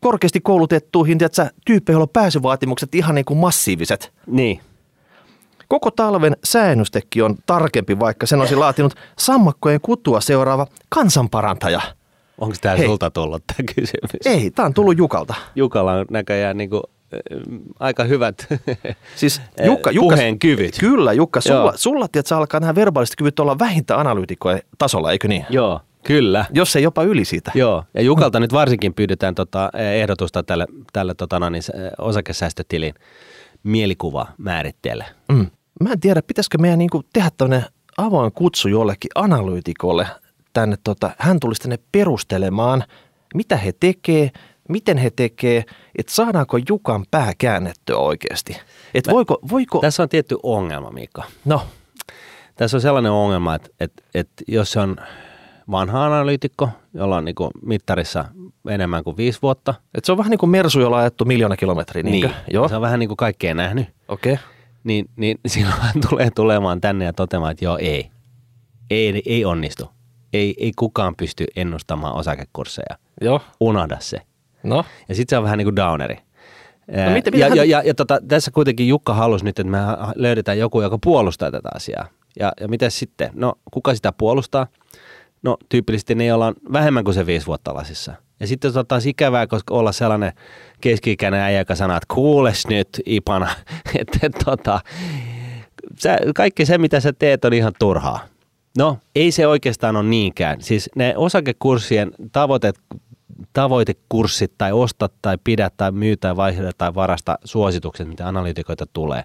korkeasti 0.00 0.40
koulutettuihin 0.40 1.18
tiedätkö, 1.18 1.46
tyyppeihin, 1.66 1.94
joilla 1.94 2.04
on 2.04 2.08
pääsyvaatimukset 2.08 2.94
ihan 2.94 3.14
niin 3.14 3.24
kuin 3.24 3.38
massiiviset. 3.38 4.12
Niin, 4.26 4.60
Koko 5.70 5.90
talven 5.90 6.36
säännöstekki 6.44 7.22
on 7.22 7.36
tarkempi, 7.46 7.98
vaikka 7.98 8.26
sen 8.26 8.40
olisi 8.40 8.56
laatinut 8.56 8.94
sammakkojen 9.18 9.80
kutua 9.80 10.20
seuraava 10.20 10.66
kansanparantaja. 10.88 11.80
onko 12.38 12.56
tämä 12.60 12.76
sulta 12.76 13.10
tullut 13.10 13.42
tämä 13.46 13.66
kysymys? 13.74 14.10
Ei, 14.24 14.50
tämä 14.50 14.66
on 14.66 14.74
tullut 14.74 14.98
Jukalta. 14.98 15.34
Jukalla 15.54 15.92
on 15.92 16.06
näköjään 16.10 16.56
niin 16.56 16.70
kuin, 16.70 16.82
aika 17.80 18.04
hyvät 18.04 18.46
Siis 19.16 19.42
Jukka, 19.66 19.90
Jukka, 19.90 20.14
puheen 20.14 20.38
kyvyt. 20.38 20.76
Kyllä, 20.80 21.12
Jukka, 21.12 21.40
sulla, 21.40 21.60
Joo. 21.60 21.72
sulla 21.76 22.08
tiedätkö, 22.08 22.36
alkaa 22.36 22.60
nämä 22.60 22.74
verbaaliset 22.74 23.16
kyvyt 23.16 23.40
olla 23.40 23.58
vähintään 23.58 24.00
analyytikkojen 24.00 24.62
tasolla, 24.78 25.12
eikö 25.12 25.28
niin? 25.28 25.46
Joo, 25.50 25.80
kyllä. 26.04 26.44
Jos 26.52 26.76
ei 26.76 26.82
jopa 26.82 27.02
yli 27.02 27.24
siitä. 27.24 27.52
Joo, 27.54 27.84
ja 27.94 28.02
Jukalta 28.02 28.40
nyt 28.40 28.52
varsinkin 28.52 28.94
pyydetään 28.94 29.34
tota, 29.34 29.70
ehdotusta 29.78 30.42
tälle, 30.42 30.66
tälle 30.92 31.14
tota, 31.14 31.38
no 31.38 31.48
niin, 31.48 31.62
se, 31.62 31.72
osakesäästötilin 31.98 32.94
mielikuva 33.62 34.26
määritteelle. 34.38 35.04
Mm. 35.28 35.46
Mä 35.80 35.92
en 35.92 36.00
tiedä, 36.00 36.22
pitäisikö 36.22 36.58
meidän 36.58 36.78
niinku 36.78 37.02
tehdä 37.12 37.30
tämmöinen 37.36 37.66
avoin 37.96 38.32
kutsu 38.32 38.68
jollekin 38.68 39.10
analyytikolle 39.14 40.06
tänne, 40.52 40.76
tota, 40.84 41.10
hän 41.18 41.40
tulisi 41.40 41.60
tänne 41.60 41.78
perustelemaan, 41.92 42.84
mitä 43.34 43.56
he 43.56 43.72
tekee, 43.80 44.30
miten 44.68 44.98
he 44.98 45.10
tekee, 45.10 45.64
että 45.98 46.14
saadaanko 46.14 46.58
Jukan 46.68 47.04
pää 47.10 47.32
käännettyä 47.38 47.96
oikeasti. 47.96 48.56
Että 48.94 49.10
voiko, 49.10 49.38
voiko, 49.50 49.78
Tässä 49.78 50.02
on 50.02 50.08
tietty 50.08 50.36
ongelma, 50.42 50.90
Mika. 50.90 51.22
no, 51.44 51.62
Tässä 52.56 52.76
on 52.76 52.80
sellainen 52.80 53.12
ongelma, 53.12 53.54
että, 53.54 53.68
että, 53.80 54.02
että 54.14 54.44
jos 54.48 54.72
se 54.72 54.80
on 54.80 54.96
vanha 55.70 56.06
analyytikko, 56.06 56.68
jolla 56.94 57.16
on 57.16 57.24
niin 57.24 57.34
kuin 57.34 57.50
mittarissa 57.62 58.24
enemmän 58.68 59.04
kuin 59.04 59.16
viisi 59.16 59.38
vuotta, 59.42 59.74
että 59.94 60.06
se 60.06 60.12
on 60.12 60.18
vähän 60.18 60.30
niin 60.30 60.38
kuin 60.38 60.50
Mersu, 60.50 60.80
jolla 60.80 60.96
on 60.96 61.02
ajettu 61.02 61.24
miljoona 61.24 61.56
kilometriä, 61.56 62.02
niinkö? 62.02 62.28
niin, 62.28 62.36
Joo, 62.50 62.68
se 62.68 62.76
on 62.76 62.82
vähän 62.82 62.98
niin 63.00 63.08
kuin 63.08 63.16
kaikkea 63.16 63.54
nähnyt, 63.54 63.88
okei. 64.08 64.32
Okay. 64.32 64.44
niin, 64.84 65.06
niin 65.16 65.38
silloin 65.46 65.76
tulee 66.08 66.30
tulemaan 66.30 66.80
tänne 66.80 67.04
ja 67.04 67.12
toteamaan, 67.12 67.52
että 67.52 67.64
joo, 67.64 67.78
ei. 67.78 68.10
Ei, 68.90 69.22
ei 69.26 69.44
onnistu. 69.44 69.90
Ei, 70.32 70.54
ei 70.58 70.72
kukaan 70.76 71.14
pysty 71.16 71.44
ennustamaan 71.56 72.14
osakekursseja. 72.14 72.96
Joo, 73.20 73.40
Unohda 73.60 73.96
se. 74.00 74.18
no, 74.62 74.84
Ja 75.08 75.14
sitten 75.14 75.32
se 75.36 75.38
on 75.38 75.44
vähän 75.44 75.58
niin 75.58 75.66
kuin 75.66 75.76
downeri. 75.76 76.18
Ää, 76.96 77.10
miten- 77.12 77.38
ja, 77.38 77.48
hän- 77.48 77.56
ja, 77.56 77.64
ja, 77.64 77.82
ja 77.82 77.94
tota, 77.94 78.18
tässä 78.28 78.50
kuitenkin 78.50 78.88
Jukka 78.88 79.14
halusi 79.14 79.44
nyt, 79.44 79.58
että 79.58 79.70
me 79.70 79.78
löydetään 80.14 80.58
joku, 80.58 80.80
joka 80.80 80.98
puolustaa 81.02 81.50
tätä 81.50 81.68
asiaa. 81.74 82.06
Ja, 82.40 82.52
ja 82.60 82.68
miten 82.68 82.90
sitten? 82.90 83.30
No, 83.34 83.54
kuka 83.70 83.94
sitä 83.94 84.12
puolustaa? 84.12 84.66
No, 85.42 85.56
tyypillisesti 85.68 86.14
ne, 86.14 86.26
joilla 86.26 86.46
on 86.46 86.54
vähemmän 86.72 87.04
kuin 87.04 87.14
se 87.14 87.26
viisi 87.26 87.46
vuotta 87.46 87.74
lasissa. 87.74 88.14
Ja 88.40 88.46
sitten 88.46 88.68
jos 88.68 88.76
on 88.76 88.86
taas 88.86 89.06
ikävää, 89.06 89.46
koska 89.46 89.74
olla 89.74 89.92
sellainen 89.92 90.32
keski-ikäinen 90.80 91.40
äijä, 91.40 91.58
joka 91.58 91.74
sanoo, 91.74 91.96
että 91.96 92.14
kuules 92.14 92.66
nyt, 92.66 92.88
Ipana, 93.06 93.48
että 93.98 94.18
et, 94.22 94.32
tota, 94.44 94.80
sä, 95.98 96.18
kaikki 96.34 96.66
se, 96.66 96.78
mitä 96.78 97.00
sä 97.00 97.12
teet, 97.12 97.44
on 97.44 97.52
ihan 97.52 97.72
turhaa. 97.78 98.26
No, 98.78 98.98
ei 99.14 99.32
se 99.32 99.46
oikeastaan 99.46 99.96
ole 99.96 100.08
niinkään. 100.08 100.60
Siis 100.60 100.90
ne 100.94 101.14
osakekurssien 101.16 102.10
tavoite, 102.32 102.72
tavoitekurssit 103.52 104.52
tai 104.58 104.72
ostat 104.72 105.12
tai 105.22 105.38
pidät 105.44 105.74
tai 105.76 105.92
myy 105.92 106.16
tai 106.16 106.36
vaihda 106.36 106.70
tai 106.78 106.94
varasta 106.94 107.38
suositukset, 107.44 108.08
mitä 108.08 108.28
analytikoita 108.28 108.86
tulee, 108.92 109.24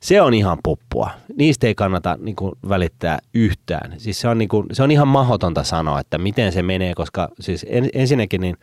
se 0.00 0.22
on 0.22 0.34
ihan 0.34 0.58
puppua. 0.62 1.10
Niistä 1.36 1.66
ei 1.66 1.74
kannata 1.74 2.18
niin 2.20 2.36
kuin, 2.36 2.52
välittää 2.68 3.18
yhtään. 3.34 3.94
Siis 3.98 4.20
se 4.20 4.28
on, 4.28 4.38
niin 4.38 4.48
kuin, 4.48 4.66
se 4.72 4.82
on 4.82 4.90
ihan 4.90 5.08
mahdotonta 5.08 5.64
sanoa, 5.64 6.00
että 6.00 6.18
miten 6.18 6.52
se 6.52 6.62
menee, 6.62 6.94
koska 6.94 7.28
siis 7.40 7.66
en, 7.68 7.88
ensinnäkin 7.94 8.40
niin 8.40 8.56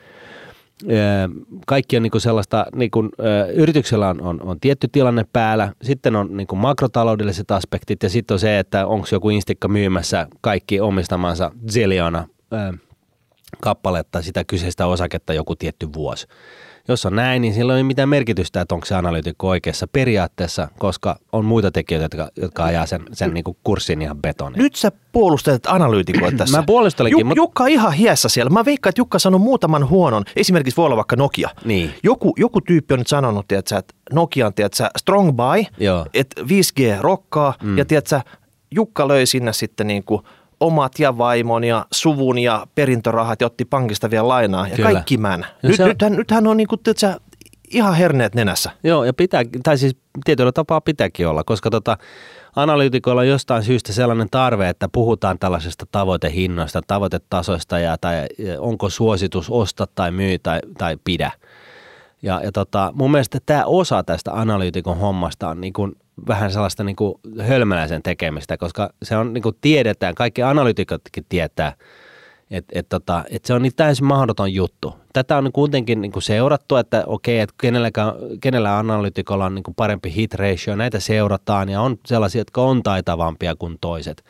kaikki 1.67 1.97
on 1.97 2.03
niin 2.03 2.11
kuin 2.11 2.21
sellaista, 2.21 2.65
niin 2.75 2.91
kuin, 2.91 3.09
yrityksellä 3.53 4.09
on, 4.09 4.21
on, 4.21 4.41
on 4.41 4.59
tietty 4.59 4.87
tilanne 4.87 5.25
päällä, 5.33 5.73
sitten 5.81 6.15
on 6.15 6.37
niin 6.37 6.47
kuin 6.47 6.59
makrotaloudelliset 6.59 7.51
aspektit 7.51 8.03
ja 8.03 8.09
sitten 8.09 8.35
on 8.35 8.39
se, 8.39 8.59
että 8.59 8.87
onko 8.87 9.07
joku 9.11 9.29
instikka 9.29 9.67
myymässä 9.67 10.27
kaikki 10.41 10.79
omistamansa 10.79 11.51
ziljoona 11.71 12.27
ö, 12.53 12.77
kappaletta 13.61 14.21
sitä 14.21 14.43
kyseistä 14.43 14.87
osaketta 14.87 15.33
joku 15.33 15.55
tietty 15.55 15.93
vuosi. 15.93 16.27
Jos 16.87 17.05
on 17.05 17.15
näin, 17.15 17.41
niin 17.41 17.53
sillä 17.53 17.73
ei 17.73 17.77
ole 17.77 17.83
mitään 17.83 18.09
merkitystä, 18.09 18.61
että 18.61 18.75
onko 18.75 18.85
se 18.85 18.95
analyytikko 18.95 19.47
oikeassa 19.47 19.87
periaatteessa, 19.87 20.67
koska 20.79 21.19
on 21.31 21.45
muita 21.45 21.71
tekijöitä, 21.71 22.03
jotka, 22.03 22.41
jotka 22.41 22.63
ajaa 22.63 22.85
sen, 22.85 23.01
sen 23.13 23.33
niin 23.33 23.43
kuin 23.43 23.57
kurssin 23.63 24.01
ihan 24.01 24.17
betoniin. 24.17 24.61
Nyt 24.63 24.75
sä 24.75 24.91
puolustelet 25.11 25.65
analyytikoita 25.67 26.37
tässä. 26.37 26.57
Mä 26.57 26.63
puolustelenkin, 26.63 27.19
Juk, 27.19 27.27
mutta- 27.27 27.39
Jukka 27.39 27.63
on 27.63 27.69
ihan 27.69 27.93
hiessä 27.93 28.29
siellä. 28.29 28.49
Mä 28.49 28.65
veikkaan, 28.65 28.89
että 28.89 28.99
Jukka 28.99 29.19
sanonut 29.19 29.45
muutaman 29.45 29.89
huonon. 29.89 30.23
Esimerkiksi 30.35 30.77
voi 30.77 30.85
olla 30.85 30.95
vaikka 30.95 31.15
Nokia. 31.15 31.49
Niin. 31.65 31.93
Joku, 32.03 32.33
joku 32.37 32.61
tyyppi 32.61 32.93
on 32.93 32.99
nyt 32.99 33.07
sanonut, 33.07 33.47
tiedätkö, 33.47 33.77
että 33.77 33.93
Nokia 34.13 34.47
on 34.47 34.53
tiedätkö, 34.53 34.89
strong 34.97 35.31
buy, 35.31 35.63
Joo. 35.77 36.05
että 36.13 36.41
5G 36.41 37.01
rokkaa 37.01 37.53
mm. 37.63 37.77
ja 37.77 37.85
tiedätkö, 37.85 38.21
Jukka 38.71 39.07
löi 39.07 39.25
sinne 39.25 39.53
sitten 39.53 39.87
niin 39.87 40.03
kuin 40.03 40.21
omat 40.59 40.91
ja 40.99 41.17
vaimon 41.17 41.63
ja 41.63 41.85
suvun 41.93 42.39
ja 42.39 42.67
perintörahat 42.75 43.41
ja 43.41 43.47
otti 43.47 43.65
pankista 43.65 44.09
vielä 44.11 44.27
lainaa 44.27 44.67
ja 44.67 44.75
Kyllä. 44.75 44.91
kaikki 44.91 45.17
män. 45.17 45.45
No 45.63 45.69
Nyt, 45.69 45.79
on- 45.79 45.87
nythän, 45.87 46.13
nythän 46.13 46.47
on 46.47 46.57
niin 46.57 46.67
kuin, 46.67 46.81
tiedätkö, 46.83 47.19
ihan 47.71 47.93
herneet 47.93 48.35
nenässä. 48.35 48.71
Joo, 48.83 49.03
ja 49.03 49.13
pitää, 49.13 49.43
tai 49.63 49.77
siis 49.77 49.95
tietyllä 50.25 50.51
tapaa 50.51 50.81
pitääkin 50.81 51.27
olla, 51.27 51.43
koska 51.43 51.69
tota, 51.69 51.97
analyytikoilla 52.55 53.21
on 53.21 53.27
jostain 53.27 53.63
syystä 53.63 53.93
sellainen 53.93 54.27
tarve, 54.31 54.69
että 54.69 54.89
puhutaan 54.91 55.39
tällaisesta 55.39 55.85
tavoitehinnoista, 55.91 56.81
tavoitetasoista 56.87 57.79
ja 57.79 57.97
tai 57.97 58.25
onko 58.59 58.89
suositus 58.89 59.49
osta 59.49 59.87
tai 59.95 60.11
myy 60.11 60.39
tai, 60.39 60.59
tai 60.77 60.97
pidä. 61.03 61.31
Ja, 62.21 62.41
ja 62.43 62.51
tota, 62.51 62.93
mun 62.95 63.11
mielestä 63.11 63.39
tämä 63.45 63.65
osa 63.65 64.03
tästä 64.03 64.33
analyytikon 64.33 64.97
hommasta 64.97 65.49
on 65.49 65.61
niin 65.61 65.73
kuin 65.73 65.95
vähän 66.27 66.51
sellaista 66.51 66.83
niin 66.83 66.95
kuin 66.95 67.15
hölmöläisen 67.41 68.03
tekemistä, 68.03 68.57
koska 68.57 68.89
se 69.03 69.17
on 69.17 69.33
niin 69.33 69.41
kuin 69.41 69.55
tiedetään, 69.61 70.15
kaikki 70.15 70.43
analyytikotkin 70.43 71.25
tietää, 71.29 71.73
että 72.51 72.79
et, 72.79 72.89
tota, 72.89 73.23
et 73.29 73.45
se 73.45 73.53
on 73.53 73.61
niin 73.61 73.75
täysin 73.75 74.05
mahdoton 74.05 74.53
juttu. 74.53 74.95
Tätä 75.13 75.37
on 75.37 75.51
kuitenkin 75.51 76.01
niin 76.01 76.11
kuin 76.11 76.23
seurattu, 76.23 76.75
että 76.75 77.03
okei, 77.07 77.39
että 77.39 77.55
kenelläkään, 77.61 78.13
kenellä 78.41 78.77
analytikolla 78.77 79.45
on 79.45 79.55
niin 79.55 79.63
kuin 79.63 79.75
parempi 79.75 80.13
hit 80.15 80.33
ratio, 80.33 80.75
näitä 80.75 80.99
seurataan 80.99 81.69
ja 81.69 81.81
on 81.81 81.97
sellaisia, 82.05 82.41
jotka 82.41 82.61
on 82.61 82.83
taitavampia 82.83 83.55
kuin 83.55 83.77
toiset. 83.81 84.23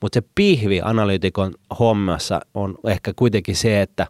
Mutta 0.00 0.16
se 0.16 0.26
pihvi 0.34 0.80
analyytikon 0.84 1.54
hommassa 1.78 2.40
on 2.54 2.74
ehkä 2.86 3.12
kuitenkin 3.16 3.56
se, 3.56 3.82
että 3.82 4.06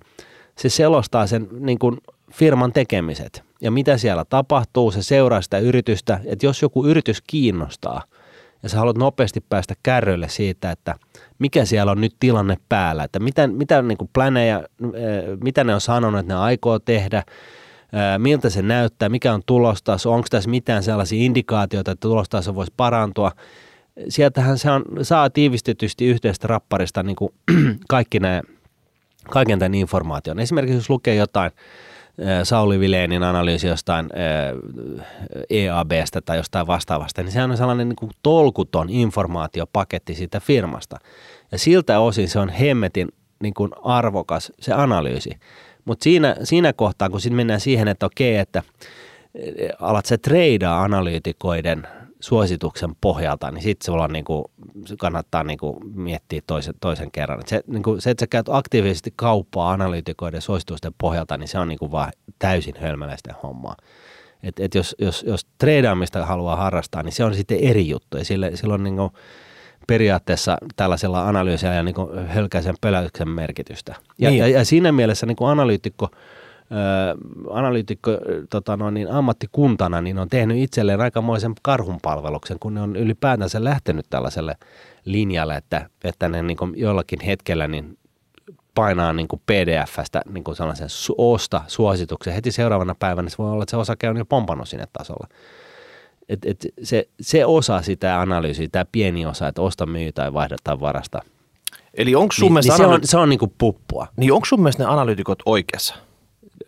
se 0.58 0.68
selostaa 0.68 1.26
sen 1.26 1.48
niin 1.60 1.78
kuin 1.78 1.98
firman 2.34 2.72
tekemiset 2.72 3.44
ja 3.60 3.70
mitä 3.70 3.98
siellä 3.98 4.24
tapahtuu, 4.24 4.90
se 4.90 5.02
seuraa 5.02 5.42
sitä 5.42 5.58
yritystä, 5.58 6.20
että 6.24 6.46
jos 6.46 6.62
joku 6.62 6.86
yritys 6.86 7.22
kiinnostaa 7.26 8.02
ja 8.62 8.68
sä 8.68 8.78
haluat 8.78 8.98
nopeasti 8.98 9.40
päästä 9.48 9.74
kärryille 9.82 10.28
siitä, 10.28 10.70
että 10.70 10.94
mikä 11.38 11.64
siellä 11.64 11.92
on 11.92 12.00
nyt 12.00 12.16
tilanne 12.20 12.56
päällä, 12.68 13.04
että 13.04 13.18
mitä, 13.18 13.46
mitä 13.46 13.82
niin 13.82 13.98
kuin 13.98 14.10
planeja, 14.12 14.58
eh, 14.94 15.38
mitä 15.44 15.64
ne 15.64 15.74
on 15.74 15.80
sanonut, 15.80 16.20
että 16.20 16.34
ne 16.34 16.40
aikoo 16.40 16.78
tehdä, 16.78 17.18
eh, 17.18 18.18
miltä 18.18 18.50
se 18.50 18.62
näyttää, 18.62 19.08
mikä 19.08 19.34
on 19.34 19.42
tulostaso, 19.46 20.12
onko 20.12 20.26
tässä 20.30 20.50
mitään 20.50 20.82
sellaisia 20.82 21.24
indikaatioita, 21.24 21.90
että 21.90 22.08
tulostaso 22.08 22.54
voisi 22.54 22.72
parantua. 22.76 23.32
Sieltähän 24.08 24.58
se 24.58 24.70
on, 24.70 24.84
saa 25.02 25.30
tiivistetysti 25.30 26.06
yhteistä 26.06 26.46
rapparista 26.46 27.02
niin 27.02 27.16
kuin 27.16 27.34
kaikki 27.88 28.20
nämä, 28.20 28.42
kaiken 29.30 29.58
tämän 29.58 29.74
informaation. 29.74 30.38
Esimerkiksi 30.38 30.76
jos 30.76 30.90
lukee 30.90 31.14
jotain, 31.14 31.50
Sauli 32.42 32.80
Vileenin 32.80 33.22
analyysi 33.22 33.66
jostain 33.66 34.08
eh, 34.14 34.54
EABstä 35.50 36.20
tai 36.20 36.36
jostain 36.36 36.66
vastaavasta, 36.66 37.22
niin 37.22 37.32
sehän 37.32 37.50
on 37.50 37.56
sellainen 37.56 37.88
niin 37.88 37.96
kuin 37.96 38.10
tolkuton 38.22 38.90
informaatiopaketti 38.90 40.14
siitä 40.14 40.40
firmasta. 40.40 40.96
Ja 41.52 41.58
siltä 41.58 42.00
osin 42.00 42.28
se 42.28 42.38
on 42.38 42.48
hemmetin 42.48 43.08
niin 43.42 43.54
kuin 43.54 43.70
arvokas 43.82 44.52
se 44.60 44.72
analyysi. 44.72 45.30
Mutta 45.84 46.04
siinä, 46.04 46.36
siinä 46.42 46.72
kohtaa, 46.72 47.10
kun 47.10 47.20
sitten 47.20 47.36
mennään 47.36 47.60
siihen, 47.60 47.88
että 47.88 48.06
okei, 48.06 48.36
että 48.36 48.62
eh, 49.34 49.70
alat 49.80 50.06
sä 50.06 50.18
treidaa 50.18 50.82
analyytikoiden 50.82 51.86
suosituksen 52.24 52.90
pohjalta, 53.00 53.50
niin 53.50 53.62
sitten 53.62 53.84
sulla 53.86 54.04
on 54.04 54.12
niinku, 54.12 54.50
se 54.86 54.96
kannattaa 54.96 55.44
niinku 55.44 55.80
miettiä 55.94 56.40
toisen, 56.46 56.74
toisen 56.80 57.10
kerran. 57.10 57.40
Et 57.40 57.48
se, 57.48 57.62
niinku, 57.66 57.96
se, 57.98 58.10
että 58.10 58.22
sä 58.22 58.26
käyt 58.26 58.48
aktiivisesti 58.48 59.12
kauppaa 59.16 59.70
analyytikoiden 59.70 60.42
suositusten 60.42 60.92
pohjalta, 60.98 61.36
niin 61.36 61.48
se 61.48 61.58
on 61.58 61.68
niinku 61.68 61.90
vaan 61.90 62.12
täysin 62.38 62.74
hölmöläisten 62.80 63.34
hommaa. 63.42 63.76
Et, 64.42 64.60
et 64.60 64.74
jos, 64.74 64.96
jos, 64.98 65.24
jos 65.28 65.46
treidaamista 65.58 66.26
haluaa 66.26 66.56
harrastaa, 66.56 67.02
niin 67.02 67.12
se 67.12 67.24
on 67.24 67.34
sitten 67.34 67.58
eri 67.60 67.88
juttu. 67.88 68.16
Ja 68.16 68.24
sille, 68.24 68.50
silloin 68.54 68.84
niinku 68.84 69.12
periaatteessa 69.86 70.58
tällaisella 70.76 71.28
analyysillä 71.28 71.74
ja 71.74 71.82
niinku 71.82 72.10
hölkäisen 72.26 72.74
pöläyksen 72.80 73.28
merkitystä. 73.28 73.94
Ja, 74.18 74.30
Niin. 74.30 74.38
ja, 74.38 74.48
ja 74.48 74.64
siinä 74.64 74.92
mielessä 74.92 75.26
niinku 75.26 75.44
analyytikko, 75.44 76.08
Öö, 76.12 76.18
analyytikko 77.50 78.10
tota 78.50 78.76
noin, 78.76 78.94
niin 78.94 79.10
ammattikuntana 79.10 80.00
niin 80.00 80.18
on 80.18 80.28
tehnyt 80.28 80.58
itselleen 80.58 81.00
aikamoisen 81.00 81.52
karhunpalveluksen, 81.62 82.58
kun 82.58 82.74
ne 82.74 82.80
on 82.80 82.96
ylipäätänsä 82.96 83.64
lähtenyt 83.64 84.06
tällaiselle 84.10 84.56
linjalle, 85.04 85.56
että, 85.56 85.90
että 86.04 86.28
ne 86.28 86.42
niin 86.42 86.56
jollakin 86.74 87.20
hetkellä 87.20 87.68
niin 87.68 87.98
painaa 88.74 89.12
niin 89.12 89.28
kuin 89.28 89.42
PDF-stä 89.46 90.22
niin 90.32 90.44
kuin 90.44 90.56
sellaisen 90.56 90.88
su- 90.88 91.14
osta 91.18 91.62
suosituksen. 91.66 92.34
Heti 92.34 92.52
seuraavana 92.52 92.94
päivänä 92.98 93.28
se 93.28 93.38
voi 93.38 93.50
olla, 93.50 93.62
että 93.62 93.70
se 93.70 93.76
osake 93.76 94.08
on 94.08 94.16
jo 94.16 94.24
pompannut 94.24 94.68
sinne 94.68 94.86
tasolla. 94.92 95.28
Et, 96.28 96.44
et 96.44 96.66
se, 96.82 97.08
se 97.20 97.46
osa 97.46 97.82
sitä 97.82 98.20
analyysiä, 98.20 98.68
tämä 98.72 98.84
pieni 98.92 99.26
osa, 99.26 99.48
että 99.48 99.62
osta, 99.62 99.86
myy 99.86 100.12
tai 100.12 100.32
vaihda 100.32 100.56
tai 100.64 100.80
varasta, 100.80 101.20
Eli 101.94 102.14
onko 102.14 102.32
sun 102.32 102.42
niin, 102.42 102.52
mielestä 102.52 102.72
niin 102.72 102.76
se, 102.76 102.84
analy- 102.84 102.94
on, 102.94 103.00
se 103.04 103.16
on 103.18 103.28
niin 103.28 103.38
kuin 103.38 103.52
puppua. 103.58 104.06
niin 104.16 104.32
onko 104.32 104.44
sun 104.44 104.60
mielestä 104.60 104.82
ne 104.82 104.88
analyytikot 104.88 105.38
oikeassa? 105.46 105.94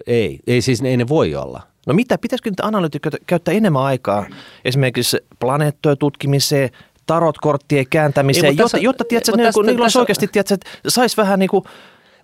Ei, 0.07 0.41
ei 0.47 0.63
siis 0.63 0.83
ei 0.83 0.97
ne 0.97 1.09
voi 1.09 1.35
olla. 1.35 1.63
No 1.87 1.95
mitä, 1.95 2.19
pitäisikö 2.19 2.51
nyt 2.51 2.61
analyytikoita 2.61 3.17
käyttää 3.27 3.55
enemmän 3.55 3.83
aikaa 3.83 4.27
esimerkiksi 4.65 5.17
planeettojen 5.39 5.99
tutkimiseen, 5.99 6.71
tarotkorttien 7.07 7.87
kääntämiseen, 7.91 8.45
Ei, 8.45 8.51
mutta 8.51 8.63
jotta, 8.63 8.73
tässä- 8.73 8.85
jotta 8.85 9.05
tiedätkö, 9.05 9.33
niin, 9.37 9.47
tässä- 9.47 9.63
niillä 9.63 9.83
olisi 9.83 9.85
tässä- 9.85 10.01
oikeasti, 10.01 10.29
tiedätkö, 10.29 10.55
että 10.55 10.71
sais 10.89 11.17
vähän 11.17 11.39
niin 11.39 11.51
kuin, 11.51 11.65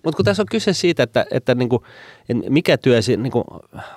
Mutta 0.03 0.15
kun 0.15 0.25
tässä 0.25 0.43
on 0.43 0.47
kyse 0.51 0.73
siitä, 0.73 1.03
että, 1.03 1.25
että 1.31 1.55
niinku, 1.55 1.83
mikä 2.49 2.77
työ 2.77 2.99
niinku, 3.17 3.43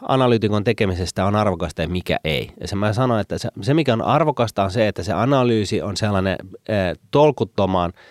analyytikon 0.02 0.64
tekemisestä 0.64 1.24
on 1.26 1.36
arvokasta 1.36 1.82
ja 1.82 1.88
mikä 1.88 2.16
ei. 2.24 2.50
Ja 2.60 2.68
se 2.68 2.76
mä 2.76 2.92
sanoin, 2.92 3.20
että 3.20 3.38
se, 3.38 3.48
se 3.62 3.74
mikä 3.74 3.92
on 3.92 4.02
arvokasta 4.02 4.64
on 4.64 4.70
se, 4.70 4.88
että 4.88 5.02
se 5.02 5.12
analyysi 5.12 5.82
on 5.82 5.96
sellainen 5.96 6.36
äh, 6.70 6.76
tolkuttoman 7.10 7.92
äh, 7.96 8.02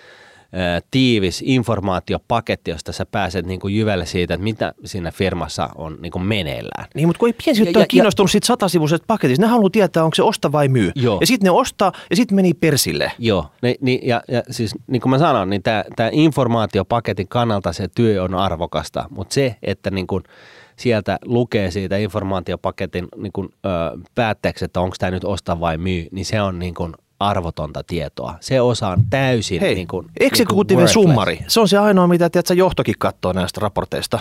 tiivis 0.91 1.43
informaatiopaketti, 1.45 2.71
josta 2.71 2.91
sä 2.91 3.05
pääset 3.05 3.45
niinku 3.45 3.67
jyvälle 3.67 4.05
siitä, 4.05 4.33
että 4.33 4.43
mitä 4.43 4.73
siinä 4.85 5.11
firmassa 5.11 5.69
on 5.75 5.97
niinku 6.01 6.19
meneillään. 6.19 6.85
niin, 6.95 7.07
mutta 7.07 7.19
kun 7.19 7.29
ei 7.29 7.35
piensijoittaja 7.45 7.79
Ja- 7.79 7.81
ole 7.81 7.83
ja- 7.83 7.87
kiinnostunut 7.87 8.31
siitä 8.31 8.47
satasivuisesta 8.47 9.05
paketista, 9.07 9.41
ne 9.45 9.47
haluaa 9.51 9.69
tietää, 9.69 10.03
onko 10.03 10.15
se 10.15 10.23
osta 10.23 10.51
vai 10.51 10.67
myy. 10.67 10.91
Joo. 10.95 11.17
Ja 11.21 11.27
sitten 11.27 11.45
ne 11.45 11.51
ostaa 11.51 11.91
ja 12.09 12.15
sitten 12.15 12.35
meni 12.35 12.53
persille. 12.53 13.11
Joo, 13.19 13.45
ni, 13.61 13.75
ni, 13.81 13.99
ja, 14.03 14.21
ja 14.27 14.43
siis 14.51 14.75
niin 14.87 15.01
kuin 15.01 15.09
mä 15.09 15.19
sanon, 15.19 15.49
niin 15.49 15.63
tämä 15.63 16.09
informaatiopaketin 16.11 17.27
kannalta 17.27 17.73
se 17.73 17.87
työ 17.95 18.23
on 18.23 18.35
arvokasta, 18.35 19.05
mutta 19.09 19.33
se, 19.33 19.55
että 19.63 19.91
niin 19.91 20.07
kun 20.07 20.23
sieltä 20.75 21.19
lukee 21.25 21.71
siitä 21.71 21.97
informaatiopaketin 21.97 23.07
niin 23.17 23.31
kun, 23.33 23.49
ö, 23.65 23.69
päätteeksi, 24.15 24.65
että 24.65 24.81
onko 24.81 24.95
tämä 24.99 25.11
nyt 25.11 25.23
osta 25.23 25.59
vai 25.59 25.77
myy, 25.77 26.07
niin 26.11 26.25
se 26.25 26.41
on 26.41 26.59
niin 26.59 26.73
kun 26.73 26.93
arvotonta 27.19 27.83
tietoa. 27.83 28.35
Se 28.39 28.61
osa 28.61 28.87
on 28.87 28.97
täysin 29.09 29.61
Hei, 29.61 29.75
niin 29.75 29.87
kun, 29.87 30.09
executive 30.19 30.81
worthless. 30.81 30.93
summari, 30.93 31.39
se 31.47 31.59
on 31.59 31.67
se 31.67 31.77
ainoa, 31.77 32.07
mitä 32.07 32.29
tiedätkö, 32.29 32.53
johtokin 32.53 32.95
katsoo 32.99 33.33
näistä 33.33 33.61
raporteista. 33.61 34.19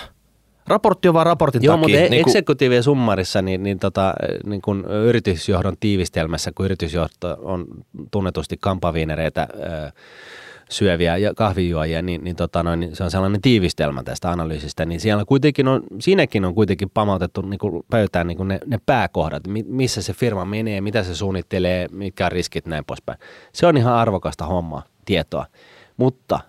Raportti 0.67 1.09
on 1.09 1.15
vaan 1.15 1.27
raportin 1.27 1.63
Joo, 1.63 1.77
takia. 1.77 1.99
mutta 2.01 2.11
niin 2.11 2.23
kuin- 2.25 2.31
executive 2.37 2.83
summarissa, 2.83 3.43
niin, 3.43 3.63
niin, 3.63 3.79
tota, 3.79 4.15
niin 4.47 4.63
kun 4.63 4.85
yritysjohdon 5.07 5.77
tiivistelmässä, 5.81 6.53
kun 6.55 6.65
yritysjohto 6.67 7.37
on 7.43 7.65
tunnetusti 8.11 8.57
kampaviinereitä 8.61 9.49
ö, 9.55 9.91
syöviä 10.71 11.17
ja 11.17 11.35
kahvijuojia, 11.35 12.03
niin, 12.03 12.25
niin, 12.25 12.37
tota 12.37 12.63
noin, 12.63 12.81
niin 12.81 12.97
se 12.97 13.05
on 13.05 13.11
sellainen 13.11 13.43
tiivistelmä 13.43 14.03
tästä 14.03 14.31
analyysistä, 14.31 14.85
niin 14.85 15.01
siellä 15.01 15.25
kuitenkin 15.25 15.69
on, 15.69 15.83
siinäkin 16.01 16.45
on 16.45 16.55
kuitenkin 16.55 16.91
pamautettu 16.91 17.43
niin 17.43 17.59
kuin 17.59 17.83
pöytään 17.91 18.27
niin 18.27 18.37
kuin 18.37 18.49
ne, 18.49 18.59
ne 18.67 18.79
pääkohdat, 18.87 19.47
mi- 19.47 19.65
missä 19.69 20.03
se 20.03 20.13
firma 20.13 20.45
menee, 20.45 20.81
mitä 20.81 21.03
se 21.03 21.15
suunnittelee, 21.15 21.89
mitkä 21.93 22.27
on 22.27 22.33
riskit, 22.33 22.67
näin 22.67 22.85
poispäin. 22.85 23.19
Se 23.53 23.67
on 23.67 23.77
ihan 23.77 23.95
arvokasta 23.95 24.47
hommaa, 24.47 24.83
tietoa, 25.05 25.47
mutta 25.97 26.41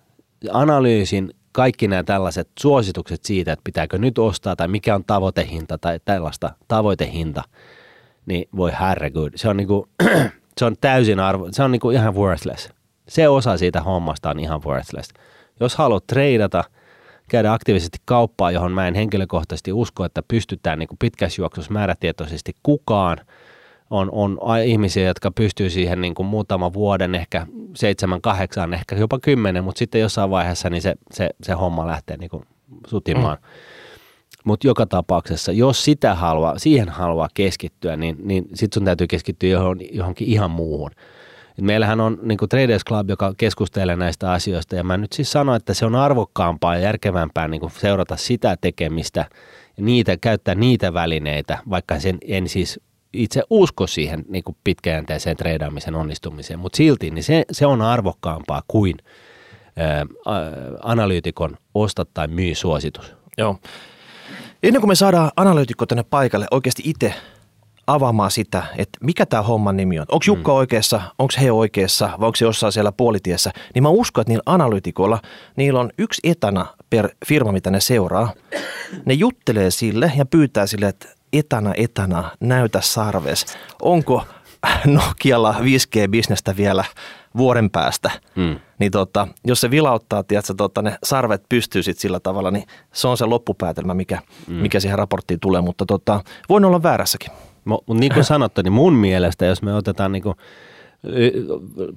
analyysin 0.51 1.33
kaikki 1.51 1.87
nämä 1.87 2.03
tällaiset 2.03 2.49
suositukset 2.59 3.25
siitä, 3.25 3.53
että 3.53 3.63
pitääkö 3.63 3.97
nyt 3.97 4.17
ostaa 4.17 4.55
tai 4.55 4.67
mikä 4.67 4.95
on 4.95 5.03
tavoitehinta 5.03 5.77
tai 5.77 5.99
tällaista 6.05 6.51
tavoitehinta, 6.67 7.43
niin 8.25 8.49
voi 8.55 8.71
herregud, 8.79 9.31
se 9.35 9.49
on, 9.49 9.57
niinku, 9.57 9.89
se 10.57 10.65
on 10.65 10.75
täysin 10.81 11.19
arvo, 11.19 11.47
se 11.51 11.63
on 11.63 11.71
niinku 11.71 11.89
ihan 11.89 12.15
worthless. 12.15 12.74
Se 13.09 13.27
osa 13.29 13.57
siitä 13.57 13.81
hommasta 13.81 14.29
on 14.29 14.39
ihan 14.39 14.63
worthless. 14.63 15.09
Jos 15.59 15.75
haluat 15.75 16.07
treidata, 16.07 16.63
käydä 17.29 17.53
aktiivisesti 17.53 17.97
kauppaa, 18.05 18.51
johon 18.51 18.71
mä 18.71 18.87
en 18.87 18.95
henkilökohtaisesti 18.95 19.73
usko, 19.73 20.05
että 20.05 20.23
pystytään 20.27 20.79
niin 20.79 20.89
pitkässä 20.99 21.41
juoksussa 21.41 21.73
määrätietoisesti 21.73 22.53
kukaan. 22.63 23.17
On, 23.89 24.09
on 24.11 24.39
ihmisiä, 24.65 25.07
jotka 25.07 25.31
pystyy 25.31 25.69
siihen 25.69 26.01
niin 26.01 26.15
kuin 26.15 26.25
muutaman 26.25 26.73
vuoden, 26.73 27.15
ehkä 27.15 27.47
seitsemän, 27.75 28.21
kahdeksan, 28.21 28.73
ehkä 28.73 28.95
jopa 28.95 29.19
kymmenen, 29.19 29.63
mutta 29.63 29.79
sitten 29.79 30.01
jossain 30.01 30.29
vaiheessa 30.29 30.69
niin 30.69 30.81
se, 30.81 30.95
se, 31.11 31.29
se 31.43 31.53
homma 31.53 31.87
lähtee 31.87 32.17
niin 32.17 32.29
kuin 32.29 32.43
sutimaan. 32.87 33.37
Mm. 33.41 33.47
mutta 34.43 34.67
joka 34.67 34.85
tapauksessa, 34.85 35.51
jos 35.51 35.85
sitä 35.85 36.15
haluaa, 36.15 36.59
siihen 36.59 36.89
haluaa 36.89 37.29
keskittyä, 37.33 37.95
niin, 37.95 38.17
niin 38.23 38.43
sitten 38.53 38.79
sun 38.79 38.85
täytyy 38.85 39.07
keskittyä 39.07 39.49
johon, 39.49 39.77
johonkin 39.91 40.27
ihan 40.27 40.51
muuhun. 40.51 40.91
Et 41.57 41.63
meillähän 41.63 42.01
on 42.01 42.19
niin 42.21 42.37
Traders 42.49 42.85
Club, 42.85 43.09
joka 43.09 43.33
keskustelee 43.37 43.95
näistä 43.95 44.31
asioista, 44.31 44.75
ja 44.75 44.83
mä 44.83 44.97
nyt 44.97 45.13
siis 45.13 45.31
sanon, 45.31 45.55
että 45.55 45.73
se 45.73 45.85
on 45.85 45.95
arvokkaampaa 45.95 46.75
ja 46.75 46.81
järkevämpää 46.81 47.47
niin 47.47 47.61
seurata 47.77 48.17
sitä 48.17 48.57
tekemistä, 48.61 49.25
ja 49.77 49.83
niitä, 49.83 50.17
käyttää 50.17 50.55
niitä 50.55 50.93
välineitä, 50.93 51.57
vaikka 51.69 51.99
sen 51.99 52.17
en 52.27 52.49
siis 52.49 52.79
itse 53.13 53.43
usko 53.49 53.87
siihen 53.87 54.25
niin 54.27 54.43
kuin 54.43 54.57
pitkäjänteiseen 54.63 55.37
treidaamisen 55.37 55.95
onnistumiseen, 55.95 56.59
mutta 56.59 56.77
silti 56.77 57.11
niin 57.11 57.23
se, 57.23 57.43
se 57.51 57.65
on 57.65 57.81
arvokkaampaa 57.81 58.61
kuin 58.67 58.95
ää, 59.77 60.05
analyytikon 60.83 61.57
osta 61.73 62.05
tai 62.13 62.27
myy 62.27 62.55
suositus. 62.55 63.13
Joo. 63.37 63.59
Ennen 64.63 64.81
kuin 64.81 64.89
me 64.89 64.95
saadaan 64.95 65.31
analyytikko 65.35 65.85
tänne 65.85 66.03
paikalle 66.09 66.47
oikeasti 66.51 66.83
itse 66.85 67.13
avaamaan 67.87 68.31
sitä, 68.31 68.63
että 68.77 68.99
mikä 69.01 69.25
tämä 69.25 69.43
homman 69.43 69.77
nimi 69.77 69.99
on. 69.99 70.05
Onko 70.11 70.23
Jukka 70.27 70.51
mm. 70.51 70.55
oikeassa, 70.55 71.01
onko 71.19 71.33
he 71.41 71.51
oikeassa 71.51 72.05
vai 72.05 72.27
onko 72.27 72.35
se 72.35 72.45
jossain 72.45 72.71
siellä 72.73 72.91
puolitiessä. 72.91 73.51
Niin 73.73 73.83
mä 73.83 73.89
uskon, 73.89 74.21
että 74.21 74.31
niillä 74.31 74.43
analyytikoilla, 74.45 75.19
niillä 75.55 75.79
on 75.79 75.89
yksi 75.97 76.21
etana 76.23 76.65
per 76.89 77.09
firma, 77.25 77.51
mitä 77.51 77.71
ne 77.71 77.79
seuraa. 77.79 78.33
Ne 79.05 79.13
juttelee 79.13 79.71
sille 79.71 80.11
ja 80.17 80.25
pyytää 80.25 80.67
sille, 80.67 80.87
että 80.87 81.07
etana, 81.33 81.73
etana, 81.77 82.31
näytä 82.39 82.81
sarves. 82.81 83.45
Onko 83.81 84.23
Nokialla 84.85 85.55
5G-bisnestä 85.59 86.57
vielä 86.57 86.83
vuoden 87.37 87.69
päästä, 87.69 88.11
mm. 88.35 88.59
niin 88.79 88.91
tota, 88.91 89.27
jos 89.45 89.61
se 89.61 89.71
vilauttaa, 89.71 90.23
tiedätkö, 90.23 90.53
tota, 90.57 90.81
ne 90.81 90.97
sarvet 91.03 91.43
pystyy 91.49 91.83
sit 91.83 91.97
sillä 91.97 92.19
tavalla, 92.19 92.51
niin 92.51 92.67
se 92.93 93.07
on 93.07 93.17
se 93.17 93.25
loppupäätelmä, 93.25 93.93
mikä, 93.93 94.21
mm. 94.47 94.53
mikä 94.53 94.79
siihen 94.79 94.97
raporttiin 94.97 95.39
tulee, 95.39 95.61
mutta 95.61 95.85
tota, 95.85 96.23
voin 96.49 96.65
olla 96.65 96.83
väärässäkin. 96.83 97.31
Mutta 97.65 97.93
niin 97.93 98.13
kuin 98.13 98.23
sanottu, 98.23 98.61
niin 98.61 98.73
mun 98.73 98.93
mielestä, 98.93 99.45
jos 99.45 99.61
me 99.61 99.73
otetaan 99.73 100.11
niin 100.11 100.23
kuin, 100.23 100.35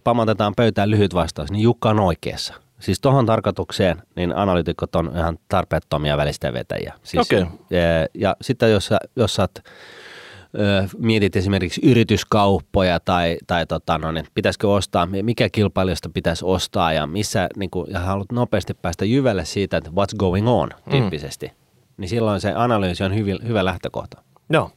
pamatetaan 0.05 0.53
pöytään 0.57 0.91
lyhyt 0.91 1.15
vastaus, 1.15 1.51
niin 1.51 1.63
Jukka 1.63 1.91
on 1.91 2.01
oikeassa. 2.01 2.55
Siis 2.81 3.01
tuohon 3.01 3.27
tarkoitukseen, 3.27 4.03
niin 4.17 4.37
analytikot 4.37 4.97
on 4.97 5.13
ihan 5.17 5.39
tarpeettomia 5.49 6.17
välistä 6.17 6.53
vetäjiä. 6.53 6.95
Siis, 7.03 7.33
okay. 7.33 7.47
ja, 7.71 7.79
ja 8.15 8.37
sitten 8.41 8.71
jos 8.73 8.87
sä, 8.87 8.99
jos 9.17 9.35
sä 9.35 9.43
oot, 9.43 9.59
ö, 9.59 10.89
mietit 10.99 11.37
esimerkiksi 11.37 11.81
yrityskauppoja 11.85 13.01
tai, 13.01 13.39
tai 13.47 13.67
tota, 13.67 13.99
no, 13.99 14.13
niin 14.13 14.27
pitäisikö 14.35 14.69
ostaa, 14.69 15.09
mikä 15.23 15.49
kilpailijasta 15.49 16.11
pitäisi 16.15 16.45
ostaa 16.45 16.93
ja 16.93 17.07
missä, 17.07 17.49
niin 17.57 17.71
kun, 17.71 17.87
ja 17.91 18.01
haluat 18.01 18.33
nopeasti 18.33 18.75
päästä 18.75 19.05
jyvälle 19.05 19.45
siitä, 19.45 19.77
että 19.77 19.91
what's 19.91 20.17
going 20.19 20.49
on 20.49 20.69
mm. 20.87 20.91
tyyppisesti, 20.91 21.47
mm. 21.47 21.53
niin 21.97 22.09
silloin 22.09 22.41
se 22.41 22.53
analyysi 22.57 23.05
on 23.05 23.15
hyvin, 23.15 23.39
hyvä 23.47 23.65
lähtökohta. 23.65 24.23
Joo. 24.51 24.71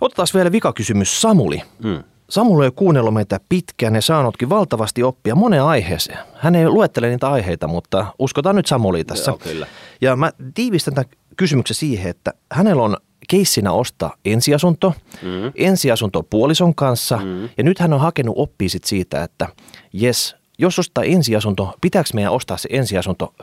Otetaan 0.00 0.28
vielä 0.34 0.52
vikakysymys 0.52 1.20
Samuli. 1.20 1.62
Mm. 1.84 2.04
Samuli 2.30 2.66
on 2.66 2.72
kuunnellut 2.72 3.14
meitä 3.14 3.40
pitkään 3.48 3.94
ja 3.94 4.02
saanutkin 4.02 4.48
valtavasti 4.48 5.02
oppia 5.02 5.34
moneen 5.34 5.62
aiheeseen. 5.62 6.18
Hän 6.34 6.54
ei 6.54 6.68
luettele 6.68 7.08
niitä 7.08 7.28
aiheita, 7.28 7.68
mutta 7.68 8.06
uskotaan 8.18 8.56
nyt 8.56 8.66
Samuli 8.66 9.04
tässä. 9.04 9.30
Joo, 9.30 9.38
kyllä. 9.38 9.66
Ja 10.00 10.16
mä 10.16 10.32
tiivistän 10.54 10.94
tämän 10.94 11.10
kysymyksen 11.36 11.74
siihen, 11.74 12.10
että 12.10 12.32
hänellä 12.52 12.82
on 12.82 12.96
keissinä 13.28 13.72
ostaa 13.72 14.14
ensiasunto, 14.24 14.94
mm. 15.22 15.52
ensiasunto 15.54 16.22
puolison 16.22 16.74
kanssa 16.74 17.16
mm. 17.16 17.48
ja 17.58 17.64
nyt 17.64 17.78
hän 17.78 17.92
on 17.92 18.00
hakenut 18.00 18.34
oppia 18.38 18.68
sit 18.68 18.84
siitä, 18.84 19.22
että 19.22 19.48
jes, 19.92 20.36
jos 20.58 20.78
ostaa 20.78 21.04
ensiasunto, 21.04 21.74
pitääkö 21.80 22.10
meidän 22.14 22.32
ostaa 22.32 22.56
se 22.56 22.68
ensiasunto 22.72 23.34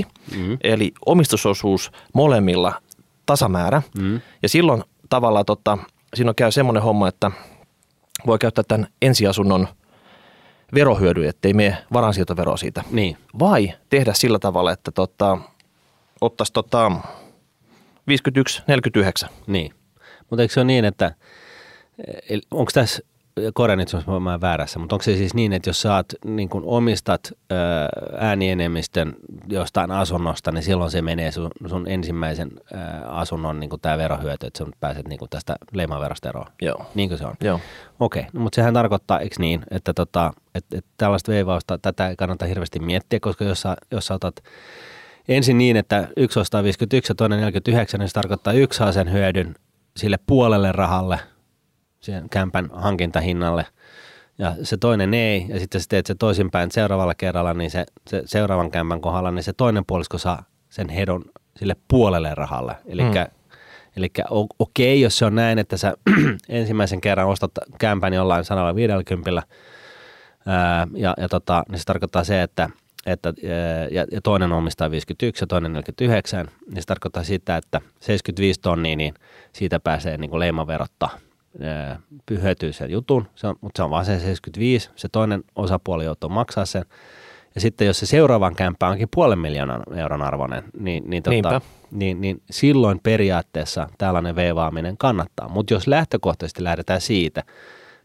50-50, 0.00 0.04
mm. 0.36 0.58
eli 0.64 0.92
omistusosuus 1.06 1.90
molemmilla 2.14 2.82
tasamäärä 3.26 3.82
mm. 3.98 4.20
ja 4.42 4.48
silloin 4.48 4.84
tavallaan 5.10 5.44
tota, 5.44 5.78
siinä 6.14 6.30
on 6.30 6.34
käy 6.34 6.52
semmoinen 6.52 6.82
homma, 6.82 7.08
että 7.08 7.30
voi 8.26 8.38
käyttää 8.38 8.64
tämän 8.68 8.86
ensiasunnon 9.02 9.68
verohyödyn, 10.74 11.28
ettei 11.28 11.54
mene 11.54 11.78
varansiirtovero 11.92 12.56
siitä. 12.56 12.84
Niin. 12.90 13.16
Vai 13.38 13.72
tehdä 13.90 14.12
sillä 14.14 14.38
tavalla, 14.38 14.72
että 14.72 14.90
tota, 14.90 15.38
ottaisi 16.20 16.52
tota 16.52 16.90
51-49. 19.26 19.28
Niin. 19.46 19.74
Mutta 20.30 20.42
eikö 20.42 20.54
se 20.54 20.60
ole 20.60 20.66
niin, 20.66 20.84
että 20.84 21.14
onko 22.50 22.70
tässä 22.74 23.02
korjaan 23.54 23.78
nyt, 23.78 23.92
jos 23.92 24.06
mä 24.06 24.40
väärässä, 24.40 24.78
mutta 24.78 24.94
onko 24.94 25.02
se 25.02 25.16
siis 25.16 25.34
niin, 25.34 25.52
että 25.52 25.68
jos 25.68 25.82
sä 25.82 25.94
oot, 25.94 26.06
niin 26.24 26.48
kun 26.48 26.62
omistat 26.66 27.32
äänienemmistön 28.18 29.16
jostain 29.48 29.90
asunnosta, 29.90 30.52
niin 30.52 30.62
silloin 30.62 30.90
se 30.90 31.02
menee 31.02 31.32
sun, 31.32 31.50
sun 31.66 31.88
ensimmäisen 31.88 32.50
asunnon 33.06 33.60
niin 33.60 33.70
tämä 33.82 33.98
verohyöty, 33.98 34.46
että 34.46 34.58
sä 34.58 34.70
pääset 34.80 35.08
niin 35.08 35.20
tästä 35.30 35.56
leimaverosta 35.72 36.28
eroon. 36.28 36.46
Joo. 36.62 36.86
Niinkö 36.94 37.16
se 37.16 37.26
on? 37.26 37.34
Joo. 37.40 37.60
Okei, 38.00 38.20
okay. 38.20 38.30
no, 38.32 38.40
mutta 38.40 38.56
sehän 38.56 38.74
tarkoittaa, 38.74 39.20
eikö 39.20 39.36
niin, 39.38 39.62
että 39.70 39.94
tota, 39.94 40.32
et, 40.54 40.64
et 40.74 40.84
tällaista 40.96 41.32
veivausta, 41.32 41.78
tätä 41.78 42.08
ei 42.08 42.16
kannata 42.16 42.46
hirveästi 42.46 42.78
miettiä, 42.78 43.20
koska 43.20 43.44
jos 43.44 43.60
sä, 43.60 43.76
jos 43.90 44.06
sä 44.06 44.14
otat 44.14 44.34
ensin 45.28 45.58
niin, 45.58 45.76
että 45.76 46.08
yksi 46.16 46.40
ostaa 46.40 46.62
51 46.62 47.10
ja 47.10 47.14
toinen 47.14 47.38
49, 47.38 48.00
niin 48.00 48.08
se 48.08 48.14
tarkoittaa 48.14 48.52
yksi 48.52 48.76
saa 48.76 48.92
sen 48.92 49.12
hyödyn 49.12 49.54
sille 49.96 50.18
puolelle 50.26 50.72
rahalle– 50.72 51.18
siihen 52.04 52.28
kämpän 52.28 52.68
hankintahinnalle 52.72 53.66
ja 54.38 54.54
se 54.62 54.76
toinen 54.76 55.14
ei, 55.14 55.46
ja 55.48 55.60
sitten 55.60 55.80
sä 55.80 55.86
teet 55.88 56.06
se 56.06 56.14
toisinpäin 56.14 56.70
seuraavalla 56.70 57.14
kerralla, 57.14 57.54
niin 57.54 57.70
se, 57.70 57.86
se 58.08 58.22
seuraavan 58.24 58.70
kämpän 58.70 59.00
kohdalla, 59.00 59.30
niin 59.30 59.42
se 59.42 59.52
toinen 59.52 59.84
puolisko 59.86 60.18
saa 60.18 60.44
sen 60.68 60.88
hedon 60.88 61.24
sille 61.56 61.76
puolelle 61.88 62.34
rahalle. 62.34 62.76
Eli 62.86 63.02
mm. 63.02 63.10
Eli 63.96 64.10
okei, 64.58 64.94
okay, 64.94 65.02
jos 65.02 65.18
se 65.18 65.24
on 65.24 65.34
näin, 65.34 65.58
että 65.58 65.76
sä 65.76 65.94
ensimmäisen 66.48 67.00
kerran 67.00 67.28
ostat 67.28 67.50
kämpän 67.78 68.14
jollain 68.14 68.44
150 68.44 69.42
ää, 70.46 70.86
ja, 70.94 71.14
ja 71.16 71.28
tota, 71.28 71.64
niin 71.68 71.78
se 71.78 71.84
tarkoittaa 71.84 72.24
se, 72.24 72.42
että, 72.42 72.70
että 73.06 73.32
ja, 73.90 74.06
ja 74.12 74.20
toinen 74.22 74.52
omistaa 74.52 74.90
51 74.90 75.42
ja 75.42 75.46
toinen 75.46 75.72
49, 75.72 76.48
niin 76.66 76.82
se 76.82 76.86
tarkoittaa 76.86 77.24
sitä, 77.24 77.56
että 77.56 77.80
75 78.00 78.60
tonnia, 78.60 78.96
niin 78.96 79.14
siitä 79.52 79.80
pääsee 79.80 80.16
niin 80.16 80.38
leimaverottaa 80.38 81.18
pyhytyy 82.26 82.72
sen 82.72 82.90
jutun, 82.90 83.28
se 83.34 83.46
on, 83.46 83.56
mutta 83.60 83.78
se 83.78 83.82
on 83.82 83.90
vaan 83.90 84.04
se 84.04 84.18
75, 84.18 84.90
se 84.96 85.08
toinen 85.08 85.44
osapuoli 85.56 86.04
joutuu 86.04 86.30
maksaa 86.30 86.66
sen. 86.66 86.84
Ja 87.54 87.60
sitten 87.60 87.86
jos 87.86 87.98
se 87.98 88.06
seuraavan 88.06 88.54
kämppä 88.54 88.88
onkin 88.88 89.08
puolen 89.14 89.38
miljoonan 89.38 89.82
euron 89.96 90.22
arvoinen, 90.22 90.64
niin, 90.78 91.04
niin, 91.06 91.22
tota, 91.22 91.60
niin, 91.90 92.20
niin 92.20 92.42
silloin 92.50 93.00
periaatteessa 93.02 93.88
tällainen 93.98 94.36
veivaaminen 94.36 94.96
kannattaa. 94.96 95.48
Mutta 95.48 95.74
jos 95.74 95.86
lähtökohtaisesti 95.86 96.64
lähdetään 96.64 97.00
siitä, 97.00 97.42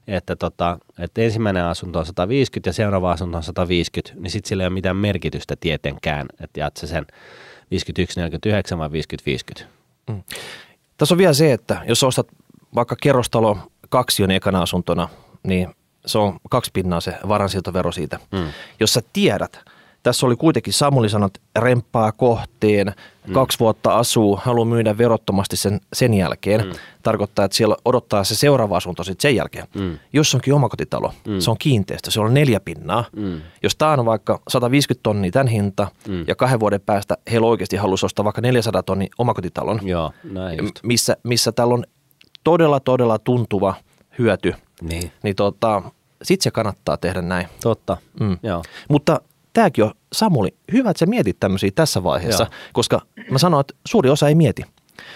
että, 0.07 0.35
tota, 0.35 0.77
että 0.99 1.21
ensimmäinen 1.21 1.63
asunto 1.63 1.99
on 1.99 2.05
150 2.05 2.69
ja 2.69 2.73
seuraava 2.73 3.11
asunto 3.11 3.37
on 3.37 3.43
150, 3.43 4.21
niin 4.21 4.31
sitten 4.31 4.49
sillä 4.49 4.63
ei 4.63 4.67
ole 4.67 4.73
mitään 4.73 4.95
merkitystä 4.95 5.55
tietenkään, 5.59 6.25
että 6.41 6.59
jaat 6.59 6.77
se 6.77 6.87
sen 6.87 7.05
51-49 8.75 8.77
vai 8.77 8.89
50-50. 9.59 9.63
Mm. 10.09 10.23
Tässä 10.97 11.13
on 11.13 11.17
vielä 11.17 11.33
se, 11.33 11.53
että 11.53 11.81
jos 11.87 12.03
ostat 12.03 12.27
vaikka 12.75 12.95
kerrostalo 13.01 13.57
kaksi 13.89 14.23
on 14.23 14.31
ekana 14.31 14.61
asuntona, 14.61 15.09
niin 15.43 15.75
se 16.05 16.17
on 16.17 16.39
kaksi 16.49 16.71
pinnaa 16.73 17.01
se 17.01 17.13
varansiirtovero 17.27 17.91
siitä. 17.91 18.19
Mm. 18.31 18.47
Jos 18.79 18.93
sä 18.93 19.01
tiedät, 19.13 19.59
tässä 20.03 20.25
oli 20.25 20.35
kuitenkin 20.35 20.73
Samuli 20.73 21.09
sanot, 21.09 21.37
remppaa 21.59 22.11
kohteen, 22.11 22.93
mm. 23.27 23.33
kaksi 23.33 23.59
vuotta 23.59 23.97
asuu, 23.97 24.39
haluaa 24.43 24.65
myydä 24.65 24.97
verottomasti 24.97 25.55
sen, 25.55 25.81
sen 25.93 26.13
jälkeen. 26.13 26.65
Mm. 26.65 26.71
Tarkoittaa, 27.03 27.45
että 27.45 27.57
siellä 27.57 27.75
odottaa 27.85 28.23
se 28.23 28.35
seuraava 28.35 28.77
asunto 28.77 29.03
sitten 29.03 29.21
sen 29.21 29.35
jälkeen. 29.35 29.67
Mm. 29.75 29.97
Jos 30.13 30.35
onkin 30.35 30.53
omakotitalo, 30.53 31.13
mm. 31.27 31.39
se 31.39 31.51
on 31.51 31.57
kiinteistö, 31.59 32.11
se 32.11 32.19
on 32.19 32.33
neljä 32.33 32.59
pinnaa. 32.59 33.05
Mm. 33.15 33.41
Jos 33.63 33.75
tämä 33.75 33.91
on 33.91 34.05
vaikka 34.05 34.41
150 34.47 35.03
tonnia 35.03 35.31
tämän 35.31 35.47
hinta 35.47 35.87
mm. 36.07 36.23
ja 36.27 36.35
kahden 36.35 36.59
vuoden 36.59 36.81
päästä 36.81 37.17
heillä 37.31 37.47
oikeasti 37.47 37.75
haluaisi 37.75 38.05
ostaa 38.05 38.25
vaikka 38.25 38.41
400 38.41 38.83
tonnia 38.83 39.09
omakotitalon, 39.17 39.79
Joo, 39.83 40.11
näin 40.23 40.59
missä, 40.83 41.17
missä 41.23 41.51
täällä 41.51 41.73
on 41.73 41.83
todella, 42.43 42.79
todella 42.79 43.19
tuntuva 43.19 43.73
hyöty, 44.19 44.53
niin, 44.81 45.11
niin 45.23 45.35
tota, 45.35 45.81
sitten 46.23 46.43
se 46.43 46.51
kannattaa 46.51 46.97
tehdä 46.97 47.21
näin. 47.21 47.47
Totta, 47.63 47.97
mm. 48.19 48.37
Joo. 48.43 48.63
Mutta 48.89 49.21
tämäkin 49.53 49.83
on, 49.83 49.91
Samuli, 50.13 50.53
hyvä, 50.71 50.89
että 50.89 50.99
sä 50.99 51.05
mietit 51.05 51.39
tämmöisiä 51.39 51.71
tässä 51.75 52.03
vaiheessa, 52.03 52.43
Joo. 52.43 52.51
koska 52.73 53.01
mä 53.31 53.37
sanoin, 53.37 53.61
että 53.61 53.73
suuri 53.87 54.09
osa 54.09 54.27
ei 54.27 54.35
mieti. 54.35 54.65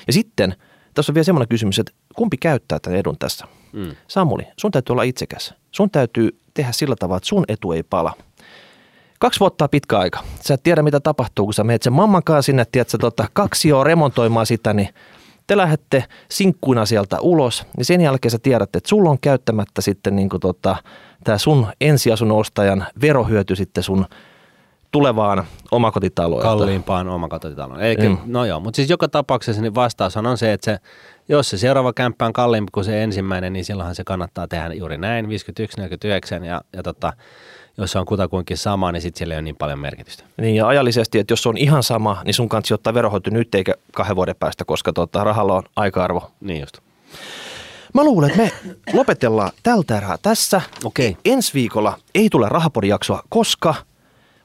Ja 0.07 0.13
sitten 0.13 0.55
tässä 0.93 1.11
on 1.11 1.13
vielä 1.13 1.23
semmoinen 1.23 1.47
kysymys, 1.47 1.79
että 1.79 1.91
kumpi 2.15 2.37
käyttää 2.37 2.79
tämän 2.79 2.99
edun 2.99 3.17
tässä? 3.19 3.47
Mm. 3.73 3.95
Samuli, 4.07 4.43
sun 4.57 4.71
täytyy 4.71 4.93
olla 4.93 5.03
itsekäs. 5.03 5.53
Sun 5.71 5.89
täytyy 5.89 6.39
tehdä 6.53 6.71
sillä 6.71 6.95
tavalla, 6.99 7.17
että 7.17 7.29
sun 7.29 7.45
etu 7.47 7.71
ei 7.71 7.83
pala. 7.83 8.13
Kaksi 9.19 9.39
vuotta 9.39 9.65
on 9.65 9.69
pitkä 9.69 9.99
aika. 9.99 10.23
Sä 10.41 10.53
et 10.53 10.63
tiedä, 10.63 10.81
mitä 10.81 10.99
tapahtuu, 10.99 11.45
kun 11.45 11.53
sä 11.53 11.63
menet 11.63 11.83
sen 11.83 11.93
mammankaan 11.93 12.43
sinne, 12.43 12.65
tiedät, 12.71 12.91
tota, 13.01 13.27
kaksi 13.33 13.69
jo 13.69 13.83
remontoimaan 13.83 14.45
sitä, 14.45 14.73
niin 14.73 14.89
te 15.47 15.57
lähdette 15.57 16.03
sinkkuina 16.29 16.85
sieltä 16.85 17.19
ulos, 17.19 17.65
niin 17.77 17.85
sen 17.85 18.01
jälkeen 18.01 18.31
sä 18.31 18.39
tiedät, 18.39 18.75
että 18.75 18.89
sulla 18.89 19.09
on 19.09 19.19
käyttämättä 19.21 19.81
sitten 19.81 20.15
niin 20.15 20.29
tota, 20.41 20.75
tämä 21.23 21.37
sun 21.37 21.67
ensiasun 21.81 22.31
ostajan 22.31 22.85
verohyöty 23.01 23.55
sitten 23.55 23.83
sun 23.83 24.05
tulevaan 24.93 25.43
omakotitaloon. 25.71 26.41
Kalliimpaan 26.41 27.07
omakotitaloon. 27.07 27.81
Eikä, 27.81 28.09
mm. 28.09 28.17
No 28.25 28.45
joo, 28.45 28.59
mutta 28.59 28.75
siis 28.75 28.89
joka 28.89 29.07
tapauksessa 29.07 29.61
niin 29.61 29.75
vastaus 29.75 30.17
on 30.17 30.37
se, 30.37 30.53
että 30.53 30.65
se, 30.65 30.77
jos 31.29 31.49
se 31.49 31.57
seuraava 31.57 31.93
kämppä 31.93 32.25
on 32.25 32.33
kalliimpi 32.33 32.69
kuin 32.71 32.83
se 32.83 33.03
ensimmäinen, 33.03 33.53
niin 33.53 33.65
silloinhan 33.65 33.95
se 33.95 34.03
kannattaa 34.03 34.47
tehdä 34.47 34.73
juuri 34.73 34.97
näin, 34.97 35.25
51-49 35.25 36.43
ja, 36.43 36.61
ja 36.73 36.83
tota, 36.83 37.13
jos 37.77 37.91
se 37.91 37.99
on 37.99 38.05
kutakuinkin 38.05 38.57
sama, 38.57 38.91
niin 38.91 39.01
sitten 39.01 39.17
siellä 39.17 39.33
ei 39.33 39.35
ole 39.35 39.41
niin 39.41 39.55
paljon 39.55 39.79
merkitystä. 39.79 40.23
Niin 40.37 40.55
ja 40.55 40.67
ajallisesti, 40.67 41.19
että 41.19 41.31
jos 41.31 41.43
se 41.43 41.49
on 41.49 41.57
ihan 41.57 41.83
sama, 41.83 42.21
niin 42.25 42.33
sun 42.33 42.49
kanssa 42.49 42.75
ottaa 42.75 42.93
verohoito 42.93 43.29
nyt 43.29 43.55
eikä 43.55 43.73
kahden 43.93 44.15
vuoden 44.15 44.35
päästä, 44.39 44.65
koska 44.65 44.93
tota, 44.93 45.23
rahalla 45.23 45.53
on 45.53 45.63
aika-arvo. 45.75 46.31
Niin 46.41 46.59
just. 46.59 46.77
Mä 47.93 48.03
luulen, 48.03 48.29
että 48.29 48.43
me 48.43 48.73
lopetellaan 48.93 49.51
tältä 49.63 49.97
erää 49.97 50.17
tässä. 50.21 50.61
Okei. 50.83 51.17
Ensi 51.25 51.53
viikolla 51.53 51.99
ei 52.15 52.29
tule 52.29 52.49
Rahapodi-jaksoa, 52.49 53.23
koska 53.29 53.75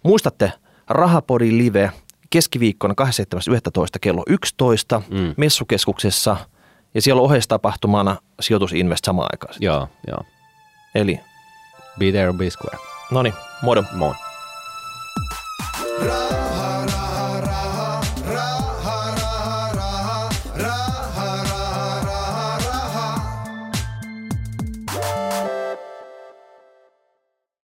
muistatte 0.03 0.53
Rahapodin 0.89 1.59
live 1.59 1.93
keskiviikkona 2.31 2.95
27.11. 3.03 3.85
kello 4.01 4.23
11 4.27 5.03
mm. 5.11 5.35
messukeskuksessa 5.37 6.37
ja 6.95 7.03
siellä 7.03 7.21
on 7.21 7.27
oheistapahtumana 7.27 8.17
sijoitusinvest 8.41 9.05
samaan 9.05 9.29
aikaan. 9.33 9.55
Joo, 9.61 9.89
joo. 10.07 10.21
Eli, 10.95 11.21
Be 11.99 12.13
there 12.13 12.29
or 12.29 12.33
be 12.33 12.51
square. 12.51 12.79
No 13.11 13.23
niin, 13.23 13.35
moro. 13.63 13.85
Moi. 13.93 14.15
Rauha, 15.99 16.87
rauha. 16.87 16.98